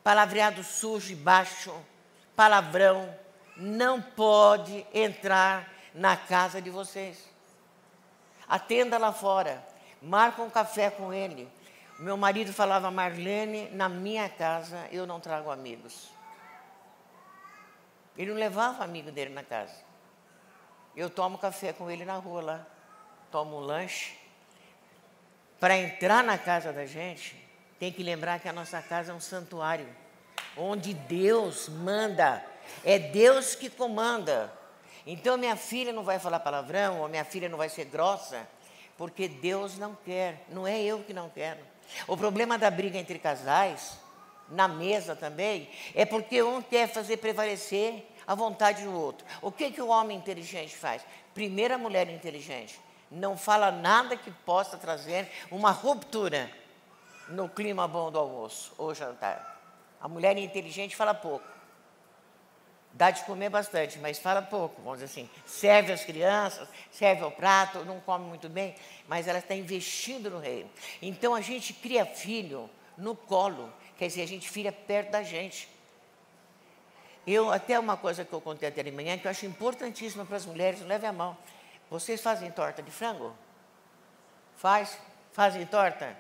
palavreado 0.04 0.64
sujo 0.64 1.12
e 1.12 1.16
baixo, 1.16 1.74
palavrão, 2.36 3.14
não 3.58 4.02
pode 4.02 4.86
entrar 4.94 5.72
na 5.94 6.16
casa 6.16 6.62
de 6.62 6.70
vocês. 6.70 7.30
Atenda 8.48 8.98
lá 8.98 9.12
fora, 9.12 9.66
marca 10.02 10.42
um 10.42 10.50
café 10.50 10.90
com 10.90 11.14
ele, 11.14 11.50
meu 12.02 12.18
marido 12.18 12.52
falava, 12.52 12.90
Marlene, 12.90 13.70
na 13.70 13.88
minha 13.88 14.28
casa 14.28 14.88
eu 14.92 15.06
não 15.06 15.20
trago 15.20 15.52
amigos. 15.52 16.10
Ele 18.18 18.32
não 18.32 18.40
levava 18.40 18.84
amigo 18.84 19.12
dele 19.12 19.34
na 19.34 19.44
casa. 19.44 19.91
Eu 20.96 21.10
tomo 21.10 21.38
café 21.38 21.72
com 21.72 21.90
ele 21.90 22.04
na 22.04 22.18
rua 22.18 22.42
lá, 22.42 22.68
tomo 23.32 23.58
um 23.58 23.60
lanche. 23.60 24.14
Para 25.60 25.78
entrar 25.78 26.24
na 26.24 26.38
casa 26.38 26.74
da 26.74 26.86
gente, 26.86 27.36
tem 27.80 27.92
que 27.92 28.04
lembrar 28.04 28.40
que 28.40 28.50
a 28.50 28.54
nossa 28.54 28.82
casa 28.82 29.12
é 29.12 29.16
um 29.16 29.20
santuário, 29.20 29.88
onde 30.58 30.94
Deus 30.94 31.70
manda, 31.70 32.44
é 32.84 33.00
Deus 33.00 33.56
que 33.56 33.70
comanda. 33.70 34.52
Então 35.06 35.38
minha 35.38 35.56
filha 35.56 35.94
não 35.94 36.04
vai 36.04 36.20
falar 36.20 36.40
palavrão, 36.42 37.02
ou 37.02 37.08
minha 37.08 37.24
filha 37.24 37.48
não 37.48 37.58
vai 37.58 37.70
ser 37.70 37.86
grossa, 37.86 38.48
porque 38.98 39.28
Deus 39.28 39.78
não 39.78 39.96
quer, 39.96 40.46
não 40.50 40.68
é 40.68 40.82
eu 40.82 41.00
que 41.04 41.14
não 41.14 41.30
quero. 41.30 41.60
O 42.08 42.18
problema 42.18 42.58
da 42.58 42.70
briga 42.70 42.98
entre 42.98 43.18
casais, 43.18 43.98
na 44.50 44.68
mesa 44.68 45.16
também, 45.16 45.70
é 45.96 46.06
porque 46.06 46.44
um 46.44 46.62
quer 46.62 46.88
fazer 46.88 47.18
prevalecer 47.18 48.06
a 48.32 48.36
vontade 48.36 48.86
do 48.86 48.94
outro. 48.94 49.28
O 49.42 49.52
que, 49.52 49.72
que 49.72 49.82
o 49.82 49.90
homem 49.90 50.18
inteligente 50.18 50.74
faz? 50.74 51.06
Primeiro, 51.34 51.74
a 51.74 51.78
mulher 51.78 52.10
inteligente 52.10 52.80
não 53.12 53.38
fala 53.38 53.70
nada 53.72 54.16
que 54.16 54.32
possa 54.32 54.78
trazer 54.78 55.30
uma 55.52 55.72
ruptura 55.72 56.50
no 57.28 57.50
clima 57.50 57.86
bom 57.90 58.10
do 58.10 58.18
almoço 58.18 58.72
ou 58.78 58.96
jantar. 58.96 59.60
A 60.00 60.08
mulher 60.08 60.38
inteligente 60.38 60.96
fala 60.96 61.14
pouco. 61.14 61.46
Dá 62.94 63.12
de 63.12 63.22
comer 63.26 63.50
bastante, 63.50 64.00
mas 64.00 64.18
fala 64.18 64.42
pouco, 64.42 64.82
vamos 64.82 65.00
dizer 65.00 65.12
assim. 65.12 65.30
Serve 65.46 65.92
as 65.92 66.06
crianças, 66.06 66.70
serve 66.90 67.24
ao 67.24 67.32
prato, 67.32 67.84
não 67.84 68.00
come 68.00 68.24
muito 68.24 68.48
bem, 68.48 68.74
mas 69.10 69.28
ela 69.28 69.40
está 69.40 69.56
investindo 69.56 70.30
no 70.30 70.40
reino. 70.40 70.70
Então 71.02 71.36
a 71.36 71.42
gente 71.42 71.74
cria 71.74 72.06
filho 72.06 72.70
no 72.98 73.14
colo, 73.14 73.74
quer 73.98 74.08
dizer, 74.08 74.22
a 74.22 74.28
gente 74.28 74.50
filha 74.50 74.72
perto 74.72 75.12
da 75.12 75.22
gente. 75.22 75.81
Eu, 77.26 77.52
até 77.52 77.78
uma 77.78 77.96
coisa 77.96 78.26
que 78.26 78.34
eu 78.34 78.42
contei 78.42 78.70
até 78.70 78.82
de 78.82 78.92
manhã, 78.92 79.18
que 79.18 79.28
eu 79.28 79.32
acho 79.32 79.46
importantíssima 79.46 80.26
para 80.26 80.38
as 80.38 80.46
mulheres, 80.46 80.82
leve 80.82 81.06
a 81.06 81.14
mão. 81.14 81.38
Vocês 81.90 82.22
fazem 82.22 82.50
torta 82.50 82.82
de 82.82 82.90
frango? 82.90 83.36
Faz? 84.56 84.98
Fazem 85.32 85.66
torta? 85.66 86.18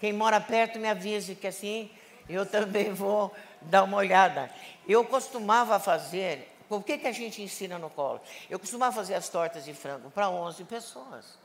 Quem 0.00 0.12
mora 0.12 0.40
perto 0.40 0.78
me 0.78 0.88
avise 0.88 1.34
que 1.34 1.46
assim 1.46 1.90
eu 2.28 2.44
também 2.46 2.92
vou 2.92 3.34
dar 3.62 3.84
uma 3.84 3.96
olhada. 3.96 4.50
Eu 4.86 5.04
costumava 5.04 5.78
fazer, 5.80 6.52
o 6.68 6.82
que, 6.82 6.98
que 6.98 7.06
a 7.06 7.12
gente 7.12 7.40
ensina 7.40 7.78
no 7.78 7.88
colo? 7.88 8.20
Eu 8.50 8.58
costumava 8.58 8.94
fazer 8.94 9.14
as 9.14 9.28
tortas 9.28 9.64
de 9.64 9.72
frango 9.72 10.10
para 10.10 10.28
11 10.28 10.64
pessoas. 10.64 11.38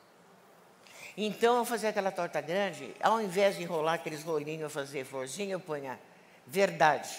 Então 1.15 1.57
eu 1.57 1.65
fazia 1.65 1.89
aquela 1.89 2.11
torta 2.11 2.39
grande, 2.41 2.93
ao 3.01 3.21
invés 3.21 3.57
de 3.57 3.63
enrolar 3.63 3.95
aqueles 3.95 4.23
rolinhos, 4.23 4.61
eu 4.61 4.69
fazia 4.69 5.05
florzinha, 5.05 5.53
eu 5.53 5.59
punha 5.59 5.99
verdade, 6.45 7.09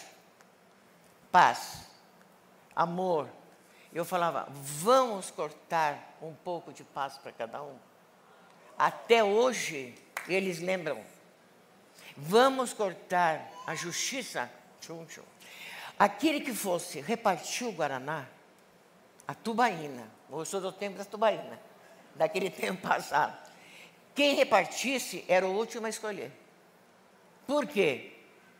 paz, 1.30 1.86
amor. 2.74 3.28
Eu 3.92 4.04
falava, 4.04 4.46
vamos 4.50 5.30
cortar 5.30 6.16
um 6.22 6.32
pouco 6.32 6.72
de 6.72 6.84
paz 6.84 7.18
para 7.18 7.32
cada 7.32 7.62
um. 7.62 7.76
Até 8.78 9.22
hoje, 9.22 9.94
eles 10.28 10.60
lembram. 10.60 11.02
Vamos 12.16 12.72
cortar 12.72 13.50
a 13.66 13.74
justiça. 13.74 14.50
Tchum, 14.80 15.04
tchum. 15.06 15.22
Aquele 15.98 16.40
que 16.40 16.54
fosse 16.54 17.00
repartir 17.00 17.66
o 17.66 17.72
Guaraná, 17.72 18.26
a 19.26 19.34
tubaína, 19.34 20.08
eu 20.30 20.44
sou 20.44 20.60
do 20.60 20.72
tempo 20.72 20.96
da 20.96 21.04
tubaína, 21.04 21.60
daquele 22.14 22.48
tempo 22.50 22.80
passado. 22.86 23.36
Quem 24.14 24.34
repartisse 24.34 25.24
era 25.28 25.46
o 25.46 25.54
último 25.54 25.86
a 25.86 25.90
escolher. 25.90 26.32
Por 27.46 27.66
quê? 27.66 28.12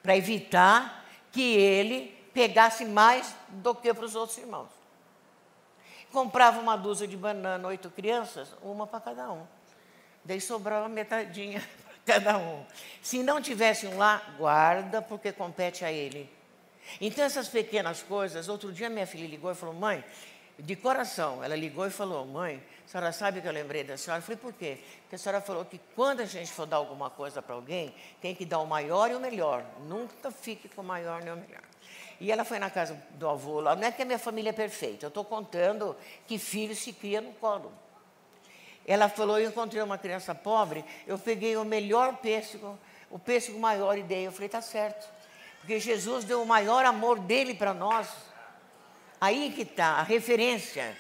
Para 0.03 0.17
evitar 0.17 1.07
que 1.33 1.41
ele 1.41 2.20
pegasse 2.33 2.85
mais 2.85 3.35
do 3.49 3.75
que 3.75 3.93
para 3.93 4.05
os 4.05 4.15
outros 4.15 4.39
irmãos. 4.39 4.69
Comprava 6.13 6.61
uma 6.61 6.77
dúzia 6.77 7.07
de 7.07 7.17
banana, 7.17 7.69
oito 7.69 7.91
crianças, 7.91 8.49
uma 8.63 8.87
para 8.87 9.01
cada 9.01 9.31
um. 9.31 9.47
Daí 10.25 10.41
sobrava 10.41 10.89
metadinha 10.89 11.67
cada 12.05 12.37
um. 12.37 12.65
Se 13.01 13.23
não 13.23 13.41
tivesse 13.41 13.87
um 13.87 13.97
lá, 13.97 14.23
guarda, 14.37 15.01
porque 15.01 15.33
compete 15.33 15.85
a 15.85 15.93
ele. 15.93 16.29
Então, 17.01 17.25
essas 17.25 17.49
pequenas 17.49 18.03
coisas, 18.03 18.49
outro 18.49 18.73
dia 18.73 18.91
minha 18.91 19.07
filha 19.07 19.29
ligou 19.29 19.53
e 19.53 19.55
falou, 19.55 19.75
mãe, 19.75 20.05
de 20.59 20.77
coração, 20.77 21.43
ela 21.43 21.55
ligou 21.55 21.87
e 21.87 21.91
falou, 21.91 22.27
mãe, 22.27 22.63
a 22.85 22.89
senhora 22.89 23.13
sabe 23.13 23.41
que 23.41 23.47
eu 23.47 23.53
lembrei 23.53 23.85
da 23.85 23.97
senhora? 23.97 24.19
Eu 24.19 24.25
falei, 24.25 24.37
por 24.37 24.53
quê? 24.53 24.79
Porque 25.03 25.15
a 25.15 25.19
senhora 25.19 25.41
falou 25.41 25.65
que 25.65 25.81
quando 25.95 26.21
a 26.21 26.25
gente 26.25 26.51
for 26.51 26.67
dar 26.67 26.77
alguma 26.77 27.09
coisa 27.09 27.41
para 27.41 27.55
alguém, 27.55 27.95
tem 28.21 28.35
que 28.35 28.45
dar 28.45 28.59
o 28.59 28.67
maior 28.67 29.11
e 29.11 29.15
o 29.15 29.21
melhor. 29.21 29.65
Nunca 29.87 30.31
fique 30.31 30.69
com 30.69 30.83
o 30.83 30.85
maior 30.85 31.23
nem 31.23 31.33
o 31.33 31.37
melhor. 31.37 31.63
E 32.21 32.31
ela 32.31 32.45
foi 32.45 32.59
na 32.59 32.69
casa 32.69 33.03
do 33.13 33.27
avô 33.27 33.61
lá. 33.61 33.75
Não 33.75 33.85
é 33.85 33.91
que 33.91 34.03
a 34.03 34.05
minha 34.05 34.19
família 34.19 34.51
é 34.51 34.53
perfeita, 34.53 35.07
eu 35.07 35.09
estou 35.09 35.25
contando 35.25 35.97
que 36.27 36.39
filho 36.39 36.77
se 36.77 36.93
cria 36.93 37.21
no 37.21 37.33
colo. 37.33 37.73
Ela 38.87 39.09
falou: 39.09 39.39
Eu 39.39 39.49
encontrei 39.49 39.83
uma 39.83 39.97
criança 39.97 40.35
pobre, 40.35 40.85
eu 41.07 41.19
peguei 41.19 41.57
o 41.57 41.65
melhor 41.65 42.19
pêssego, 42.19 42.79
o 43.11 43.19
pêssego 43.19 43.59
maior 43.59 43.97
e 43.97 44.03
dei. 44.03 44.27
Eu 44.27 44.33
falei: 44.33 44.49
Tá 44.49 44.61
certo. 44.61 45.09
Porque 45.61 45.79
Jesus 45.79 46.25
deu 46.25 46.43
o 46.43 46.47
maior 46.47 46.85
amor 46.85 47.19
dele 47.19 47.55
para 47.55 47.73
nós. 47.73 48.09
Aí 49.21 49.53
que 49.55 49.63
está 49.63 49.97
a 49.97 50.03
referência. 50.03 50.97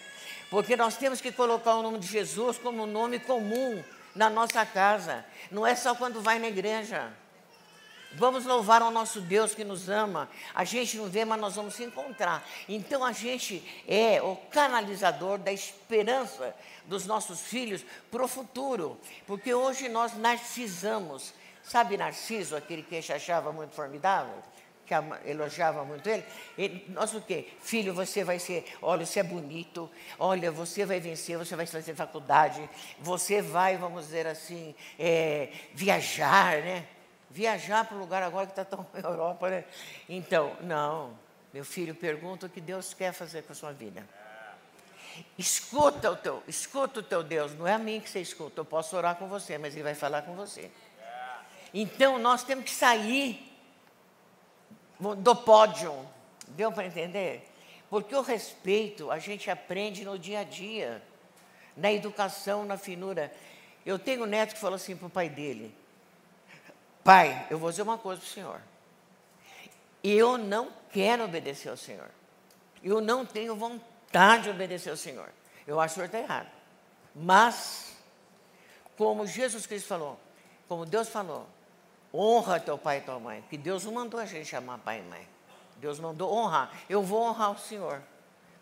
Porque 0.50 0.76
nós 0.76 0.96
temos 0.96 1.20
que 1.20 1.32
colocar 1.32 1.76
o 1.76 1.82
nome 1.82 1.98
de 1.98 2.06
Jesus 2.06 2.58
como 2.58 2.82
um 2.82 2.86
nome 2.86 3.18
comum 3.20 3.82
na 4.14 4.28
nossa 4.28 4.66
casa. 4.66 5.24
Não 5.50 5.66
é 5.66 5.74
só 5.74 5.94
quando 5.94 6.20
vai 6.20 6.38
na 6.38 6.48
igreja. 6.48 7.12
Vamos 8.12 8.44
louvar 8.44 8.82
ao 8.82 8.90
nosso 8.90 9.20
Deus 9.20 9.54
que 9.54 9.62
nos 9.62 9.88
ama. 9.88 10.28
A 10.52 10.64
gente 10.64 10.96
não 10.96 11.08
vê, 11.08 11.24
mas 11.24 11.40
nós 11.40 11.54
vamos 11.54 11.74
se 11.74 11.84
encontrar. 11.84 12.44
Então 12.68 13.04
a 13.04 13.12
gente 13.12 13.62
é 13.86 14.20
o 14.20 14.34
canalizador 14.50 15.38
da 15.38 15.52
esperança 15.52 16.54
dos 16.86 17.06
nossos 17.06 17.40
filhos 17.40 17.84
para 18.11 18.24
o 18.24 18.28
futuro. 18.28 18.98
Porque 19.26 19.54
hoje 19.54 19.88
nós 19.88 20.16
narcisamos. 20.16 21.32
Sabe 21.62 21.96
Narciso, 21.96 22.56
aquele 22.56 22.82
que 22.82 22.96
achava 22.96 23.52
muito 23.52 23.74
formidável? 23.74 24.34
Que 24.84 24.94
elogiava 25.30 25.84
muito 25.84 26.08
ele? 26.08 26.24
ele? 26.58 26.84
Nós 26.88 27.14
o 27.14 27.20
quê? 27.20 27.46
Filho, 27.61 27.94
você 27.94 28.24
vai 28.24 28.40
ser, 28.40 28.64
olha, 28.82 29.06
você 29.06 29.20
é 29.20 29.22
bonito, 29.22 29.88
olha, 30.18 30.50
você 30.50 30.84
vai 30.84 30.98
vencer, 30.98 31.38
você 31.38 31.54
vai 31.54 31.64
fazer 31.64 31.94
faculdade, 31.94 32.68
você 32.98 33.40
vai, 33.40 33.76
vamos 33.76 34.06
dizer 34.06 34.26
assim, 34.26 34.74
é, 34.98 35.52
viajar, 35.74 36.56
né? 36.62 36.86
Viajar 37.31 37.85
para 37.85 37.97
o 37.97 38.01
lugar 38.01 38.22
agora 38.22 38.47
que 38.47 38.53
está 38.53 38.64
tão 38.64 38.85
na 38.93 39.09
Europa, 39.09 39.49
né? 39.49 39.64
Então, 40.09 40.57
não, 40.61 41.16
meu 41.53 41.64
filho, 41.64 41.95
pergunta 41.95 42.47
o 42.47 42.49
que 42.49 42.61
Deus 42.61 42.93
quer 42.93 43.12
fazer 43.12 43.43
com 43.43 43.53
a 43.53 43.57
sua 43.57 43.72
vida. 43.72 44.07
Escuta 45.39 46.11
o 46.11 46.16
teu, 46.16 46.43
escuta 46.49 47.01
o 47.01 47.03
teu 47.03 47.22
Deus, 47.22 47.55
não 47.55 47.66
é 47.66 47.74
a 47.74 47.78
mim 47.78 48.01
que 48.01 48.09
você 48.09 48.20
escuta, 48.20 48.61
eu 48.61 48.64
posso 48.64 48.97
orar 48.97 49.16
com 49.16 49.28
você, 49.28 49.59
mas 49.59 49.74
ele 49.74 49.83
vai 49.83 49.95
falar 49.95 50.22
com 50.22 50.35
você. 50.35 50.70
Então 51.72 52.18
nós 52.18 52.43
temos 52.43 52.64
que 52.64 52.70
sair 52.70 53.47
do 55.18 55.37
pódio, 55.37 55.95
deu 56.49 56.72
para 56.72 56.87
entender? 56.87 57.49
Porque 57.89 58.14
o 58.14 58.22
respeito 58.22 59.11
a 59.11 59.18
gente 59.18 59.51
aprende 59.51 60.05
no 60.05 60.18
dia 60.18 60.41
a 60.41 60.45
dia, 60.45 61.03
na 61.76 61.93
educação, 61.93 62.64
na 62.64 62.76
finura. 62.76 63.33
Eu 63.85 63.99
tenho 63.99 64.22
um 64.22 64.26
neto 64.26 64.55
que 64.55 64.61
falou 64.61 64.76
assim 64.76 64.97
para 64.97 65.07
o 65.07 65.11
pai 65.11 65.28
dele: 65.28 65.74
Pai, 67.03 67.46
eu 67.51 67.59
vou 67.59 67.70
dizer 67.70 67.82
uma 67.82 67.98
coisa 67.98 68.20
para 68.20 68.28
o 68.28 68.30
senhor. 68.30 68.61
Eu 70.03 70.38
não 70.38 70.72
quero 70.92 71.24
obedecer 71.24 71.68
ao 71.68 71.76
senhor. 71.76 72.11
Eu 72.82 73.01
não 73.01 73.24
tenho 73.24 73.55
vontade 73.55 74.44
de 74.44 74.51
obedecer 74.51 74.90
ao 74.90 74.96
senhor. 74.96 75.30
Eu 75.66 75.80
acho 75.80 75.94
que 75.94 76.01
o 76.01 76.05
senhor 76.05 76.07
está 76.07 76.18
errado. 76.18 76.51
Mas, 77.14 77.96
como 78.96 79.26
Jesus 79.26 79.66
Cristo 79.66 79.88
falou, 79.88 80.18
como 80.68 80.86
Deus 80.86 81.09
falou, 81.09 81.46
honra 82.12 82.61
teu 82.61 82.78
pai 82.78 82.98
e 82.98 83.01
tua 83.03 83.18
mãe. 83.18 83.44
Que 83.48 83.57
Deus 83.57 83.84
não 83.84 83.92
mandou 83.92 84.18
a 84.20 84.26
gente 84.26 84.46
chamar 84.46 84.78
pai 84.78 85.01
e 85.01 85.03
mãe. 85.03 85.28
Deus 85.76 85.98
mandou 85.98 86.32
honrar. 86.32 86.70
Eu 86.88 87.03
vou 87.03 87.22
honrar 87.22 87.53
o 87.53 87.59
Senhor. 87.59 88.03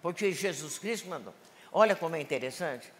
Porque 0.00 0.32
Jesus 0.32 0.78
Cristo 0.78 1.08
mandou. 1.08 1.34
Olha 1.72 1.96
como 1.96 2.16
é 2.16 2.20
interessante. 2.20 2.92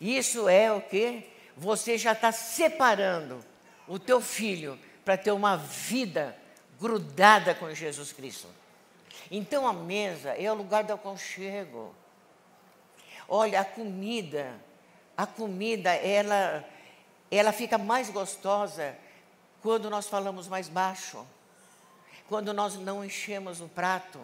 Isso 0.00 0.48
é 0.48 0.72
o 0.72 0.80
que? 0.80 1.30
Você 1.56 1.96
já 1.96 2.12
está 2.12 2.32
separando 2.32 3.44
o 3.86 3.98
teu 3.98 4.20
filho 4.20 4.78
para 5.06 5.16
ter 5.16 5.30
uma 5.30 5.56
vida 5.56 6.36
grudada 6.80 7.54
com 7.54 7.72
Jesus 7.72 8.12
Cristo. 8.12 8.48
Então 9.30 9.64
a 9.64 9.72
mesa 9.72 10.30
é 10.30 10.50
o 10.50 10.54
lugar 10.56 10.82
do 10.82 10.92
aconchego. 10.92 11.94
Olha, 13.28 13.60
a 13.60 13.64
comida, 13.64 14.52
a 15.16 15.24
comida, 15.24 15.94
ela, 15.94 16.68
ela 17.30 17.52
fica 17.52 17.78
mais 17.78 18.10
gostosa 18.10 18.96
quando 19.62 19.88
nós 19.88 20.08
falamos 20.08 20.48
mais 20.48 20.68
baixo, 20.68 21.24
quando 22.28 22.52
nós 22.52 22.74
não 22.74 23.04
enchemos 23.04 23.60
o 23.60 23.68
prato, 23.68 24.20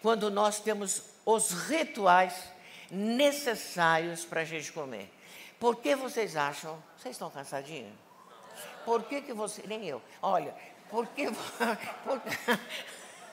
quando 0.00 0.30
nós 0.30 0.60
temos 0.60 1.02
os 1.24 1.50
rituais 1.50 2.44
necessários 2.92 4.24
para 4.24 4.42
a 4.42 4.44
gente 4.44 4.72
comer. 4.72 5.12
Por 5.58 5.74
que 5.74 5.96
vocês 5.96 6.36
acham? 6.36 6.80
Vocês 6.96 7.16
estão 7.16 7.28
cansadinhos? 7.28 8.05
Por 8.84 9.04
que, 9.04 9.20
que 9.20 9.32
você. 9.32 9.62
Nem 9.66 9.84
eu. 9.84 10.02
Olha, 10.22 10.54
por 10.88 11.06
que. 11.08 11.26
Por, 12.04 12.22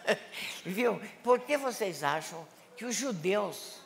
viu? 0.65 1.01
Por 1.23 1.39
que 1.39 1.57
vocês 1.57 2.03
acham 2.03 2.45
que 2.75 2.85
os 2.85 2.95
judeus 2.95 3.79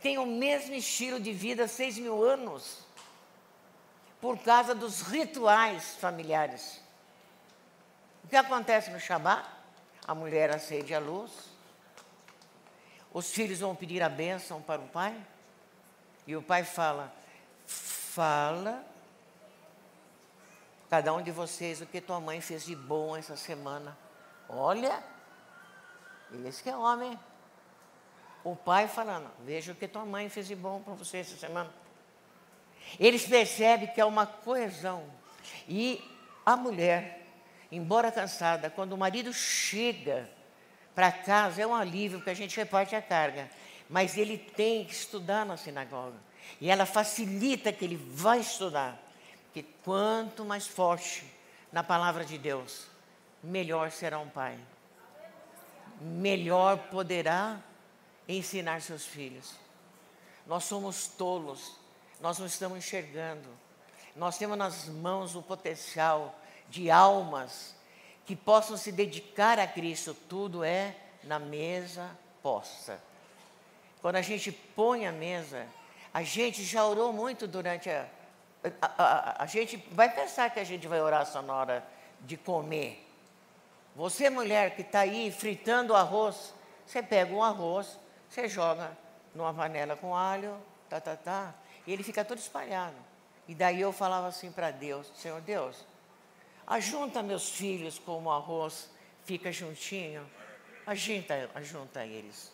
têm 0.00 0.18
o 0.18 0.26
mesmo 0.26 0.74
estilo 0.74 1.20
de 1.20 1.32
vida 1.32 1.64
há 1.64 1.68
seis 1.68 1.98
mil 1.98 2.24
anos? 2.24 2.78
Por 4.20 4.38
causa 4.38 4.74
dos 4.74 5.02
rituais 5.02 5.96
familiares. 5.96 6.80
O 8.24 8.28
que 8.28 8.36
acontece 8.36 8.90
no 8.90 9.00
Shabat? 9.00 9.48
A 10.06 10.14
mulher 10.14 10.50
acende 10.50 10.94
a 10.94 10.98
luz, 10.98 11.30
os 13.12 13.30
filhos 13.30 13.60
vão 13.60 13.74
pedir 13.76 14.02
a 14.02 14.08
bênção 14.08 14.60
para 14.60 14.80
o 14.80 14.88
pai, 14.88 15.14
e 16.26 16.34
o 16.34 16.42
pai 16.42 16.64
fala: 16.64 17.12
fala 17.66 18.84
cada 20.90 21.14
um 21.14 21.22
de 21.22 21.30
vocês 21.30 21.80
o 21.80 21.86
que 21.86 22.00
tua 22.00 22.20
mãe 22.20 22.40
fez 22.40 22.64
de 22.64 22.74
bom 22.74 23.16
essa 23.16 23.36
semana. 23.36 23.96
Olha, 24.48 25.00
esse 26.44 26.60
que 26.64 26.68
é 26.68 26.76
homem. 26.76 27.16
O 28.42 28.56
pai 28.56 28.88
falando, 28.88 29.30
veja 29.44 29.70
o 29.70 29.74
que 29.76 29.86
tua 29.86 30.04
mãe 30.04 30.28
fez 30.28 30.48
de 30.48 30.56
bom 30.56 30.82
para 30.82 30.94
você 30.94 31.18
essa 31.18 31.36
semana. 31.36 31.72
Eles 32.98 33.24
percebem 33.24 33.86
que 33.86 34.00
é 34.00 34.04
uma 34.04 34.26
coesão. 34.26 35.04
E 35.68 36.02
a 36.44 36.56
mulher, 36.56 37.24
embora 37.70 38.10
cansada, 38.10 38.68
quando 38.68 38.94
o 38.94 38.98
marido 38.98 39.32
chega 39.32 40.28
para 40.92 41.12
casa, 41.12 41.62
é 41.62 41.66
um 41.66 41.74
alívio, 41.74 42.18
porque 42.18 42.30
a 42.30 42.34
gente 42.34 42.56
reparte 42.56 42.96
a 42.96 43.02
carga. 43.02 43.48
Mas 43.88 44.16
ele 44.16 44.36
tem 44.36 44.84
que 44.84 44.92
estudar 44.92 45.46
na 45.46 45.56
sinagoga. 45.56 46.16
E 46.60 46.68
ela 46.68 46.84
facilita 46.84 47.72
que 47.72 47.84
ele 47.84 47.96
vá 47.96 48.36
estudar 48.36 49.09
que 49.52 49.62
quanto 49.62 50.44
mais 50.44 50.66
forte 50.66 51.24
na 51.72 51.82
palavra 51.82 52.24
de 52.24 52.38
Deus, 52.38 52.86
melhor 53.42 53.90
será 53.90 54.18
um 54.18 54.28
pai. 54.28 54.58
Melhor 56.00 56.78
poderá 56.90 57.60
ensinar 58.28 58.80
seus 58.80 59.04
filhos. 59.04 59.54
Nós 60.46 60.64
somos 60.64 61.08
tolos, 61.08 61.76
nós 62.20 62.38
não 62.38 62.46
estamos 62.46 62.78
enxergando. 62.78 63.48
Nós 64.16 64.38
temos 64.38 64.56
nas 64.56 64.86
mãos 64.86 65.34
o 65.34 65.42
potencial 65.42 66.34
de 66.68 66.90
almas 66.90 67.74
que 68.26 68.34
possam 68.34 68.76
se 68.76 68.92
dedicar 68.92 69.58
a 69.58 69.66
Cristo. 69.66 70.14
Tudo 70.28 70.64
é 70.64 70.96
na 71.24 71.38
mesa 71.38 72.10
posta. 72.42 73.00
Quando 74.00 74.16
a 74.16 74.22
gente 74.22 74.50
põe 74.50 75.06
a 75.06 75.12
mesa, 75.12 75.66
a 76.12 76.22
gente 76.22 76.64
já 76.64 76.84
orou 76.84 77.12
muito 77.12 77.46
durante 77.46 77.90
a, 77.90 78.08
a, 78.80 79.02
a, 79.02 79.42
a, 79.44 79.46
gente 79.46 79.76
vai 79.92 80.12
pensar 80.12 80.50
que 80.50 80.60
a 80.60 80.64
gente 80.64 80.86
vai 80.86 81.00
orar 81.00 81.26
só 81.26 81.40
na 81.40 81.54
hora 81.54 81.84
de 82.20 82.36
comer. 82.36 83.06
Você, 83.96 84.28
mulher 84.28 84.76
que 84.76 84.82
está 84.82 85.00
aí 85.00 85.32
fritando 85.32 85.94
arroz, 85.94 86.54
você 86.86 87.02
pega 87.02 87.32
um 87.34 87.42
arroz, 87.42 87.98
você 88.28 88.48
joga 88.48 88.96
numa 89.34 89.52
panela 89.54 89.96
com 89.96 90.14
alho, 90.14 90.56
tá, 90.88 91.00
tá, 91.00 91.16
tá, 91.16 91.54
e 91.86 91.92
ele 91.92 92.02
fica 92.02 92.24
todo 92.24 92.38
espalhado. 92.38 92.96
E 93.48 93.54
daí 93.54 93.80
eu 93.80 93.92
falava 93.92 94.28
assim 94.28 94.52
para 94.52 94.70
Deus: 94.70 95.10
Senhor 95.16 95.40
Deus, 95.40 95.84
ajunta 96.66 97.22
meus 97.22 97.50
filhos 97.50 97.98
como 97.98 98.28
o 98.28 98.32
arroz 98.32 98.90
fica 99.24 99.50
juntinho, 99.50 100.28
ajunta, 100.86 101.50
ajunta 101.54 102.04
eles. 102.04 102.52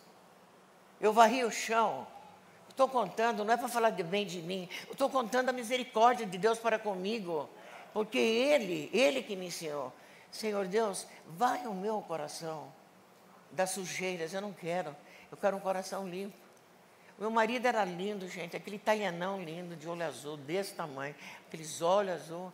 Eu 0.99 1.13
varri 1.13 1.43
o 1.43 1.51
chão, 1.51 2.07
Estou 2.77 2.87
contando, 2.87 3.43
não 3.43 3.51
é 3.51 3.57
para 3.57 3.67
falar 3.67 3.89
de 3.89 4.03
bem 4.03 4.23
de 4.23 4.39
mim, 4.39 4.69
estou 4.91 5.09
contando 5.09 5.49
a 5.49 5.51
misericórdia 5.51 6.27
de 6.27 6.37
Deus 6.37 6.59
para 6.59 6.77
comigo, 6.77 7.49
porque 7.91 8.19
Ele, 8.19 8.87
Ele 8.93 9.23
que 9.23 9.35
me 9.35 9.47
ensinou. 9.47 9.91
Senhor 10.31 10.67
Deus, 10.67 11.07
vai 11.25 11.65
o 11.65 11.73
meu 11.73 11.99
coração 12.03 12.71
das 13.49 13.71
sujeiras, 13.71 14.31
eu 14.31 14.41
não 14.41 14.53
quero, 14.53 14.95
eu 15.31 15.37
quero 15.37 15.57
um 15.57 15.59
coração 15.59 16.07
limpo. 16.07 16.37
Meu 17.17 17.31
marido 17.31 17.65
era 17.65 17.83
lindo, 17.83 18.29
gente, 18.29 18.55
aquele 18.55 18.75
italianão 18.75 19.41
lindo, 19.41 19.75
de 19.75 19.89
olho 19.89 20.05
azul, 20.05 20.37
desse 20.37 20.75
tamanho, 20.75 21.15
aqueles 21.47 21.81
olhos 21.81 22.13
azul. 22.13 22.53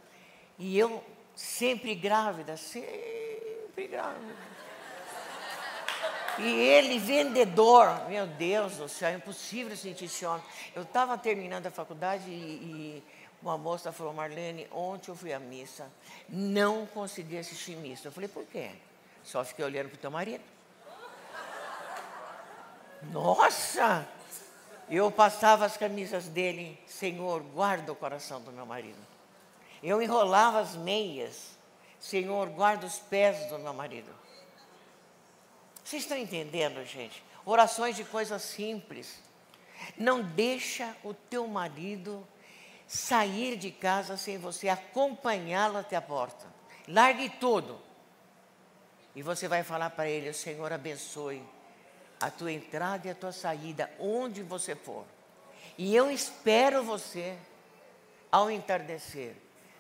E 0.58 0.80
eu 0.80 1.04
sempre 1.36 1.94
grávida, 1.96 2.56
sempre 2.56 3.88
grávida. 3.90 4.53
E 6.40 6.46
ele, 6.46 6.98
vendedor, 6.98 8.08
meu 8.10 8.26
Deus 8.26 8.78
do 8.78 8.90
céu, 8.90 9.10
é 9.10 9.14
impossível 9.16 9.76
sentir 9.78 10.06
esse 10.06 10.26
homem. 10.26 10.44
Eu 10.76 10.84
estava 10.84 11.18
terminando 11.18 11.68
a 11.68 11.72
faculdade 11.72 12.30
e, 12.30 12.34
e, 12.34 13.04
uma 13.42 13.58
moça 13.58 13.92
falou, 13.92 14.14
Marlene, 14.14 14.68
ontem 14.72 15.12
eu 15.12 15.16
fui 15.16 15.34
à 15.34 15.40
missa, 15.40 15.92
não 16.30 16.86
consegui 16.88 17.38
assistir 17.38 17.76
missa. 17.76 18.08
Eu 18.08 18.12
falei, 18.12 18.30
por 18.30 18.46
quê? 18.46 18.72
Só 19.24 19.44
fiquei 19.44 19.64
olhando 19.64 19.90
para 19.90 19.96
o 19.96 20.00
teu 20.00 20.12
marido. 20.12 20.44
Nossa! 23.12 24.08
Eu 24.90 25.12
passava 25.12 25.66
as 25.66 25.78
camisas 25.78 26.28
dele, 26.28 26.80
Senhor, 26.88 27.42
guarda 27.42 27.92
o 27.92 27.96
coração 27.96 28.42
do 28.42 28.52
meu 28.52 28.66
marido. 28.66 29.00
Eu 29.82 30.02
enrolava 30.02 30.60
as 30.60 30.76
meias, 30.76 31.58
Senhor, 32.00 32.50
guarda 32.50 32.86
os 32.86 33.00
pés 33.00 33.46
do 33.50 33.60
meu 33.60 33.74
marido. 33.74 34.10
Vocês 35.84 36.04
estão 36.04 36.18
entendendo, 36.18 36.84
gente? 36.86 37.24
Orações 37.46 37.96
de 37.96 38.04
coisas 38.04 38.42
simples. 38.42 39.20
Não 39.98 40.24
deixa 40.24 40.96
o 41.04 41.14
teu 41.14 41.46
marido 41.48 42.26
sair 42.88 43.58
de 43.58 43.70
casa 43.72 44.16
sem 44.16 44.38
você 44.38 44.70
acompanhá-lo 44.70 45.78
até 45.78 45.96
a 45.96 46.02
porta. 46.02 46.46
Largue 46.88 47.30
tudo. 47.30 47.80
E 49.16 49.22
você 49.22 49.48
vai 49.48 49.64
falar 49.64 49.90
para 49.90 50.08
ele: 50.08 50.30
o 50.30 50.34
Senhor 50.34 50.72
abençoe 50.72 51.44
a 52.20 52.32
tua 52.32 52.52
entrada 52.52 53.08
e 53.08 53.12
a 53.12 53.16
tua 53.16 53.34
saída, 53.34 53.92
onde 54.00 54.42
você 54.42 54.76
for. 54.76 55.06
E 55.78 55.94
eu 55.96 56.10
espero 56.10 56.84
você 56.84 57.38
ao 58.32 58.50
entardecer. 58.50 59.36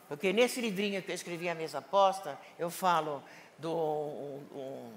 Porque 0.09 0.33
nesse 0.33 0.59
livrinho 0.59 1.01
que 1.01 1.11
eu 1.11 1.15
escrevi, 1.15 1.47
A 1.47 1.55
Mesa 1.55 1.81
Posta, 1.81 2.37
eu 2.59 2.69
falo 2.69 3.23
do 3.57 3.71
um, 3.71 4.45
um 4.53 4.93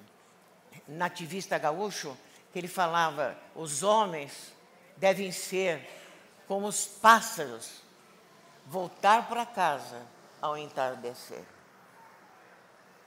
nativista 0.86 1.58
gaúcho, 1.58 2.16
que 2.52 2.58
ele 2.58 2.68
falava: 2.68 3.36
os 3.54 3.82
homens 3.82 4.52
devem 4.96 5.30
ser 5.30 5.86
como 6.46 6.66
os 6.66 6.86
pássaros, 6.86 7.82
voltar 8.66 9.28
para 9.28 9.44
casa 9.44 10.00
ao 10.40 10.56
entardecer. 10.56 11.44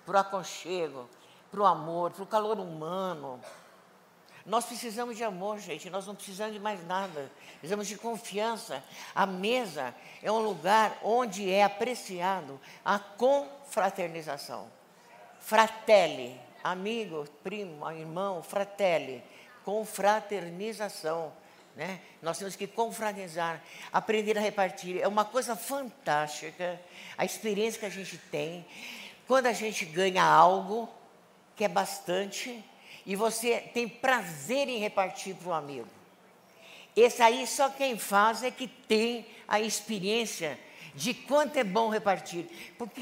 Para 0.05 0.17
o 0.17 0.19
aconchego, 0.19 1.09
para 1.51 1.61
o 1.61 1.65
amor, 1.65 2.11
para 2.11 2.23
o 2.23 2.27
calor 2.27 2.59
humano. 2.59 3.39
Nós 4.45 4.65
precisamos 4.65 5.15
de 5.15 5.23
amor, 5.23 5.59
gente, 5.59 5.89
nós 5.89 6.07
não 6.07 6.15
precisamos 6.15 6.53
de 6.53 6.59
mais 6.59 6.85
nada. 6.85 7.31
Precisamos 7.59 7.87
de 7.87 7.97
confiança. 7.97 8.83
A 9.13 9.25
mesa 9.25 9.93
é 10.23 10.31
um 10.31 10.39
lugar 10.39 10.97
onde 11.03 11.51
é 11.51 11.63
apreciado 11.63 12.59
a 12.83 12.97
confraternização. 12.97 14.71
Fratelli, 15.39 16.39
amigo, 16.63 17.25
primo, 17.43 17.89
irmão, 17.91 18.43
fratelli, 18.43 19.23
confraternização. 19.63 21.31
Né? 21.75 22.01
Nós 22.21 22.37
temos 22.37 22.55
que 22.55 22.67
confraternizar, 22.67 23.63
aprender 23.91 24.37
a 24.37 24.41
repartir. 24.41 25.01
É 25.01 25.07
uma 25.07 25.23
coisa 25.25 25.55
fantástica 25.55 26.79
a 27.17 27.25
experiência 27.25 27.79
que 27.79 27.85
a 27.85 27.89
gente 27.89 28.17
tem 28.17 28.65
quando 29.27 29.45
a 29.45 29.53
gente 29.53 29.85
ganha 29.85 30.23
algo 30.23 30.89
que 31.55 31.63
é 31.63 31.67
bastante 31.67 32.63
e 33.05 33.15
você 33.15 33.59
tem 33.73 33.87
prazer 33.87 34.67
em 34.67 34.79
repartir 34.79 35.35
para 35.35 35.49
o 35.49 35.53
amigo. 35.53 35.87
Esse 36.95 37.21
aí 37.21 37.45
só 37.47 37.69
quem 37.69 37.97
faz 37.97 38.43
é 38.43 38.51
que 38.51 38.67
tem 38.67 39.25
a 39.47 39.59
experiência 39.59 40.59
de 40.95 41.13
quanto 41.13 41.57
é 41.57 41.63
bom 41.63 41.89
repartir. 41.89 42.45
Porque 42.77 43.01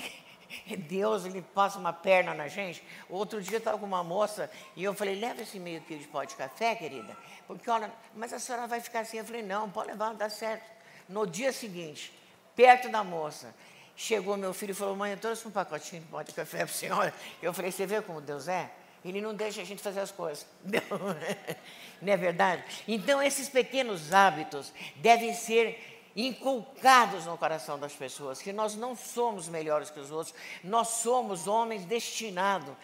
Deus, 0.87 1.25
ele 1.25 1.41
passa 1.41 1.77
uma 1.77 1.93
perna 1.93 2.33
na 2.33 2.47
gente. 2.47 2.83
Outro 3.09 3.41
dia 3.41 3.57
estava 3.57 3.77
com 3.77 3.85
uma 3.85 4.03
moça 4.03 4.49
e 4.75 4.83
eu 4.83 4.93
falei, 4.93 5.15
leva 5.15 5.41
esse 5.41 5.59
meio 5.59 5.81
quilo 5.81 5.99
de 5.99 6.07
pó 6.07 6.23
de 6.23 6.35
café, 6.35 6.75
querida. 6.75 7.15
Porque, 7.47 7.69
olha, 7.69 7.91
mas 8.15 8.33
a 8.33 8.39
senhora 8.39 8.67
vai 8.67 8.79
ficar 8.79 9.01
assim. 9.01 9.17
Eu 9.17 9.25
falei, 9.25 9.41
não, 9.41 9.69
pode 9.69 9.89
levar, 9.89 10.13
dá 10.13 10.29
certo. 10.29 10.69
No 11.07 11.25
dia 11.25 11.51
seguinte, 11.51 12.13
perto 12.55 12.89
da 12.89 13.03
moça, 13.03 13.53
chegou 13.95 14.37
meu 14.37 14.53
filho 14.53 14.71
e 14.71 14.75
falou, 14.75 14.95
mãe, 14.95 15.11
eu 15.11 15.17
trouxe 15.17 15.47
um 15.47 15.51
pacotinho 15.51 16.01
de 16.01 16.07
pó 16.07 16.21
de 16.21 16.33
café 16.33 16.57
para 16.57 16.65
a 16.65 16.69
senhora. 16.69 17.13
Eu 17.41 17.53
falei, 17.53 17.71
você 17.71 17.85
vê 17.85 18.01
como 18.01 18.21
Deus 18.21 18.47
é? 18.47 18.69
Ele 19.05 19.21
não 19.21 19.33
deixa 19.33 19.61
a 19.61 19.63
gente 19.63 19.81
fazer 19.81 20.01
as 20.01 20.11
coisas. 20.11 20.45
Não, 20.65 21.15
não 22.01 22.13
é 22.13 22.17
verdade? 22.17 22.63
Então, 22.87 23.21
esses 23.21 23.47
pequenos 23.47 24.13
hábitos 24.13 24.73
devem 24.97 25.33
ser 25.33 25.96
inculcados 26.17 27.25
no 27.25 27.37
coração 27.37 27.77
das 27.77 27.93
pessoas, 27.93 28.41
que 28.41 28.51
nós 28.51 28.75
não 28.75 28.95
somos 28.95 29.47
melhores 29.47 29.91
que 29.91 29.99
os 29.99 30.09
outros, 30.09 30.33
nós 30.63 30.87
somos 30.87 31.47
homens 31.47 31.85
destinados 31.85 32.75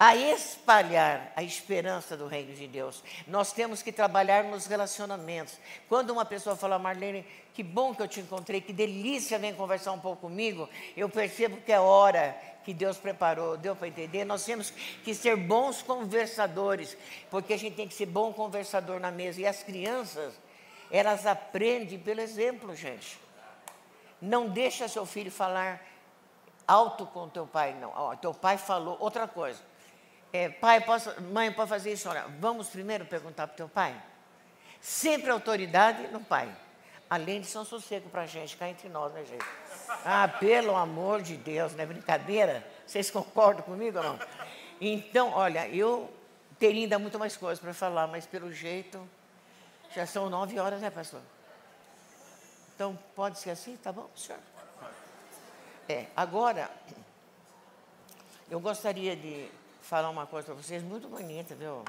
a 0.00 0.16
espalhar 0.16 1.32
a 1.36 1.44
esperança 1.44 2.16
do 2.16 2.26
reino 2.26 2.52
de 2.54 2.66
Deus. 2.66 3.04
Nós 3.24 3.52
temos 3.52 3.82
que 3.82 3.92
trabalhar 3.92 4.42
nos 4.42 4.66
relacionamentos. 4.66 5.56
Quando 5.88 6.10
uma 6.10 6.24
pessoa 6.24 6.56
fala, 6.56 6.76
Marlene, 6.76 7.24
que 7.54 7.62
bom 7.62 7.94
que 7.94 8.02
eu 8.02 8.08
te 8.08 8.18
encontrei, 8.18 8.60
que 8.60 8.72
delícia 8.72 9.38
vem 9.38 9.54
conversar 9.54 9.92
um 9.92 10.00
pouco 10.00 10.22
comigo, 10.22 10.68
eu 10.96 11.08
percebo 11.08 11.58
que 11.58 11.70
é 11.70 11.78
hora 11.78 12.36
que 12.64 12.74
Deus 12.74 12.96
preparou, 12.96 13.56
deu 13.56 13.76
para 13.76 13.86
entender. 13.86 14.24
Nós 14.24 14.44
temos 14.44 14.70
que 15.04 15.14
ser 15.14 15.36
bons 15.36 15.82
conversadores, 15.82 16.96
porque 17.30 17.52
a 17.52 17.58
gente 17.58 17.76
tem 17.76 17.86
que 17.86 17.94
ser 17.94 18.06
bom 18.06 18.32
conversador 18.32 18.98
na 18.98 19.12
mesa. 19.12 19.40
E 19.40 19.46
as 19.46 19.62
crianças, 19.62 20.34
elas 20.92 21.26
aprendem 21.26 21.98
pelo 21.98 22.20
exemplo, 22.20 22.76
gente. 22.76 23.18
Não 24.20 24.46
deixa 24.46 24.86
seu 24.86 25.06
filho 25.06 25.30
falar 25.30 25.80
alto 26.68 27.06
com 27.06 27.30
teu 27.30 27.46
pai, 27.46 27.74
não. 27.80 27.90
Ó, 27.96 28.14
teu 28.14 28.34
pai 28.34 28.58
falou 28.58 28.98
outra 29.00 29.26
coisa. 29.26 29.58
É, 30.30 30.50
pai, 30.50 30.82
posso, 30.82 31.18
mãe, 31.22 31.50
pode 31.50 31.70
fazer 31.70 31.94
isso? 31.94 32.10
Olha, 32.10 32.26
vamos 32.38 32.68
primeiro 32.68 33.06
perguntar 33.06 33.46
para 33.46 33.54
o 33.54 33.56
teu 33.56 33.68
pai. 33.70 34.00
Sempre 34.82 35.30
autoridade 35.30 36.08
no 36.08 36.20
pai. 36.20 36.54
Além 37.08 37.40
de 37.40 37.46
São 37.46 37.64
Sossego 37.64 38.10
para 38.10 38.22
a 38.22 38.26
gente, 38.26 38.56
cá 38.56 38.68
entre 38.68 38.90
nós, 38.90 39.12
né, 39.14 39.24
gente? 39.24 39.44
Ah, 40.04 40.28
pelo 40.28 40.76
amor 40.76 41.22
de 41.22 41.38
Deus, 41.38 41.74
não 41.74 41.84
é 41.84 41.86
brincadeira? 41.86 42.66
Vocês 42.86 43.10
concordam 43.10 43.62
comigo 43.62 43.96
ou 43.96 44.04
não? 44.04 44.18
Então, 44.78 45.30
olha, 45.30 45.66
eu 45.68 46.12
teria 46.58 46.82
ainda 46.82 46.98
muito 46.98 47.18
mais 47.18 47.34
coisas 47.34 47.58
para 47.58 47.72
falar, 47.72 48.06
mas 48.06 48.26
pelo 48.26 48.52
jeito, 48.52 49.06
já 49.94 50.06
são 50.06 50.30
nove 50.30 50.58
horas, 50.58 50.80
né, 50.80 50.90
pastor? 50.90 51.20
Então, 52.74 52.98
pode 53.14 53.38
ser 53.38 53.50
assim? 53.50 53.76
Tá 53.76 53.92
bom, 53.92 54.08
senhor? 54.16 54.40
É, 55.88 56.06
agora, 56.16 56.70
eu 58.50 58.58
gostaria 58.58 59.14
de 59.14 59.50
falar 59.82 60.08
uma 60.10 60.26
coisa 60.26 60.46
para 60.46 60.54
vocês 60.54 60.82
muito 60.82 61.08
bonita, 61.08 61.54
viu? 61.54 61.84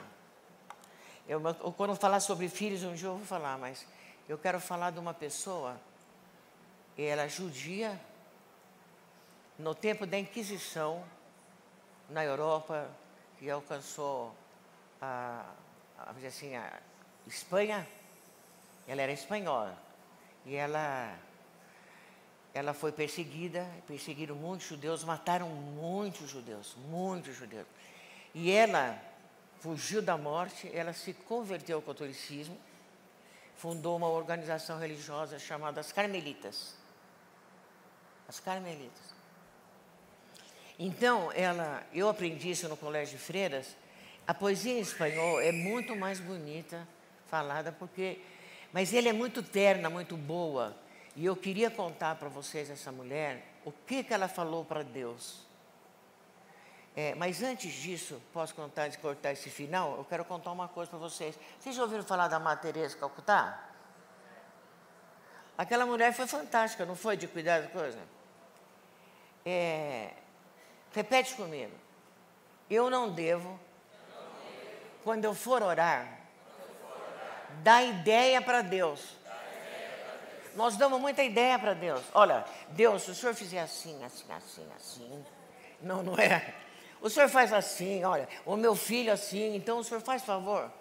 Eu, 1.28 1.41
quando 1.78 1.95
falar 1.95 2.20
sobre 2.20 2.49
filhos, 2.49 2.84
um 2.84 2.93
dia 2.93 3.08
eu 3.08 3.18
vou 3.18 3.26
falar, 3.26 3.58
mas 3.58 3.86
eu 4.28 4.38
quero 4.38 4.60
falar 4.60 4.91
de 4.91 4.99
uma 4.99 5.14
pessoa, 5.14 5.80
ela 6.97 7.24
é 7.24 7.30
judia, 7.30 7.99
no 9.58 9.74
tempo 9.74 10.06
da 10.06 10.20
Inquisição, 10.20 11.04
na 12.10 12.26
Europa, 12.26 12.89
que 13.38 13.49
alcançou 13.49 14.36
a, 15.01 15.45
a, 15.97 16.12
assim, 16.28 16.56
a 16.56 16.80
Espanha, 17.28 17.88
ela 18.88 19.01
era 19.01 19.11
espanhola, 19.11 19.78
e 20.45 20.55
ela, 20.55 21.17
ela 22.53 22.74
foi 22.74 22.91
perseguida, 22.91 23.65
perseguiram 23.88 24.36
muitos 24.36 24.67
judeus, 24.67 25.03
mataram 25.03 25.47
muitos 25.49 26.30
judeus, 26.30 26.76
muitos 26.89 27.36
judeus. 27.36 27.67
E 28.34 28.51
ela 28.51 28.99
fugiu 29.59 30.01
da 30.01 30.17
morte, 30.17 30.69
ela 30.74 30.91
se 30.91 31.13
converteu 31.13 31.78
ao 31.78 31.82
catolicismo, 31.82 32.57
fundou 33.55 33.95
uma 33.95 34.09
organização 34.09 34.78
religiosa 34.78 35.39
chamada 35.39 35.80
as 35.80 35.91
Carmelitas. 35.91 36.76
As 38.28 38.39
Carmelitas. 38.39 39.13
Então, 40.78 41.32
ela, 41.32 41.86
eu 41.93 42.09
aprendi 42.09 42.51
isso 42.51 42.67
no 42.67 42.76
colégio 42.76 43.17
de 43.17 43.24
freiras. 43.24 43.78
A 44.28 44.34
poesia 44.34 44.74
em 44.74 44.82
espanhol 44.82 45.39
é 45.39 45.51
muito 45.51 45.95
mais 45.95 46.19
bonita 46.19 46.86
falada 47.34 47.71
porque, 47.71 48.21
mas 48.71 48.93
ele 48.93 49.09
é 49.09 49.13
muito 49.13 49.41
terna, 49.41 49.89
muito 49.89 50.15
boa. 50.15 50.77
E 51.15 51.25
eu 51.25 51.36
queria 51.36 51.71
contar 51.71 52.13
para 52.13 52.29
vocês 52.29 52.69
essa 52.69 52.91
mulher 52.91 53.43
o 53.65 53.71
que 53.71 54.03
que 54.03 54.13
ela 54.13 54.27
falou 54.27 54.63
para 54.63 54.84
Deus. 54.84 55.39
É, 56.95 57.15
mas 57.15 57.41
antes 57.41 57.73
disso, 57.73 58.21
posso 58.31 58.53
contar 58.53 58.88
de 58.88 58.99
cortar 58.99 59.31
esse 59.31 59.49
final? 59.49 59.97
Eu 59.97 60.05
quero 60.05 60.23
contar 60.23 60.51
uma 60.51 60.67
coisa 60.67 60.91
para 60.91 60.99
vocês. 60.99 61.34
Vocês 61.59 61.75
já 61.75 61.81
ouviram 61.81 62.03
falar 62.03 62.27
da 62.27 62.38
Madre 62.38 62.71
Teresa 62.71 62.95
Calcutá? 62.95 63.67
Aquela 65.57 65.88
mulher 65.88 66.13
foi 66.13 66.27
fantástica, 66.27 66.86
não 66.86 66.95
foi? 66.95 67.17
De 67.17 67.27
cuidar 67.27 67.61
da 67.63 67.67
coisa. 67.69 67.99
É, 69.43 70.13
repete 70.93 71.34
comigo. 71.34 71.73
Eu 72.69 72.91
não 72.91 73.11
devo, 73.11 73.59
quando 75.03 75.25
eu 75.25 75.34
for 75.34 75.63
orar, 75.63 76.22
dar 77.62 77.84
ideia 77.84 78.41
para 78.41 78.62
Deus. 78.62 79.18
Nós 80.56 80.78
damos 80.78 80.99
muita 80.99 81.24
ideia 81.24 81.58
para 81.58 81.74
Deus. 81.74 82.04
Olha, 82.14 82.45
Deus, 82.70 83.04
se 83.04 83.12
o 83.12 83.16
senhor 83.16 83.34
fizer 83.34 83.60
assim, 83.60 84.04
assim, 84.04 84.26
assim, 84.32 84.68
assim. 84.76 85.26
Não, 85.82 86.04
não 86.04 86.16
é. 86.16 86.54
O 87.01 87.10
senhor 87.10 87.28
faz 87.28 87.51
assim, 87.51 88.04
olha, 88.04 88.30
o 88.45 88.56
meu 88.56 88.76
filho 88.76 89.12
assim, 89.12 89.56
então 89.56 89.80
o 89.80 89.84
senhor 89.84 89.99
faz 90.01 90.24
favor. 90.24 90.72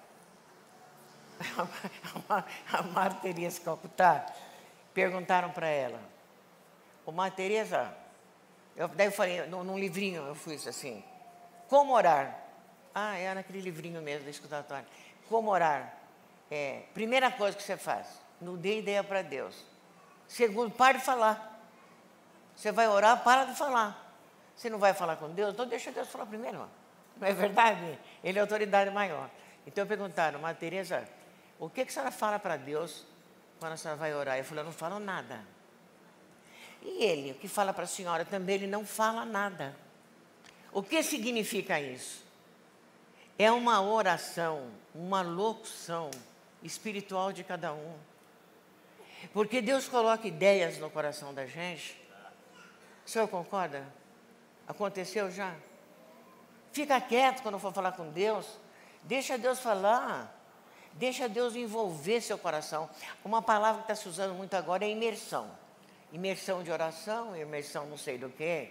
A 2.73 2.83
Maria 2.83 3.18
Teresa 3.18 3.61
Calcutá, 3.61 4.27
perguntaram 4.95 5.51
para 5.51 5.66
ela, 5.66 5.99
ô 7.05 7.11
Maria 7.11 7.35
Teresa, 7.35 7.97
eu, 8.77 8.87
daí 8.89 9.09
eu 9.09 9.12
falei, 9.12 9.47
num, 9.47 9.64
num, 9.64 9.79
livrinho 9.79 10.23
eu 10.23 10.35
fui 10.35 10.55
assim, 10.55 11.03
como 11.68 11.93
orar? 11.93 12.39
Ah, 12.95 13.16
é 13.16 13.35
naquele 13.35 13.61
livrinho 13.61 14.01
mesmo 14.01 14.25
da 14.25 14.31
escutatória. 14.31 14.87
como 15.29 15.51
orar. 15.51 16.01
É, 16.55 16.82
primeira 16.92 17.30
coisa 17.30 17.57
que 17.57 17.62
você 17.62 17.78
faz, 17.78 18.07
não 18.38 18.57
dê 18.57 18.80
ideia 18.80 19.03
para 19.03 19.22
Deus. 19.22 19.57
Segundo, 20.28 20.70
pare 20.70 20.98
de 20.98 21.05
falar. 21.05 21.59
Você 22.55 22.70
vai 22.70 22.86
orar, 22.86 23.24
para 23.24 23.46
de 23.46 23.57
falar. 23.57 24.14
Você 24.55 24.68
não 24.68 24.78
vai 24.78 24.92
falar 24.92 25.16
com 25.16 25.30
Deus, 25.30 25.55
então 25.55 25.66
deixa 25.66 25.90
Deus 25.90 26.11
falar 26.11 26.26
primeiro. 26.26 26.68
Não 27.16 27.26
é 27.26 27.32
verdade? 27.32 27.98
Ele 28.22 28.38
é 28.38 28.42
autoridade 28.42 28.90
maior. 28.90 29.30
Então 29.66 29.86
perguntaram, 29.86 30.38
Maria 30.40 30.61
Tereza, 30.61 31.09
o 31.59 31.70
que, 31.70 31.86
que 31.86 31.90
a 31.90 31.94
senhora 31.94 32.11
fala 32.11 32.38
para 32.38 32.59
Deus 32.59 33.07
quando 33.59 33.72
a 33.72 33.76
senhora 33.78 33.98
vai 33.98 34.14
orar? 34.14 34.36
Eu 34.36 34.44
falei, 34.44 34.61
eu 34.61 34.66
não 34.66 34.74
falo 34.74 34.98
nada. 34.98 35.40
E 36.82 37.03
ele, 37.03 37.30
o 37.30 37.34
que 37.36 37.48
fala 37.48 37.72
para 37.72 37.84
a 37.84 37.86
senhora 37.86 38.26
também, 38.26 38.57
ele 38.57 38.66
não 38.66 38.84
fala 38.84 39.24
nada. 39.24 39.74
O 40.70 40.82
que 40.82 41.03
significa 41.03 41.80
isso? 41.80 42.22
É 43.38 43.50
uma 43.50 43.80
oração, 43.80 44.70
uma 44.94 45.22
locução 45.22 46.11
espiritual 46.63 47.33
de 47.33 47.45
cada 47.45 47.73
um. 47.73 47.95
Porque 49.33 49.61
Deus 49.61 49.89
coloca 49.89 50.27
ideias 50.27 50.79
no 50.79 50.91
coração 50.91 51.33
da 51.33 51.47
gente. 51.47 51.97
O 53.07 53.11
senhor 53.11 53.29
concorda? 53.29 53.87
Aconteceu 54.67 55.31
já? 55.31 55.55
Fica 56.73 57.01
quieto 57.01 57.43
quando 57.43 57.59
for 57.59 57.73
falar 57.73 57.93
com 57.93 58.11
Deus. 58.11 58.47
Deixa 59.03 59.37
Deus 59.37 59.61
falar. 59.61 60.39
Deixa 60.95 61.29
Deus 61.29 61.55
envolver 61.55 62.21
seu 62.21 62.39
coração. 62.39 62.89
Uma 63.25 63.43
palavra 63.43 63.83
que 63.83 63.93
está 63.93 64.03
se 64.03 64.09
usando 64.09 64.35
muito 64.35 64.55
agora 64.55 64.85
é 64.85 64.91
imersão. 64.91 65.51
Imersão 66.13 66.63
de 66.63 66.71
oração, 66.71 67.37
imersão 67.37 67.87
não 67.87 67.97
sei 67.97 68.19
do 68.19 68.29
que. 68.29 68.69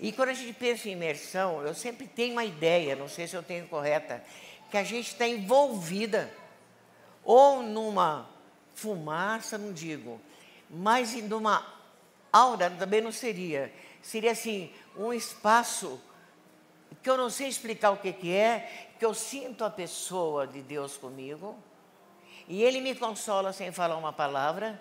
E 0.00 0.12
quando 0.12 0.28
a 0.28 0.34
gente 0.34 0.52
pensa 0.52 0.88
em 0.88 0.92
imersão, 0.92 1.62
eu 1.62 1.74
sempre 1.74 2.06
tenho 2.06 2.32
uma 2.32 2.44
ideia, 2.44 2.94
não 2.94 3.08
sei 3.08 3.26
se 3.26 3.34
eu 3.34 3.42
tenho 3.42 3.66
correta, 3.66 4.22
que 4.70 4.76
a 4.76 4.84
gente 4.84 5.08
está 5.08 5.26
envolvida 5.26 6.30
ou 7.24 7.62
numa 7.62 8.28
fumaça, 8.74 9.58
não 9.58 9.72
digo, 9.72 10.20
mas 10.70 11.14
numa 11.22 11.66
aura 12.32 12.70
também 12.70 13.00
não 13.00 13.12
seria. 13.12 13.72
Seria 14.00 14.32
assim, 14.32 14.72
um 14.96 15.12
espaço 15.12 16.00
que 17.02 17.10
eu 17.10 17.16
não 17.16 17.30
sei 17.30 17.48
explicar 17.48 17.90
o 17.90 17.96
que, 17.96 18.12
que 18.12 18.34
é, 18.34 18.88
que 18.98 19.04
eu 19.04 19.14
sinto 19.14 19.64
a 19.64 19.70
pessoa 19.70 20.46
de 20.46 20.62
Deus 20.62 20.96
comigo, 20.96 21.56
e 22.48 22.62
Ele 22.62 22.80
me 22.80 22.94
consola 22.94 23.52
sem 23.52 23.70
falar 23.72 23.96
uma 23.96 24.12
palavra, 24.12 24.80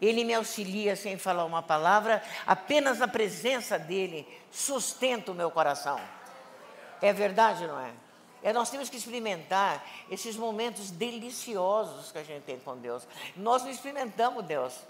Ele 0.00 0.24
me 0.24 0.34
auxilia 0.34 0.96
sem 0.96 1.18
falar 1.18 1.44
uma 1.44 1.62
palavra, 1.62 2.22
apenas 2.46 3.02
a 3.02 3.08
presença 3.08 3.78
dEle 3.78 4.26
sustenta 4.50 5.30
o 5.30 5.34
meu 5.34 5.50
coração. 5.50 6.00
É 7.00 7.12
verdade, 7.12 7.66
não 7.66 7.78
é? 7.78 7.92
É, 8.42 8.52
nós 8.52 8.70
temos 8.70 8.90
que 8.90 8.96
experimentar 8.96 9.84
esses 10.10 10.36
momentos 10.36 10.90
deliciosos 10.90 12.10
que 12.10 12.18
a 12.18 12.24
gente 12.24 12.42
tem 12.42 12.58
com 12.58 12.76
Deus. 12.76 13.06
Nós 13.36 13.62
não 13.62 13.70
experimentamos 13.70 14.44
Deus. 14.44 14.80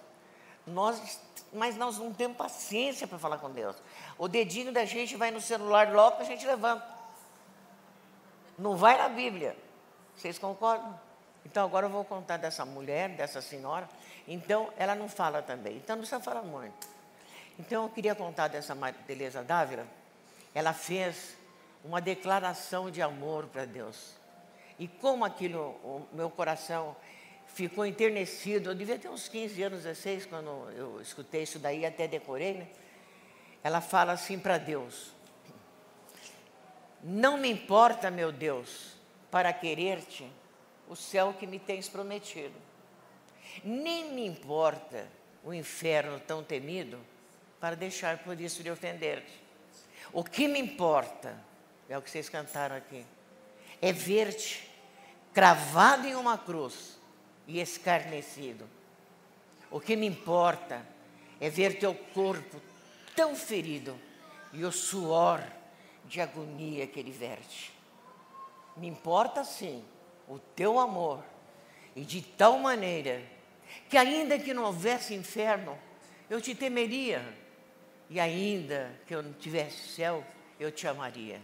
Nós, 0.67 1.21
mas 1.53 1.77
nós 1.77 1.99
não 1.99 2.13
temos 2.13 2.37
paciência 2.37 3.07
para 3.07 3.19
falar 3.19 3.39
com 3.39 3.51
Deus. 3.51 3.77
O 4.17 4.27
dedinho 4.27 4.73
da 4.73 4.85
gente 4.85 5.17
vai 5.17 5.31
no 5.31 5.41
celular 5.41 5.93
logo 5.93 6.17
que 6.17 6.23
a 6.23 6.27
gente 6.27 6.47
levanta. 6.47 6.87
Não 8.59 8.77
vai 8.77 8.97
na 8.97 9.09
Bíblia. 9.09 9.57
Vocês 10.17 10.39
concordam? 10.39 10.99
Então 11.45 11.65
agora 11.65 11.87
eu 11.87 11.91
vou 11.91 12.05
contar 12.05 12.37
dessa 12.37 12.65
mulher, 12.65 13.11
dessa 13.11 13.43
senhora. 13.43 13.89
Então 14.27 14.73
ela 14.77 14.95
não 14.95 15.09
fala 15.09 15.43
também. 15.43 15.77
Então 15.77 15.97
não 15.97 16.03
precisa 16.03 16.21
falar 16.21 16.43
muito. 16.43 16.89
Então 17.59 17.83
eu 17.83 17.89
queria 17.91 18.15
contar 18.15 18.49
dessa 18.49 18.75
Teresa 19.07 19.43
Dávila. 19.43 19.87
Ela 20.55 20.73
fez 20.73 21.37
uma 21.85 22.01
declaração 22.01 22.91
de 22.91 23.03
amor 23.03 23.47
para 23.47 23.65
Deus. 23.65 24.15
E 24.79 24.89
como 24.89 25.25
aquilo, 25.25 25.61
o 25.83 26.07
meu 26.13 26.31
coração 26.31 26.97
ficou 27.47 27.85
enternecido. 27.85 28.71
Eu 28.71 28.75
devia 28.75 28.99
ter 28.99 29.09
uns 29.09 29.29
15 29.29 29.63
anos, 29.63 29.83
16, 29.83 30.27
quando 30.27 30.49
eu 30.77 31.01
escutei 31.01 31.43
isso 31.43 31.59
daí, 31.59 31.85
até 31.85 32.09
decorei, 32.09 32.55
né? 32.55 32.69
Ela 33.63 33.81
fala 33.81 34.13
assim 34.13 34.39
para 34.39 34.59
Deus: 34.59 35.13
Não 37.03 37.37
me 37.37 37.51
importa, 37.51 38.11
meu 38.11 38.33
Deus, 38.33 38.97
para 39.31 39.53
querer-te, 39.53 40.31
o 40.89 40.97
céu 40.97 41.35
que 41.39 41.47
me 41.47 41.59
tens 41.59 41.89
prometido. 41.89 42.55
Nem 43.63 44.13
me 44.13 44.27
importa 44.27 45.07
o 45.45 45.53
inferno 45.53 46.19
tão 46.21 46.43
temido 46.43 46.99
para 47.61 47.77
deixar 47.77 48.19
por 48.19 48.41
isso 48.41 48.63
de 48.63 48.71
ofender-te. 48.71 49.41
O 50.13 50.25
que 50.25 50.49
me 50.49 50.59
importa, 50.59 51.37
é 51.89 51.97
o 51.97 52.03
que 52.03 52.11
vocês 52.11 52.29
cantaram 52.29 52.77
aqui, 52.77 53.05
é 53.81 53.93
ver-te 53.93 54.71
cravado 55.33 56.07
em 56.07 56.15
uma 56.15 56.39
cruz 56.39 56.99
e 57.47 57.61
escarnecido. 57.61 58.69
O 59.71 59.81
que 59.81 59.97
me 59.97 60.07
importa 60.07 60.87
é 61.41 61.49
ver 61.49 61.79
teu 61.79 61.95
corpo 61.95 62.61
tão 63.17 63.35
ferido 63.35 63.99
e 64.53 64.65
o 64.65 64.73
suor 64.73 65.43
de 66.05 66.21
agonia 66.21 66.87
que 66.87 67.01
ele 67.01 67.11
verte. 67.11 67.73
Me 68.77 68.87
importa 68.87 69.45
sim 69.45 69.85
o 70.29 70.39
teu 70.39 70.79
amor 70.79 71.23
e 71.97 72.03
de 72.03 72.23
tal 72.23 72.59
maneira 72.59 73.23
que 73.89 73.97
ainda 73.97 74.39
que 74.39 74.55
não 74.55 74.65
houvesse 74.65 75.15
inferno, 75.15 75.79
eu 76.29 76.41
te 76.41 76.55
temeria 76.55 77.23
e 78.09 78.21
ainda 78.21 78.95
que 79.07 79.15
eu 79.15 79.23
não 79.23 79.33
tivesse 79.33 79.89
céu, 79.95 80.25
eu 80.61 80.71
te 80.71 80.87
amaria. 80.87 81.41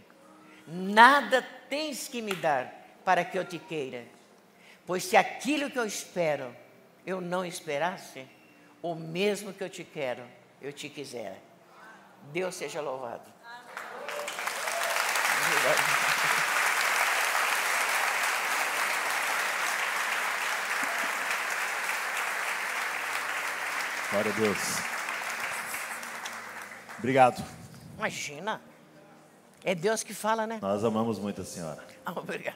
Nada 0.69 1.45
tens 1.69 2.07
que 2.07 2.21
me 2.21 2.33
dar 2.33 2.73
para 3.03 3.25
que 3.25 3.37
eu 3.37 3.43
te 3.43 3.57
queira 3.57 4.03
Pois 4.89 5.03
se 5.03 5.15
aquilo 5.15 5.69
que 5.69 5.77
eu 5.77 5.85
espero 5.85 6.55
eu 7.05 7.21
não 7.21 7.45
esperasse, 7.45 8.27
o 8.81 8.95
mesmo 8.95 9.53
que 9.53 9.63
eu 9.63 9.69
te 9.69 9.83
quero, 9.83 10.23
eu 10.59 10.73
te 10.73 10.89
quiser. 10.89 11.39
Deus 12.31 12.55
seja 12.55 12.81
louvado. 12.81 13.31
Glória 24.09 24.31
a 24.31 24.35
Deus. 24.35 24.57
Obrigado. 26.97 27.45
Imagina. 27.95 28.68
É 29.63 29.75
Deus 29.75 30.03
que 30.03 30.13
fala, 30.13 30.47
né? 30.47 30.59
Nós 30.61 30.83
amamos 30.83 31.19
muito 31.19 31.41
a 31.41 31.45
senhora. 31.45 31.83
Ah, 32.05 32.13
obrigado. 32.15 32.55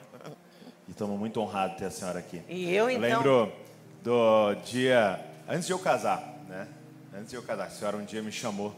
E 0.88 0.91
estamos 0.91 1.20
muito 1.20 1.39
honrados 1.39 1.74
de 1.74 1.80
ter 1.80 1.86
a 1.86 1.91
senhora 1.91 2.20
aqui. 2.20 2.41
E 2.47 2.74
eu, 2.74 2.89
então... 2.89 3.04
Eu 3.04 3.16
lembro 3.16 3.54
do 4.01 4.56
dia, 4.66 5.24
antes 5.47 5.68
de 5.68 5.74
eu 5.74 5.80
casar, 5.80 6.22
né? 6.47 6.68
Antes 7.14 7.30
de 7.30 7.36
eu 7.36 7.43
casar, 7.43 7.68
a 7.68 7.70
senhora 7.70 7.97
um 7.97 8.04
dia 8.04 8.22
me 8.22 8.32
chamou 8.32 8.74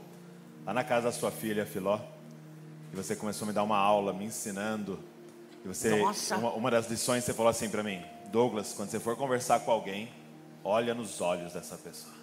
lá 0.65 0.73
na 0.73 0.83
casa 0.83 1.07
da 1.07 1.11
sua 1.11 1.31
filha, 1.31 1.65
Filó, 1.65 1.99
e 2.91 2.95
você 2.95 3.15
começou 3.15 3.45
a 3.45 3.47
me 3.47 3.53
dar 3.53 3.63
uma 3.63 3.77
aula, 3.77 4.11
me 4.11 4.25
ensinando. 4.25 4.99
E 5.63 5.67
você, 5.67 5.95
Nossa. 6.01 6.37
Uma, 6.37 6.51
uma 6.51 6.71
das 6.71 6.89
lições 6.89 7.23
você 7.23 7.33
falou 7.33 7.49
assim 7.49 7.69
para 7.69 7.83
mim, 7.83 8.03
Douglas, 8.31 8.73
quando 8.73 8.89
você 8.89 8.99
for 8.99 9.15
conversar 9.15 9.61
com 9.61 9.71
alguém, 9.71 10.09
olha 10.63 10.93
nos 10.93 11.21
olhos 11.21 11.53
dessa 11.53 11.77
pessoa. 11.77 12.13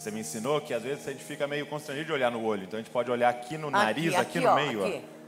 E 0.00 0.02
você 0.02 0.10
me 0.10 0.20
ensinou 0.20 0.62
que 0.62 0.72
às 0.72 0.82
vezes 0.82 1.06
a 1.06 1.12
gente 1.12 1.22
fica 1.22 1.46
meio 1.46 1.66
constrangido 1.66 2.06
de 2.06 2.12
olhar 2.12 2.30
no 2.30 2.42
olho, 2.42 2.64
então 2.64 2.78
a 2.78 2.82
gente 2.82 2.90
pode 2.90 3.10
olhar 3.10 3.28
aqui 3.28 3.58
no 3.58 3.68
aqui, 3.68 3.76
nariz, 3.76 4.14
aqui, 4.14 4.20
aqui 4.20 4.40
no 4.40 4.48
ó, 4.48 4.54
meio, 4.54 4.86
aqui. 4.86 5.04
ó 5.04 5.20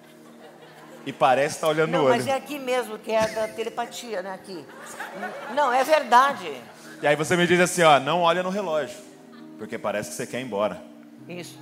e 1.04 1.12
parece 1.12 1.56
estar 1.56 1.66
tá 1.66 1.72
olhando 1.72 1.90
não, 1.90 1.98
no 1.98 2.04
olho. 2.06 2.16
Mas 2.16 2.26
é 2.26 2.34
aqui 2.34 2.58
mesmo, 2.58 2.98
que 2.98 3.10
é 3.10 3.28
da 3.28 3.48
telepatia, 3.48 4.22
né? 4.22 4.32
Aqui. 4.32 4.64
Não, 5.54 5.70
é 5.70 5.84
verdade. 5.84 6.50
E 7.02 7.06
aí 7.06 7.14
você 7.14 7.36
me 7.36 7.46
diz 7.46 7.60
assim, 7.60 7.82
ó, 7.82 8.00
não 8.00 8.22
olha 8.22 8.42
no 8.42 8.48
relógio, 8.48 8.96
porque 9.58 9.76
parece 9.76 10.10
que 10.10 10.16
você 10.16 10.26
quer 10.26 10.40
ir 10.40 10.44
embora. 10.44 10.82
Isso. 11.28 11.58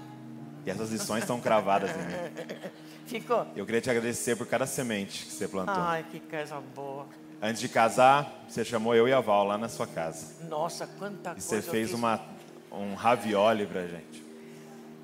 E 0.65 0.71
essas 0.71 0.91
lições 0.91 1.23
estão 1.23 1.41
cravadas 1.41 1.91
em 1.91 1.95
mim. 1.95 2.71
Ficou? 3.07 3.45
Eu 3.57 3.67
queria 3.67 3.81
te 3.81 3.91
agradecer 3.91 4.37
por 4.37 4.47
cada 4.47 4.67
semente 4.67 5.25
que 5.25 5.33
você 5.33 5.49
plantou. 5.49 5.75
Ai, 5.75 6.05
que 6.09 6.21
coisa 6.21 6.63
boa. 6.77 7.07
Antes 7.43 7.61
de 7.61 7.69
casar, 7.69 8.45
você 8.47 8.63
chamou 8.65 8.95
eu 8.95 9.09
e 9.09 9.13
a 9.13 9.21
Val 9.21 9.45
lá 9.45 9.57
na 9.57 9.69
sua 9.69 9.87
casa. 9.87 10.27
Nossa, 10.47 10.87
quanta 10.87 11.31
e 11.31 11.33
coisa. 11.33 11.39
E 11.39 11.43
você 11.43 11.63
fez 11.63 11.95
uma, 11.95 12.21
um 12.73 12.95
ravioli 12.95 13.67
pra 13.67 13.87
gente. 13.87 14.25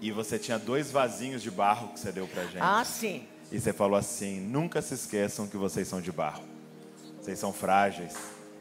E 0.01 0.11
você 0.11 0.39
tinha 0.39 0.59
dois 0.59 0.91
vasinhos 0.91 1.43
de 1.43 1.51
barro 1.51 1.89
que 1.89 2.01
você 2.01 2.13
deu 2.13 2.27
pra 2.27 2.45
gente. 2.45 2.59
Ah, 2.61 2.85
sim. 2.85 3.27
E 3.51 3.59
você 3.59 3.73
falou 3.73 3.99
assim: 3.99 4.41
nunca 4.41 4.83
se 4.83 4.95
esqueçam 4.95 5.47
que 5.47 5.57
vocês 5.57 5.89
são 5.89 6.01
de 6.01 6.13
barro. 6.13 6.45
Vocês 7.21 7.39
são 7.39 7.53
frágeis. 7.53 8.15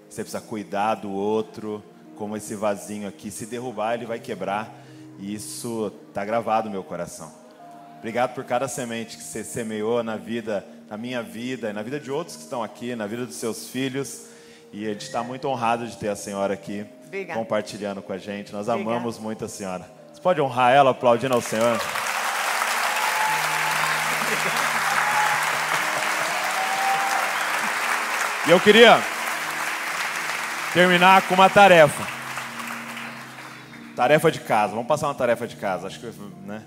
Você 0.09 0.23
precisa 0.23 0.41
cuidar 0.41 0.95
do 0.95 1.11
outro, 1.11 1.83
como 2.15 2.37
esse 2.37 2.55
vasinho 2.55 3.07
aqui. 3.07 3.29
Se 3.29 3.45
derrubar, 3.45 3.95
ele 3.95 4.05
vai 4.05 4.19
quebrar. 4.19 4.73
E 5.19 5.33
isso 5.33 5.91
está 6.07 6.23
gravado 6.23 6.67
no 6.67 6.71
meu 6.71 6.83
coração. 6.83 7.31
Obrigado 7.99 8.33
por 8.33 8.43
cada 8.43 8.67
semente 8.67 9.17
que 9.17 9.23
você 9.23 9.43
semeou 9.43 10.03
na 10.03 10.15
vida, 10.15 10.65
na 10.89 10.97
minha 10.97 11.23
vida 11.23 11.69
e 11.69 11.73
na 11.73 11.81
vida 11.81 11.99
de 11.99 12.11
outros 12.11 12.35
que 12.35 12.43
estão 12.43 12.61
aqui, 12.61 12.95
na 12.95 13.07
vida 13.07 13.25
dos 13.25 13.35
seus 13.35 13.67
filhos. 13.67 14.27
E 14.71 14.85
a 14.85 14.93
gente 14.93 15.05
está 15.05 15.23
muito 15.23 15.47
honrado 15.47 15.87
de 15.87 15.97
ter 15.97 16.09
a 16.09 16.15
senhora 16.15 16.53
aqui 16.53 16.85
Obrigado. 17.15 17.37
compartilhando 17.37 18.01
com 18.01 18.11
a 18.11 18.17
gente. 18.17 18.51
Nós 18.51 18.67
Obrigado. 18.67 18.93
amamos 18.93 19.17
muito 19.17 19.45
a 19.45 19.47
senhora. 19.47 19.89
Você 20.11 20.21
pode 20.21 20.41
honrar 20.41 20.73
ela 20.73 20.91
aplaudindo 20.91 21.33
ao 21.33 21.41
Senhor? 21.41 21.79
E 28.47 28.51
eu 28.51 28.59
queria 28.59 28.99
terminar 30.73 31.21
com 31.27 31.35
uma 31.35 31.49
tarefa. 31.49 32.05
Tarefa 33.95 34.29
de 34.29 34.41
casa. 34.41 34.73
Vamos 34.73 34.87
passar 34.87 35.07
uma 35.07 35.15
tarefa 35.15 35.47
de 35.47 35.55
casa. 35.55 35.87
Acho 35.87 35.99
que, 35.99 36.11
né? 36.45 36.63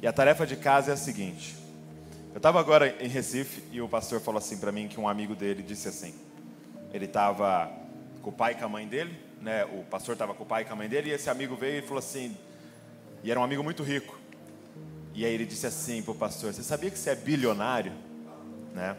E 0.00 0.06
a 0.06 0.12
tarefa 0.12 0.46
de 0.46 0.56
casa 0.56 0.92
é 0.92 0.94
a 0.94 0.96
seguinte. 0.96 1.56
Eu 2.32 2.38
estava 2.38 2.58
agora 2.58 2.96
em 3.00 3.08
Recife 3.08 3.62
e 3.70 3.82
o 3.82 3.88
pastor 3.88 4.20
falou 4.20 4.38
assim 4.38 4.56
para 4.56 4.72
mim 4.72 4.88
que 4.88 4.98
um 4.98 5.06
amigo 5.06 5.34
dele 5.34 5.62
disse 5.62 5.88
assim. 5.88 6.14
Ele 6.92 7.04
estava 7.04 7.70
com 8.22 8.30
o 8.30 8.32
pai 8.32 8.52
e 8.52 8.54
com 8.54 8.64
a 8.64 8.68
mãe 8.68 8.86
dele, 8.86 9.29
né? 9.40 9.64
O 9.64 9.82
pastor 9.84 10.12
estava 10.12 10.34
com 10.34 10.42
o 10.42 10.46
pai 10.46 10.62
e 10.62 10.64
com 10.64 10.72
a 10.72 10.76
mãe 10.76 10.88
dele 10.88 11.10
e 11.10 11.12
esse 11.12 11.30
amigo 11.30 11.56
veio 11.56 11.78
e 11.78 11.82
falou 11.82 11.98
assim. 11.98 12.36
E 13.22 13.30
era 13.30 13.40
um 13.40 13.44
amigo 13.44 13.62
muito 13.62 13.82
rico. 13.82 14.18
E 15.14 15.24
aí 15.24 15.32
ele 15.32 15.46
disse 15.46 15.66
assim 15.66 16.02
para 16.02 16.12
o 16.12 16.14
pastor: 16.14 16.52
Você 16.52 16.62
sabia 16.62 16.90
que 16.90 16.98
você 16.98 17.10
é 17.10 17.14
bilionário? 17.14 17.92
Né? 18.74 18.96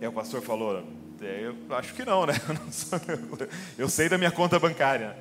E 0.00 0.04
aí 0.04 0.08
o 0.08 0.12
pastor 0.12 0.42
falou: 0.42 0.84
Eu 1.20 1.56
acho 1.76 1.94
que 1.94 2.04
não, 2.04 2.26
né? 2.26 2.34
Eu 3.76 3.88
sei 3.88 4.08
da 4.08 4.18
minha 4.18 4.30
conta 4.30 4.58
bancária. 4.58 5.16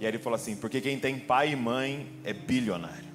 E 0.00 0.06
aí 0.06 0.10
ele 0.10 0.18
falou 0.18 0.36
assim: 0.36 0.56
Porque 0.56 0.80
quem 0.80 0.98
tem 0.98 1.18
pai 1.18 1.52
e 1.52 1.56
mãe 1.56 2.10
é 2.24 2.32
bilionário. 2.32 3.08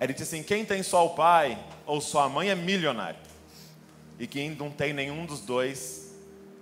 Ele 0.00 0.12
disse 0.12 0.34
assim: 0.34 0.42
Quem 0.42 0.64
tem 0.64 0.82
só 0.82 1.06
o 1.06 1.10
pai 1.10 1.58
ou 1.84 2.00
só 2.00 2.24
a 2.24 2.28
mãe 2.28 2.50
é 2.50 2.54
milionário. 2.54 3.20
E 4.18 4.26
quem 4.26 4.50
não 4.50 4.70
tem 4.70 4.92
nenhum 4.92 5.26
dos 5.26 5.40
dois 5.40 6.05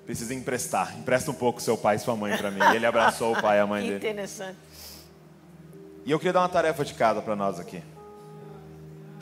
precisa 0.05 0.35
emprestar. 0.35 0.99
Empresta 0.99 1.31
um 1.31 1.35
pouco 1.35 1.61
seu 1.61 1.77
pai 1.77 1.97
e 1.97 1.99
sua 1.99 2.17
mãe 2.17 2.37
para 2.37 2.51
mim. 2.51 2.61
E 2.73 2.77
ele 2.77 2.87
abraçou 2.87 3.33
o 3.33 3.41
pai 3.41 3.59
e 3.59 3.61
a 3.61 3.67
mãe 3.67 3.83
dele. 3.83 3.97
Interessante. 3.97 4.59
E 6.05 6.11
eu 6.11 6.19
queria 6.19 6.35
dar 6.35 6.41
uma 6.41 6.49
tarefa 6.49 6.85
de 6.85 6.95
casa 6.95 7.23
para 7.23 7.35
nós 7.35 7.59
aqui 7.59 7.83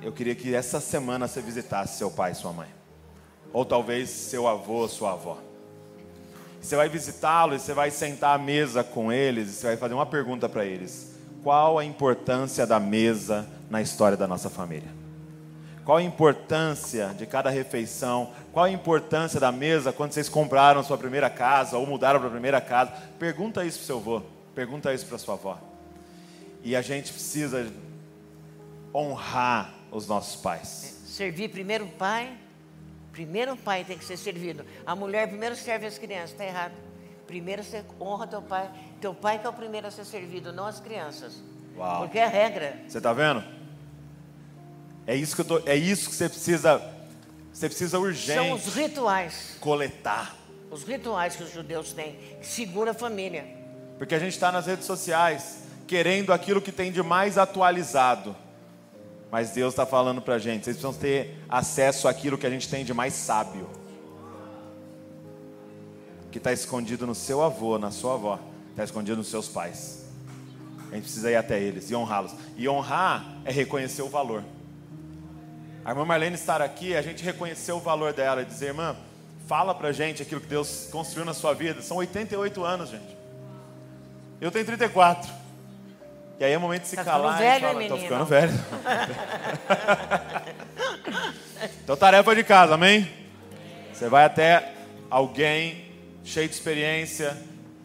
eu 0.02 0.10
queria 0.10 0.34
que 0.34 0.54
essa 0.54 0.80
semana 0.80 1.28
você 1.28 1.40
visitasse 1.40 1.96
seu 1.96 2.10
pai 2.10 2.32
e 2.32 2.34
sua 2.34 2.52
mãe. 2.52 2.68
Ou 3.52 3.64
talvez 3.64 4.10
seu 4.10 4.48
avô 4.48 4.80
ou 4.80 4.88
sua 4.88 5.12
avó. 5.12 5.38
Você 6.60 6.76
vai 6.76 6.88
visitá-los, 6.88 7.62
você 7.62 7.72
vai 7.72 7.90
sentar 7.90 8.34
à 8.34 8.38
mesa 8.38 8.82
com 8.82 9.12
eles 9.12 9.48
e 9.48 9.52
você 9.52 9.66
vai 9.68 9.76
fazer 9.76 9.94
uma 9.94 10.06
pergunta 10.06 10.48
para 10.48 10.64
eles: 10.64 11.14
Qual 11.42 11.78
a 11.78 11.84
importância 11.84 12.66
da 12.66 12.80
mesa 12.80 13.46
na 13.70 13.80
história 13.80 14.16
da 14.16 14.26
nossa 14.26 14.50
família? 14.50 14.88
Qual 15.84 15.98
a 15.98 16.02
importância 16.02 17.08
de 17.08 17.26
cada 17.26 17.50
refeição? 17.50 18.32
Qual 18.52 18.64
a 18.64 18.70
importância 18.70 19.40
da 19.40 19.50
mesa 19.50 19.92
quando 19.92 20.12
vocês 20.12 20.28
compraram 20.28 20.82
sua 20.82 20.96
primeira 20.96 21.28
casa 21.28 21.76
ou 21.76 21.86
mudaram 21.86 22.20
para 22.20 22.28
a 22.28 22.32
primeira 22.32 22.60
casa? 22.60 22.92
Pergunta 23.18 23.64
isso 23.64 23.78
para 23.78 23.86
seu 23.86 23.96
avô, 23.96 24.22
pergunta 24.54 24.94
isso 24.94 25.06
para 25.06 25.18
sua 25.18 25.34
avó. 25.34 25.58
E 26.62 26.76
a 26.76 26.82
gente 26.82 27.12
precisa 27.12 27.66
honrar 28.94 29.74
os 29.90 30.06
nossos 30.06 30.40
pais. 30.40 31.02
Servir 31.04 31.48
primeiro 31.48 31.84
o 31.84 31.88
pai, 31.88 32.32
primeiro 33.10 33.54
o 33.54 33.56
pai 33.56 33.84
tem 33.84 33.98
que 33.98 34.04
ser 34.04 34.16
servido. 34.16 34.64
A 34.86 34.94
mulher 34.94 35.28
primeiro 35.28 35.56
serve 35.56 35.86
as 35.86 35.98
crianças, 35.98 36.30
está 36.30 36.44
errado. 36.44 36.74
Primeiro 37.26 37.64
você 37.64 37.84
honra 38.00 38.26
teu 38.28 38.42
pai. 38.42 38.70
Teu 39.00 39.12
pai 39.12 39.38
que 39.40 39.46
é 39.46 39.50
o 39.50 39.52
primeiro 39.52 39.88
a 39.88 39.90
ser 39.90 40.04
servido, 40.04 40.52
não 40.52 40.66
as 40.66 40.78
crianças. 40.78 41.42
Uau. 41.76 42.02
Porque 42.02 42.18
é 42.18 42.24
a 42.24 42.28
regra. 42.28 42.78
Você 42.86 42.98
está 42.98 43.12
vendo? 43.12 43.61
É 45.06 45.16
isso 45.16 45.34
que 45.34 45.44
tô, 45.44 45.60
é 45.66 45.76
isso 45.76 46.08
que 46.08 46.14
você 46.14 46.28
precisa 46.28 46.80
você 47.52 47.68
precisa 47.68 47.98
urgente. 47.98 48.38
São 48.38 48.52
os 48.52 48.74
rituais. 48.74 49.56
Coletar. 49.60 50.34
Os 50.70 50.84
rituais 50.84 51.36
que 51.36 51.42
os 51.42 51.52
judeus 51.52 51.92
têm, 51.92 52.16
que 52.40 52.46
segura 52.46 52.92
a 52.92 52.94
família. 52.94 53.44
Porque 53.98 54.14
a 54.14 54.18
gente 54.18 54.32
está 54.32 54.50
nas 54.50 54.66
redes 54.66 54.86
sociais 54.86 55.58
querendo 55.86 56.32
aquilo 56.32 56.62
que 56.62 56.72
tem 56.72 56.90
de 56.90 57.02
mais 57.02 57.36
atualizado. 57.36 58.34
Mas 59.30 59.50
Deus 59.50 59.74
está 59.74 59.84
falando 59.84 60.22
para 60.22 60.34
a 60.34 60.38
gente: 60.38 60.64
vocês 60.64 60.76
precisam 60.76 60.94
ter 60.94 61.38
acesso 61.48 62.08
àquilo 62.08 62.38
que 62.38 62.46
a 62.46 62.50
gente 62.50 62.68
tem 62.68 62.84
de 62.84 62.94
mais 62.94 63.12
sábio, 63.12 63.68
que 66.30 66.38
está 66.38 66.52
escondido 66.52 67.06
no 67.06 67.14
seu 67.14 67.42
avô, 67.42 67.78
na 67.78 67.90
sua 67.90 68.14
avó, 68.14 68.38
está 68.70 68.84
escondido 68.84 69.18
nos 69.18 69.28
seus 69.28 69.48
pais. 69.48 70.06
A 70.90 70.94
gente 70.94 71.04
precisa 71.04 71.30
ir 71.30 71.36
até 71.36 71.60
eles 71.60 71.90
e 71.90 71.94
honrá-los. 71.94 72.34
E 72.56 72.68
honrar 72.68 73.40
é 73.44 73.52
reconhecer 73.52 74.02
o 74.02 74.08
valor. 74.08 74.42
A 75.84 75.90
irmã 75.90 76.04
Marlene 76.04 76.36
estar 76.36 76.62
aqui, 76.62 76.94
a 76.94 77.02
gente 77.02 77.24
reconhecer 77.24 77.72
o 77.72 77.80
valor 77.80 78.12
dela 78.12 78.42
e 78.42 78.44
dizer, 78.44 78.66
irmã, 78.66 78.94
fala 79.48 79.74
pra 79.74 79.90
gente 79.90 80.22
aquilo 80.22 80.40
que 80.40 80.46
Deus 80.46 80.88
construiu 80.92 81.24
na 81.24 81.34
sua 81.34 81.54
vida. 81.54 81.82
São 81.82 81.96
88 81.96 82.62
anos, 82.62 82.90
gente. 82.90 83.16
Eu 84.40 84.52
tenho 84.52 84.64
34. 84.64 85.28
E 86.38 86.44
aí 86.44 86.52
é 86.52 86.58
o 86.58 86.60
momento 86.60 86.82
de 86.82 86.88
se 86.88 86.96
tá 86.96 87.04
calar 87.04 87.38
velho, 87.38 87.66
e 87.66 87.72
falar, 87.72 87.88
tô 87.88 87.98
ficando 87.98 88.24
velho. 88.24 88.52
então 91.82 91.96
tarefa 91.96 92.34
de 92.34 92.44
casa, 92.44 92.74
amém? 92.74 93.08
Você 93.92 94.08
vai 94.08 94.24
até 94.24 94.72
alguém 95.10 95.92
cheio 96.24 96.48
de 96.48 96.54
experiência, 96.54 97.36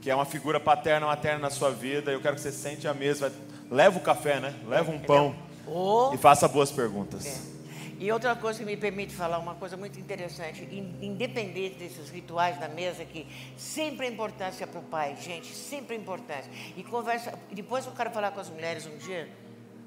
que 0.02 0.10
é 0.10 0.16
uma 0.16 0.26
figura 0.26 0.60
paterna 0.60 1.06
ou 1.06 1.12
materna 1.12 1.40
na 1.40 1.50
sua 1.50 1.72
vida, 1.72 2.12
eu 2.12 2.22
quero 2.22 2.36
que 2.36 2.42
você 2.42 2.52
sente 2.52 2.88
à 2.88 2.94
mesa, 2.94 3.32
leva 3.70 3.98
o 3.98 4.02
café, 4.02 4.40
né? 4.40 4.54
Leva 4.68 4.92
um 4.92 5.00
pão 5.00 5.36
oh. 5.66 6.12
e 6.14 6.18
faça 6.18 6.48
boas 6.48 6.72
perguntas. 6.72 7.26
É. 7.26 7.57
E 8.00 8.12
outra 8.12 8.36
coisa 8.36 8.60
que 8.60 8.66
me 8.66 8.78
permite 8.78 9.16
falar, 9.16 9.40
uma 9.40 9.56
coisa 9.56 9.76
muito 9.76 10.00
interessante, 10.00 10.64
independente 11.02 11.78
desses 11.80 12.10
rituais 12.12 12.60
da 12.60 12.68
mesa, 12.68 13.04
que 13.04 13.26
sempre 13.58 14.06
é 14.06 14.10
importância 14.10 14.68
para 14.68 14.80
o 14.80 14.84
pai, 14.84 15.16
gente, 15.20 15.48
sempre 15.48 15.96
é 15.96 16.00
importante. 16.00 16.48
E 16.78 16.84
conversa, 16.84 17.34
depois 17.52 17.88
eu 17.88 17.92
quero 17.94 18.12
falar 18.12 18.32
com 18.32 18.40
as 18.40 18.50
mulheres 18.50 18.86
um 18.86 18.96
dia 18.98 19.28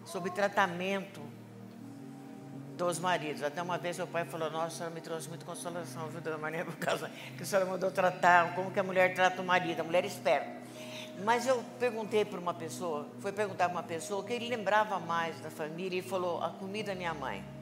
sobre 0.04 0.30
tratamento 0.32 1.20
dos 2.76 2.98
maridos. 2.98 3.44
Até 3.44 3.62
uma 3.62 3.78
vez 3.78 3.96
meu 3.96 4.08
pai 4.08 4.24
falou, 4.24 4.50
nossa, 4.50 4.66
a 4.66 4.70
senhora 4.70 4.94
me 4.94 5.00
trouxe 5.00 5.28
muita 5.28 5.44
consolação, 5.44 6.08
viu, 6.08 6.20
dona 6.20 6.38
Maria, 6.38 6.64
por 6.64 6.76
causa 6.76 7.08
que 7.36 7.44
a 7.44 7.46
senhora 7.46 7.66
mandou 7.66 7.92
tratar, 7.92 8.56
como 8.56 8.72
que 8.72 8.80
a 8.80 8.82
mulher 8.82 9.14
trata 9.14 9.40
o 9.40 9.44
marido, 9.44 9.80
a 9.80 9.84
mulher 9.84 10.04
espera. 10.04 10.46
Mas 11.22 11.46
eu 11.46 11.62
perguntei 11.78 12.24
para 12.24 12.40
uma 12.40 12.54
pessoa, 12.54 13.06
foi 13.20 13.30
perguntar 13.30 13.68
para 13.68 13.76
uma 13.76 13.82
pessoa 13.84 14.24
que 14.24 14.32
ele 14.32 14.48
lembrava 14.48 14.98
mais 14.98 15.38
da 15.40 15.50
família 15.50 15.98
e 15.98 16.02
falou, 16.02 16.42
a 16.42 16.50
comida 16.50 16.92
da 16.92 16.96
minha 16.96 17.14
mãe. 17.14 17.59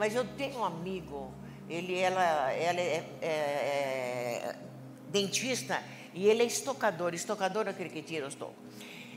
Mas 0.00 0.14
eu 0.14 0.24
tenho 0.24 0.60
um 0.60 0.64
amigo, 0.64 1.30
ele, 1.68 1.98
ela, 1.98 2.50
ela 2.52 2.80
é, 2.80 3.04
é, 3.20 3.28
é 3.28 4.56
dentista 5.10 5.82
e 6.14 6.26
ele 6.26 6.42
é 6.42 6.46
estocador, 6.46 7.12
estocador 7.12 7.66
é 7.66 7.70
aquele 7.70 7.90
que 7.90 8.00
tira 8.00 8.26
os 8.26 8.34
tocos. 8.34 8.56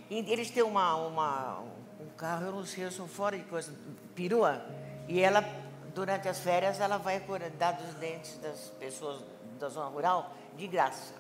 E 0.10 0.18
eles 0.30 0.52
têm 0.52 0.62
uma, 0.62 0.94
uma, 0.96 1.60
um 2.02 2.10
carro, 2.18 2.48
eu 2.48 2.52
não 2.52 2.66
sei, 2.66 2.84
eu 2.84 2.92
sou 2.92 3.08
fora 3.08 3.38
de 3.38 3.46
coisa, 3.46 3.74
perua, 4.14 4.62
e 5.08 5.22
ela, 5.22 5.42
durante 5.96 6.28
as 6.28 6.40
férias, 6.40 6.82
ela 6.82 6.98
vai 6.98 7.22
cuidar 7.22 7.72
dos 7.72 7.94
dentes 7.94 8.38
das 8.40 8.74
pessoas 8.78 9.24
da 9.58 9.70
zona 9.70 9.88
rural 9.88 10.36
de 10.58 10.68
graça. 10.68 11.14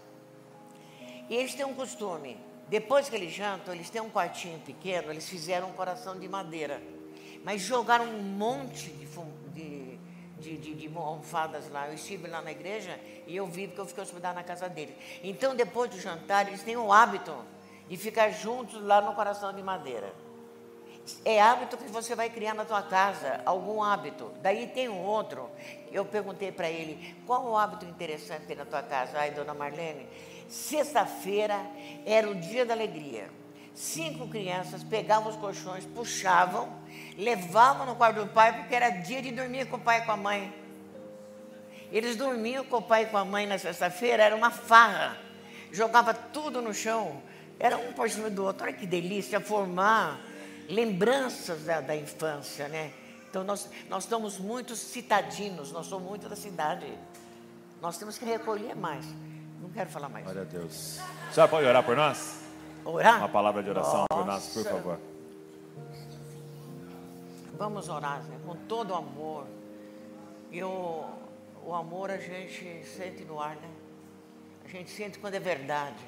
E 1.30 1.36
eles 1.36 1.56
têm 1.56 1.64
um 1.64 1.74
costume, 1.74 2.38
depois 2.68 3.08
que 3.08 3.16
eles 3.16 3.34
jantam, 3.34 3.74
eles 3.74 3.90
têm 3.90 4.02
um 4.02 4.10
quartinho 4.10 4.60
pequeno, 4.60 5.10
eles 5.10 5.30
fizeram 5.30 5.70
um 5.70 5.74
coração 5.74 6.20
de 6.20 6.28
madeira, 6.28 6.84
mas 7.46 7.62
jogaram 7.62 8.04
um 8.06 8.22
monte 8.22 8.90
de, 8.90 9.06
de, 9.06 9.43
de, 10.44 10.57
de, 10.57 10.74
de 10.76 10.98
almofadas 10.98 11.70
lá. 11.70 11.88
Eu 11.88 11.94
estive 11.94 12.28
lá 12.28 12.41
na 12.41 12.52
igreja 12.52 12.99
e 13.26 13.36
eu 13.36 13.48
vi 13.48 13.68
porque 13.68 13.82
eu 13.82 13.86
fiquei 13.86 14.03
hospedado 14.03 14.36
na 14.36 14.44
casa 14.44 14.68
dele. 14.68 14.95
Então, 15.24 15.56
depois 15.56 15.90
do 15.90 15.99
jantar, 15.99 16.48
eles 16.48 16.61
têm 16.61 16.76
o 16.76 16.91
hábito 16.91 17.34
de 17.88 17.98
ficar 17.98 18.30
juntos 18.30 18.82
lá 18.84 19.02
no 19.02 19.15
coração 19.15 19.53
de 19.53 19.64
madeira. 19.64 20.14
É 21.26 21.41
hábito 21.41 21.78
que 21.78 21.90
você 21.90 22.15
vai 22.15 22.30
criar 22.30 22.53
na 22.53 22.64
tua 22.64 22.82
casa, 22.82 23.41
algum 23.45 23.84
hábito. 23.84 24.32
Daí 24.41 24.68
tem 24.68 24.88
um 24.88 25.02
outro, 25.02 25.49
eu 25.91 26.06
perguntei 26.06 26.52
para 26.52 26.70
ele, 26.70 27.15
qual 27.26 27.45
o 27.45 27.57
hábito 27.57 27.86
interessante 27.86 28.45
tem 28.45 28.56
na 28.56 28.65
tua 28.65 28.82
casa? 28.82 29.20
Ai, 29.20 29.32
dona 29.32 29.53
Marlene, 29.53 30.07
sexta-feira 30.48 31.60
era 32.06 32.30
o 32.30 32.36
dia 32.36 32.65
da 32.65 32.74
alegria. 32.74 33.30
Cinco 33.74 34.28
crianças 34.28 34.84
pegavam 34.84 35.32
os 35.32 35.36
colchões, 35.36 35.86
puxavam, 35.86 36.72
levavam 37.18 37.86
no 37.86 37.95
quarto 37.95 38.24
do 38.24 38.28
pai, 38.28 38.54
porque 38.60 38.76
era 38.76 38.90
dia 38.90 39.22
de 39.22 39.32
dormir 39.32 39.68
com 39.68 39.78
o 39.78 39.80
pai 39.80 40.00
e 40.00 40.06
com 40.06 40.12
a 40.12 40.18
mãe. 40.18 40.54
Eles 41.91 42.16
dormiam 42.16 42.64
com 42.66 42.78
o 42.78 42.82
pai 42.82 43.04
e 43.04 43.06
com 43.08 43.18
a 43.18 43.26
mãe 43.26 43.48
na 43.48 43.58
sexta-feira, 43.58 44.24
era 44.24 44.36
uma 44.36 44.52
farra. 44.52 45.18
Jogava 45.72 46.14
tudo 46.14 46.62
no 46.62 46.74
chão, 46.74 47.22
era 47.60 47.78
um 47.78 47.94
por 47.94 48.10
cima 48.10 48.30
do 48.30 48.44
outro. 48.44 48.64
Olha 48.64 48.74
que 48.74 48.86
delícia 48.86 49.40
formar 49.40 50.20
lembranças 50.70 51.64
da, 51.64 51.82
da 51.82 51.95
infância, 51.95 52.68
né? 52.68 52.91
Então 53.30 53.44
nós, 53.44 53.68
nós 53.90 54.04
estamos 54.04 54.38
muito 54.38 54.76
citadinos, 54.76 55.72
nós 55.72 55.88
somos 55.88 56.08
muito 56.08 56.30
da 56.30 56.36
cidade. 56.36 56.86
Nós 57.82 57.98
temos 57.98 58.18
que 58.18 58.26
recolher 58.26 58.76
mais. 58.76 59.06
Não 59.60 59.70
quero 59.70 59.90
falar 59.90 60.10
mais. 60.10 60.24
Glória 60.24 60.44
a 60.44 60.45
Deus. 60.45 61.00
Senhora 61.32 61.50
pode 61.50 61.66
orar 61.66 61.84
por 61.84 61.95
nós? 61.95 62.43
Orar? 62.86 63.20
Uma 63.20 63.30
palavra 63.30 63.64
de 63.64 63.70
oração 63.70 64.06
por 64.10 64.26
nós, 64.26 64.48
por 64.54 64.64
favor. 64.64 65.00
Vamos 67.58 67.88
orar 67.88 68.24
né? 68.24 68.40
com 68.46 68.56
todo 68.68 68.94
amor. 68.94 69.46
E 70.52 70.64
o, 70.64 71.06
o 71.66 71.74
amor 71.74 72.12
a 72.12 72.18
gente 72.18 72.86
sente 72.86 73.24
no 73.24 73.40
ar, 73.40 73.56
né? 73.56 73.70
A 74.66 74.68
gente 74.68 74.92
sente 74.92 75.20
quando 75.20 75.36
é 75.36 75.40
verdade. 75.40 76.04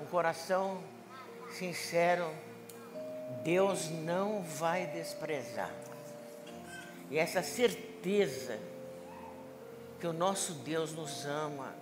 Um 0.00 0.06
coração 0.06 0.78
sincero, 1.50 2.28
Deus 3.42 3.90
não 3.90 4.42
vai 4.42 4.86
desprezar. 4.86 5.70
E 7.10 7.18
essa 7.18 7.42
certeza 7.42 8.58
que 10.00 10.06
o 10.06 10.12
nosso 10.12 10.54
Deus 10.54 10.92
nos 10.92 11.24
ama 11.24 11.72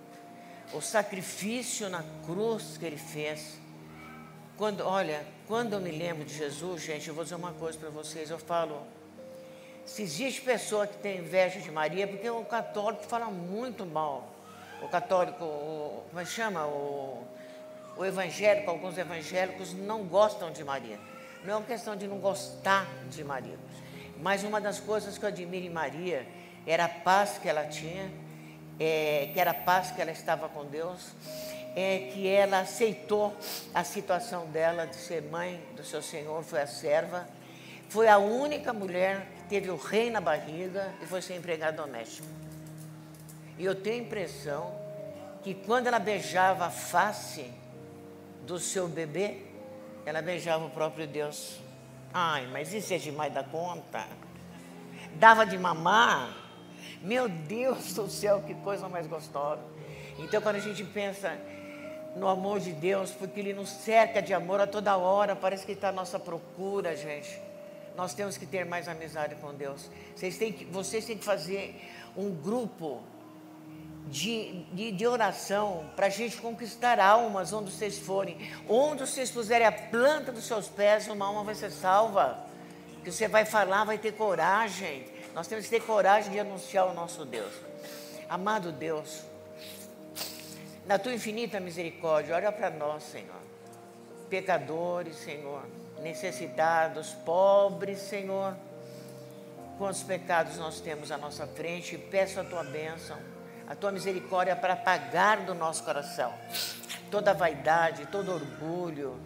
o 0.73 0.81
sacrifício 0.81 1.89
na 1.89 2.03
cruz 2.25 2.77
que 2.77 2.85
ele 2.85 2.97
fez. 2.97 3.60
Quando, 4.57 4.81
olha, 4.81 5.25
quando 5.47 5.73
eu 5.73 5.79
me 5.79 5.91
lembro 5.91 6.23
de 6.23 6.33
Jesus, 6.33 6.83
gente, 6.83 7.07
eu 7.07 7.15
vou 7.15 7.23
dizer 7.23 7.35
uma 7.35 7.53
coisa 7.53 7.77
para 7.77 7.89
vocês. 7.89 8.29
Eu 8.29 8.37
falo, 8.37 8.85
se 9.85 10.03
existe 10.03 10.41
pessoa 10.41 10.85
que 10.85 10.97
tem 10.97 11.19
inveja 11.19 11.59
de 11.59 11.71
Maria, 11.71 12.07
porque 12.07 12.29
o 12.29 12.43
católico 12.45 13.03
fala 13.03 13.25
muito 13.25 13.85
mal. 13.85 14.29
O 14.81 14.87
católico, 14.87 15.43
o, 15.43 16.03
como 16.09 16.19
é 16.21 16.23
que 16.23 16.31
chama? 16.31 16.65
O, 16.65 17.23
o 17.97 18.05
evangélico, 18.05 18.69
alguns 18.69 18.97
evangélicos 18.97 19.73
não 19.73 20.03
gostam 20.03 20.51
de 20.51 20.63
Maria. 20.63 20.99
Não 21.43 21.53
é 21.53 21.57
uma 21.57 21.65
questão 21.65 21.95
de 21.95 22.07
não 22.07 22.19
gostar 22.19 22.87
de 23.09 23.23
Maria. 23.23 23.57
Mas 24.21 24.43
uma 24.43 24.61
das 24.61 24.79
coisas 24.79 25.17
que 25.17 25.25
eu 25.25 25.29
admiro 25.29 25.65
em 25.65 25.69
Maria 25.69 26.27
era 26.65 26.85
a 26.85 26.89
paz 26.89 27.39
que 27.39 27.49
ela 27.49 27.65
tinha, 27.65 28.11
é, 28.79 29.29
que 29.33 29.39
era 29.39 29.51
a 29.51 29.55
paz 29.55 29.91
que 29.91 30.01
ela 30.01 30.11
estava 30.11 30.47
com 30.47 30.65
Deus, 30.65 31.11
é 31.75 32.09
que 32.11 32.27
ela 32.27 32.59
aceitou 32.59 33.35
a 33.73 33.83
situação 33.83 34.45
dela 34.47 34.85
de 34.85 34.95
ser 34.95 35.21
mãe 35.23 35.61
do 35.75 35.83
seu 35.83 36.01
Senhor, 36.01 36.43
foi 36.43 36.61
a 36.61 36.67
serva, 36.67 37.27
foi 37.89 38.07
a 38.07 38.17
única 38.17 38.73
mulher 38.73 39.27
que 39.37 39.43
teve 39.43 39.69
o 39.69 39.77
rei 39.77 40.09
na 40.09 40.21
barriga 40.21 40.93
e 41.01 41.05
foi 41.05 41.21
ser 41.21 41.35
empregada 41.35 41.81
doméstica. 41.81 42.27
E 43.57 43.65
eu 43.65 43.75
tenho 43.75 44.03
a 44.03 44.05
impressão 44.05 44.73
que 45.43 45.53
quando 45.53 45.87
ela 45.87 45.99
beijava 45.99 46.65
a 46.65 46.69
face 46.69 47.51
do 48.45 48.59
seu 48.59 48.87
bebê, 48.87 49.41
ela 50.05 50.21
beijava 50.21 50.65
o 50.65 50.69
próprio 50.69 51.07
Deus. 51.07 51.59
Ai, 52.13 52.47
mas 52.47 52.73
isso 52.73 52.93
é 52.93 52.97
demais 52.97 53.33
da 53.33 53.43
conta. 53.43 54.05
Dava 55.15 55.45
de 55.45 55.57
mamar. 55.57 56.37
Meu 57.01 57.27
Deus 57.27 57.93
do 57.93 58.09
céu, 58.09 58.41
que 58.41 58.53
coisa 58.55 58.87
mais 58.87 59.07
gostosa. 59.07 59.61
Então, 60.19 60.41
quando 60.41 60.57
a 60.57 60.59
gente 60.59 60.83
pensa 60.83 61.37
no 62.15 62.27
amor 62.27 62.59
de 62.59 62.71
Deus, 62.71 63.11
porque 63.11 63.39
Ele 63.39 63.53
nos 63.53 63.69
cerca 63.69 64.21
de 64.21 64.33
amor 64.33 64.59
a 64.59 64.67
toda 64.67 64.97
hora, 64.97 65.35
parece 65.35 65.65
que 65.65 65.71
está 65.71 65.89
à 65.89 65.91
nossa 65.91 66.19
procura, 66.19 66.95
gente. 66.95 67.39
Nós 67.95 68.13
temos 68.13 68.37
que 68.37 68.45
ter 68.45 68.65
mais 68.65 68.87
amizade 68.87 69.35
com 69.35 69.53
Deus. 69.53 69.89
Vocês 70.15 70.37
têm 70.37 70.51
que, 70.51 70.65
vocês 70.65 71.05
têm 71.05 71.17
que 71.17 71.25
fazer 71.25 71.79
um 72.15 72.29
grupo 72.31 73.01
de, 74.07 74.63
de, 74.73 74.91
de 74.91 75.07
oração 75.07 75.89
para 75.95 76.07
a 76.07 76.09
gente 76.09 76.37
conquistar 76.37 76.99
almas 76.99 77.53
onde 77.53 77.71
vocês 77.71 77.99
forem. 77.99 78.37
Onde 78.67 79.01
vocês 79.01 79.29
puserem 79.29 79.67
a 79.67 79.71
planta 79.71 80.31
dos 80.31 80.45
seus 80.45 80.67
pés, 80.67 81.07
uma 81.07 81.25
alma 81.25 81.43
vai 81.43 81.55
ser 81.55 81.71
salva. 81.71 82.37
Que 83.03 83.11
você 83.11 83.27
vai 83.27 83.45
falar, 83.45 83.83
vai 83.83 83.97
ter 83.97 84.13
coragem. 84.13 85.05
Nós 85.33 85.47
temos 85.47 85.65
que 85.65 85.71
ter 85.71 85.81
coragem 85.81 86.31
de 86.31 86.39
anunciar 86.39 86.87
o 86.87 86.93
nosso 86.93 87.25
Deus. 87.25 87.53
Amado 88.29 88.71
Deus, 88.71 89.23
na 90.91 90.99
tua 90.99 91.13
infinita 91.13 91.57
misericórdia, 91.57 92.35
olha 92.35 92.51
para 92.51 92.69
nós, 92.69 93.03
Senhor. 93.03 93.41
Pecadores, 94.29 95.15
Senhor, 95.15 95.63
necessitados, 96.01 97.13
pobres, 97.13 97.99
Senhor. 97.99 98.57
Quantos 99.77 100.03
pecados 100.03 100.57
nós 100.57 100.81
temos 100.81 101.09
à 101.09 101.17
nossa 101.17 101.47
frente, 101.47 101.97
peço 101.97 102.41
a 102.41 102.43
tua 102.43 102.65
bênção, 102.65 103.17
a 103.69 103.73
tua 103.73 103.89
misericórdia 103.89 104.53
para 104.53 104.73
apagar 104.73 105.45
do 105.45 105.55
nosso 105.55 105.81
coração 105.85 106.33
toda 107.09 107.33
vaidade, 107.33 108.05
todo 108.07 108.33
orgulho, 108.33 109.17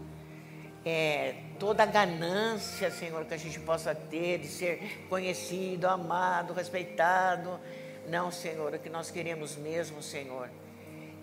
é, 0.85 1.33
toda 1.57 1.83
ganância, 1.83 2.91
Senhor, 2.91 3.25
que 3.25 3.33
a 3.33 3.37
gente 3.37 3.59
possa 3.59 3.95
ter 3.95 4.37
de 4.37 4.47
ser 4.49 5.07
conhecido, 5.09 5.87
amado, 5.87 6.53
respeitado. 6.53 7.59
Não, 8.07 8.31
Senhor, 8.31 8.75
o 8.75 8.77
que 8.77 8.87
nós 8.87 9.09
queremos 9.09 9.55
mesmo, 9.55 10.03
Senhor, 10.03 10.47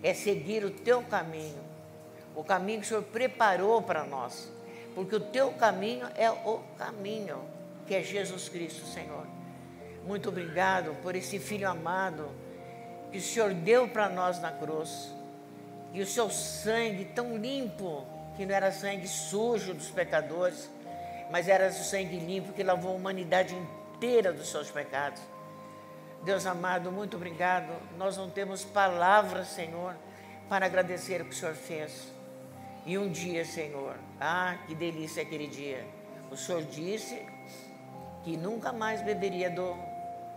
é 0.03 0.13
seguir 0.13 0.65
o 0.65 0.69
teu 0.69 1.01
caminho, 1.01 1.63
o 2.35 2.43
caminho 2.43 2.81
que 2.81 2.85
o 2.85 2.89
Senhor 2.89 3.03
preparou 3.03 3.81
para 3.81 4.03
nós, 4.03 4.51
porque 4.93 5.15
o 5.15 5.19
teu 5.19 5.51
caminho 5.53 6.07
é 6.15 6.29
o 6.29 6.59
caminho 6.77 7.41
que 7.87 7.95
é 7.95 8.03
Jesus 8.03 8.49
Cristo, 8.49 8.85
Senhor. 8.85 9.25
Muito 10.05 10.29
obrigado 10.29 10.95
por 11.01 11.15
esse 11.15 11.39
filho 11.39 11.69
amado 11.69 12.29
que 13.11 13.17
o 13.17 13.21
Senhor 13.21 13.53
deu 13.53 13.87
para 13.87 14.09
nós 14.09 14.39
na 14.41 14.51
cruz, 14.51 15.09
e 15.93 16.01
o 16.01 16.07
seu 16.07 16.29
sangue 16.29 17.05
tão 17.05 17.37
limpo, 17.37 18.03
que 18.35 18.45
não 18.45 18.55
era 18.55 18.71
sangue 18.71 19.07
sujo 19.07 19.73
dos 19.73 19.91
pecadores, 19.91 20.69
mas 21.31 21.47
era 21.47 21.67
o 21.67 21.73
sangue 21.73 22.17
limpo 22.17 22.51
que 22.51 22.63
lavou 22.63 22.91
a 22.91 22.95
humanidade 22.95 23.55
inteira 23.55 24.33
dos 24.33 24.49
seus 24.49 24.69
pecados. 24.69 25.21
Deus 26.23 26.45
amado, 26.45 26.89
muito 26.89 27.17
obrigado. 27.17 27.73
Nós 27.97 28.15
não 28.15 28.29
temos 28.29 28.63
palavras, 28.63 29.47
Senhor, 29.47 29.93
para 30.47 30.65
agradecer 30.65 31.21
o 31.21 31.25
que 31.25 31.31
o 31.31 31.35
Senhor 31.35 31.53
fez. 31.53 32.13
E 32.85 32.97
um 32.97 33.09
dia, 33.09 33.43
Senhor, 33.43 33.97
ah, 34.21 34.55
que 34.65 34.73
delícia 34.73 35.21
aquele 35.21 35.47
dia. 35.47 35.85
O 36.31 36.37
Senhor 36.37 36.63
disse 36.63 37.25
que 38.23 38.37
nunca 38.37 38.71
mais 38.71 39.01
beberia 39.01 39.49
do, 39.49 39.75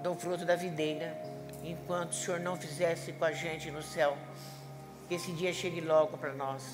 do 0.02 0.12
fruto 0.16 0.44
da 0.44 0.56
videira, 0.56 1.16
enquanto 1.62 2.10
o 2.10 2.14
Senhor 2.14 2.40
não 2.40 2.56
fizesse 2.56 3.12
com 3.12 3.24
a 3.24 3.30
gente 3.30 3.70
no 3.70 3.82
céu. 3.82 4.18
Que 5.08 5.14
esse 5.14 5.30
dia 5.32 5.52
chegue 5.52 5.80
logo 5.80 6.18
para 6.18 6.32
nós. 6.32 6.64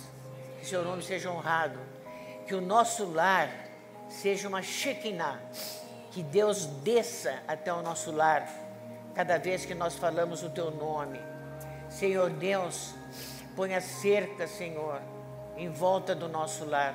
Que 0.59 0.67
seu 0.67 0.83
nome 0.83 1.03
seja 1.03 1.31
honrado. 1.31 1.79
Que 2.47 2.55
o 2.55 2.63
nosso 2.63 3.05
lar 3.13 3.51
seja 4.09 4.49
uma 4.49 4.63
Shekinah. 4.63 5.39
Que 6.13 6.23
Deus 6.23 6.65
desça 6.65 7.43
até 7.47 7.71
o 7.71 7.83
nosso 7.83 8.11
lar 8.11 8.62
cada 9.15 9.39
vez 9.39 9.65
que 9.65 9.75
nós 9.75 9.97
falamos 9.97 10.43
o 10.43 10.51
teu 10.51 10.71
nome. 10.71 11.21
Senhor 11.89 12.31
Deus, 12.31 12.95
ponha 13.55 13.81
cerca, 13.81 14.47
Senhor, 14.47 15.01
em 15.57 15.69
volta 15.69 16.15
do 16.15 16.29
nosso 16.29 16.65
lar. 16.65 16.95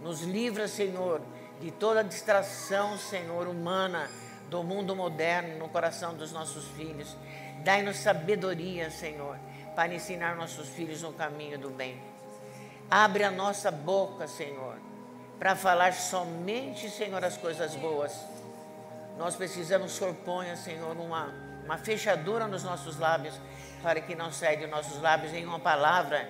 Nos 0.00 0.22
livra, 0.22 0.66
Senhor, 0.66 1.20
de 1.60 1.70
toda 1.70 2.02
distração, 2.02 2.96
Senhor, 2.98 3.46
humana 3.46 4.08
do 4.48 4.62
mundo 4.62 4.96
moderno 4.96 5.58
no 5.58 5.68
coração 5.68 6.14
dos 6.14 6.32
nossos 6.32 6.64
filhos. 6.76 7.16
Dai-nos 7.62 7.98
sabedoria, 7.98 8.90
Senhor, 8.90 9.38
para 9.76 9.94
ensinar 9.94 10.36
nossos 10.36 10.68
filhos 10.68 11.02
no 11.02 11.12
caminho 11.12 11.58
do 11.58 11.70
bem. 11.70 12.00
Abre 12.90 13.24
a 13.24 13.30
nossa 13.30 13.70
boca, 13.70 14.26
Senhor, 14.26 14.76
para 15.38 15.54
falar 15.54 15.92
somente, 15.92 16.90
Senhor, 16.90 17.24
as 17.24 17.36
coisas 17.36 17.74
boas 17.76 18.12
nós 19.18 19.36
precisamos, 19.36 19.92
Senhor, 19.92 20.14
ponha, 20.14 20.56
Senhor, 20.56 20.96
uma, 20.96 21.32
uma 21.64 21.78
fechadura 21.78 22.46
nos 22.46 22.62
nossos 22.62 22.98
lábios, 22.98 23.34
para 23.82 24.00
que 24.00 24.14
não 24.14 24.32
saia 24.32 24.56
de 24.56 24.66
nossos 24.66 25.00
lábios 25.00 25.32
nenhuma 25.32 25.58
palavra 25.58 26.28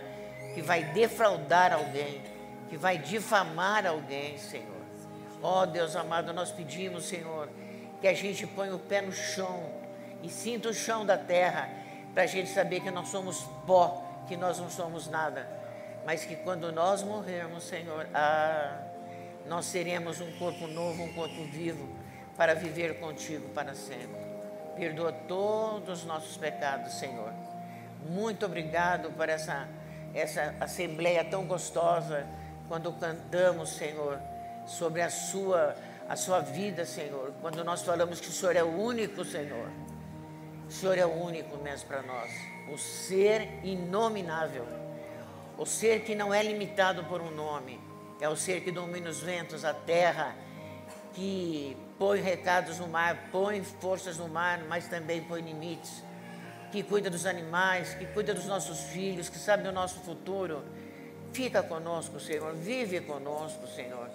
que 0.54 0.62
vai 0.62 0.84
defraudar 0.84 1.72
alguém, 1.72 2.22
que 2.68 2.76
vai 2.76 2.98
difamar 2.98 3.86
alguém, 3.86 4.38
Senhor. 4.38 4.82
Ó 5.42 5.62
oh, 5.62 5.66
Deus 5.66 5.96
amado, 5.96 6.32
nós 6.32 6.50
pedimos, 6.50 7.04
Senhor, 7.04 7.48
que 8.00 8.06
a 8.06 8.14
gente 8.14 8.46
ponha 8.46 8.74
o 8.74 8.78
pé 8.78 9.00
no 9.00 9.12
chão 9.12 9.70
e 10.22 10.28
sinta 10.28 10.68
o 10.68 10.74
chão 10.74 11.04
da 11.04 11.18
terra, 11.18 11.68
para 12.14 12.24
a 12.24 12.26
gente 12.26 12.50
saber 12.50 12.80
que 12.80 12.90
nós 12.90 13.08
somos 13.08 13.42
pó, 13.66 14.04
que 14.28 14.36
nós 14.36 14.58
não 14.58 14.70
somos 14.70 15.08
nada, 15.08 15.48
mas 16.04 16.24
que 16.24 16.36
quando 16.36 16.70
nós 16.70 17.02
morrermos, 17.02 17.64
Senhor, 17.64 18.06
ah, 18.14 18.78
nós 19.46 19.64
seremos 19.66 20.20
um 20.20 20.30
corpo 20.32 20.66
novo, 20.66 21.02
um 21.02 21.12
corpo 21.14 21.42
vivo 21.44 22.01
para 22.42 22.56
viver 22.56 22.98
contigo 22.98 23.48
para 23.50 23.72
sempre. 23.72 24.20
Perdoa 24.74 25.12
todos 25.12 26.00
os 26.00 26.04
nossos 26.04 26.36
pecados, 26.36 26.94
Senhor. 26.94 27.32
Muito 28.04 28.44
obrigado 28.44 29.12
por 29.12 29.28
essa, 29.28 29.68
essa 30.12 30.52
assembleia 30.58 31.24
tão 31.24 31.46
gostosa, 31.46 32.26
quando 32.66 32.92
cantamos, 32.94 33.68
Senhor, 33.68 34.18
sobre 34.66 35.02
a 35.02 35.08
sua, 35.08 35.76
a 36.08 36.16
sua 36.16 36.40
vida, 36.40 36.84
Senhor. 36.84 37.32
Quando 37.40 37.62
nós 37.62 37.82
falamos 37.82 38.20
que 38.20 38.28
o 38.28 38.32
Senhor 38.32 38.56
é 38.56 38.64
o 38.64 38.76
único, 38.76 39.24
Senhor. 39.24 39.70
O 40.66 40.72
Senhor 40.72 40.98
é 40.98 41.06
o 41.06 41.12
único 41.12 41.56
mesmo 41.58 41.86
para 41.86 42.02
nós. 42.02 42.28
O 42.72 42.76
ser 42.76 43.60
inominável. 43.62 44.66
O 45.56 45.64
ser 45.64 46.00
que 46.00 46.16
não 46.16 46.34
é 46.34 46.42
limitado 46.42 47.04
por 47.04 47.20
um 47.20 47.30
nome. 47.30 47.78
É 48.20 48.28
o 48.28 48.34
ser 48.34 48.62
que 48.62 48.72
domina 48.72 49.10
os 49.10 49.20
ventos, 49.20 49.64
a 49.64 49.72
terra, 49.72 50.34
que 51.12 51.76
põe 52.02 52.20
recados 52.20 52.80
no 52.80 52.88
mar, 52.88 53.28
põe 53.30 53.62
forças 53.62 54.18
no 54.18 54.26
mar, 54.26 54.64
mas 54.68 54.88
também 54.88 55.22
põe 55.22 55.40
limites, 55.40 56.02
que 56.72 56.82
cuida 56.82 57.08
dos 57.08 57.26
animais, 57.26 57.94
que 57.94 58.06
cuida 58.06 58.34
dos 58.34 58.46
nossos 58.46 58.80
filhos, 58.92 59.28
que 59.28 59.38
sabe 59.38 59.62
do 59.62 59.70
nosso 59.70 60.00
futuro. 60.00 60.64
Fica 61.32 61.62
conosco, 61.62 62.18
Senhor, 62.18 62.54
vive 62.54 63.00
conosco, 63.02 63.68
Senhor. 63.68 64.10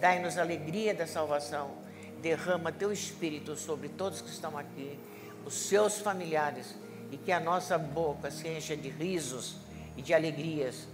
Dai-nos 0.00 0.38
alegria 0.38 0.94
da 0.94 1.04
salvação. 1.04 1.72
Derrama 2.20 2.70
teu 2.70 2.92
espírito 2.92 3.56
sobre 3.56 3.88
todos 3.88 4.22
que 4.22 4.30
estão 4.30 4.56
aqui, 4.56 4.96
os 5.44 5.54
seus 5.54 5.98
familiares, 5.98 6.76
e 7.10 7.16
que 7.16 7.32
a 7.32 7.40
nossa 7.40 7.76
boca 7.76 8.30
se 8.30 8.46
encha 8.46 8.76
de 8.76 8.88
risos 8.88 9.56
e 9.96 10.02
de 10.02 10.14
alegrias 10.14 10.86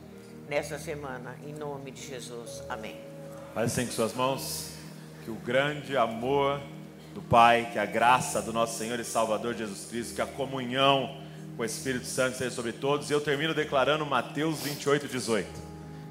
nessa 0.48 0.78
semana, 0.78 1.36
em 1.46 1.52
nome 1.52 1.90
de 1.90 2.06
Jesus. 2.08 2.62
Amém. 2.70 2.98
Pai, 3.52 3.66
em 3.66 3.86
suas 3.88 4.14
mãos 4.14 4.77
que 5.28 5.30
o 5.30 5.34
grande 5.34 5.94
amor 5.94 6.58
do 7.14 7.20
Pai, 7.20 7.68
que 7.70 7.78
a 7.78 7.84
graça 7.84 8.40
do 8.40 8.50
nosso 8.50 8.78
Senhor 8.78 8.98
e 8.98 9.04
Salvador 9.04 9.54
Jesus 9.54 9.84
Cristo, 9.84 10.14
que 10.14 10.22
a 10.22 10.26
comunhão 10.26 11.18
o 11.58 11.62
Espírito 11.62 12.06
Santo 12.06 12.38
seja 12.38 12.50
sobre 12.50 12.72
todos. 12.72 13.10
E 13.10 13.12
eu 13.12 13.20
termino 13.20 13.52
declarando 13.52 14.06
Mateus 14.06 14.62
28, 14.62 15.06
18. 15.06 15.46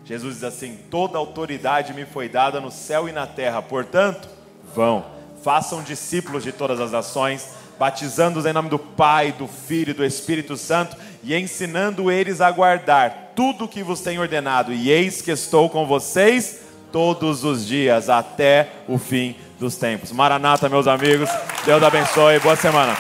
Jesus 0.06 0.36
diz 0.36 0.44
assim: 0.44 0.78
Toda 0.92 1.18
autoridade 1.18 1.96
me 1.96 2.06
foi 2.06 2.30
dada 2.30 2.62
no 2.62 2.70
céu 2.70 3.10
e 3.10 3.12
na 3.12 3.26
terra, 3.26 3.60
portanto, 3.60 4.30
vão, 4.76 5.04
façam 5.42 5.82
discípulos 5.82 6.44
de 6.44 6.52
todas 6.52 6.80
as 6.80 6.92
nações, 6.92 7.50
batizando-os 7.80 8.46
em 8.46 8.54
nome 8.54 8.70
do 8.70 8.78
Pai, 8.78 9.32
do 9.32 9.48
Filho 9.48 9.92
e 9.92 9.96
do 9.96 10.06
Espírito 10.06 10.56
Santo, 10.56 10.96
e 11.24 11.34
ensinando 11.34 12.12
eles 12.12 12.40
a 12.40 12.52
guardar 12.52 13.32
tudo 13.36 13.66
o 13.66 13.68
que 13.68 13.82
vos 13.82 14.00
tenho 14.00 14.22
ordenado. 14.22 14.72
E 14.72 14.92
eis 14.92 15.24
que 15.24 15.32
estou 15.32 15.72
com 15.72 15.88
vocês 15.88 16.67
todos 16.92 17.44
os 17.44 17.66
dias, 17.66 18.10
até 18.10 18.70
o 18.88 18.98
fim 18.98 19.36
dos 19.60 19.76
tempos. 19.76 20.12
Maranata, 20.12 20.70
meus 20.70 20.88
amigos, 20.88 21.30
Deus 21.66 21.82
abençoe, 21.84 22.40
boa 22.40 22.56
semana. 22.56 22.96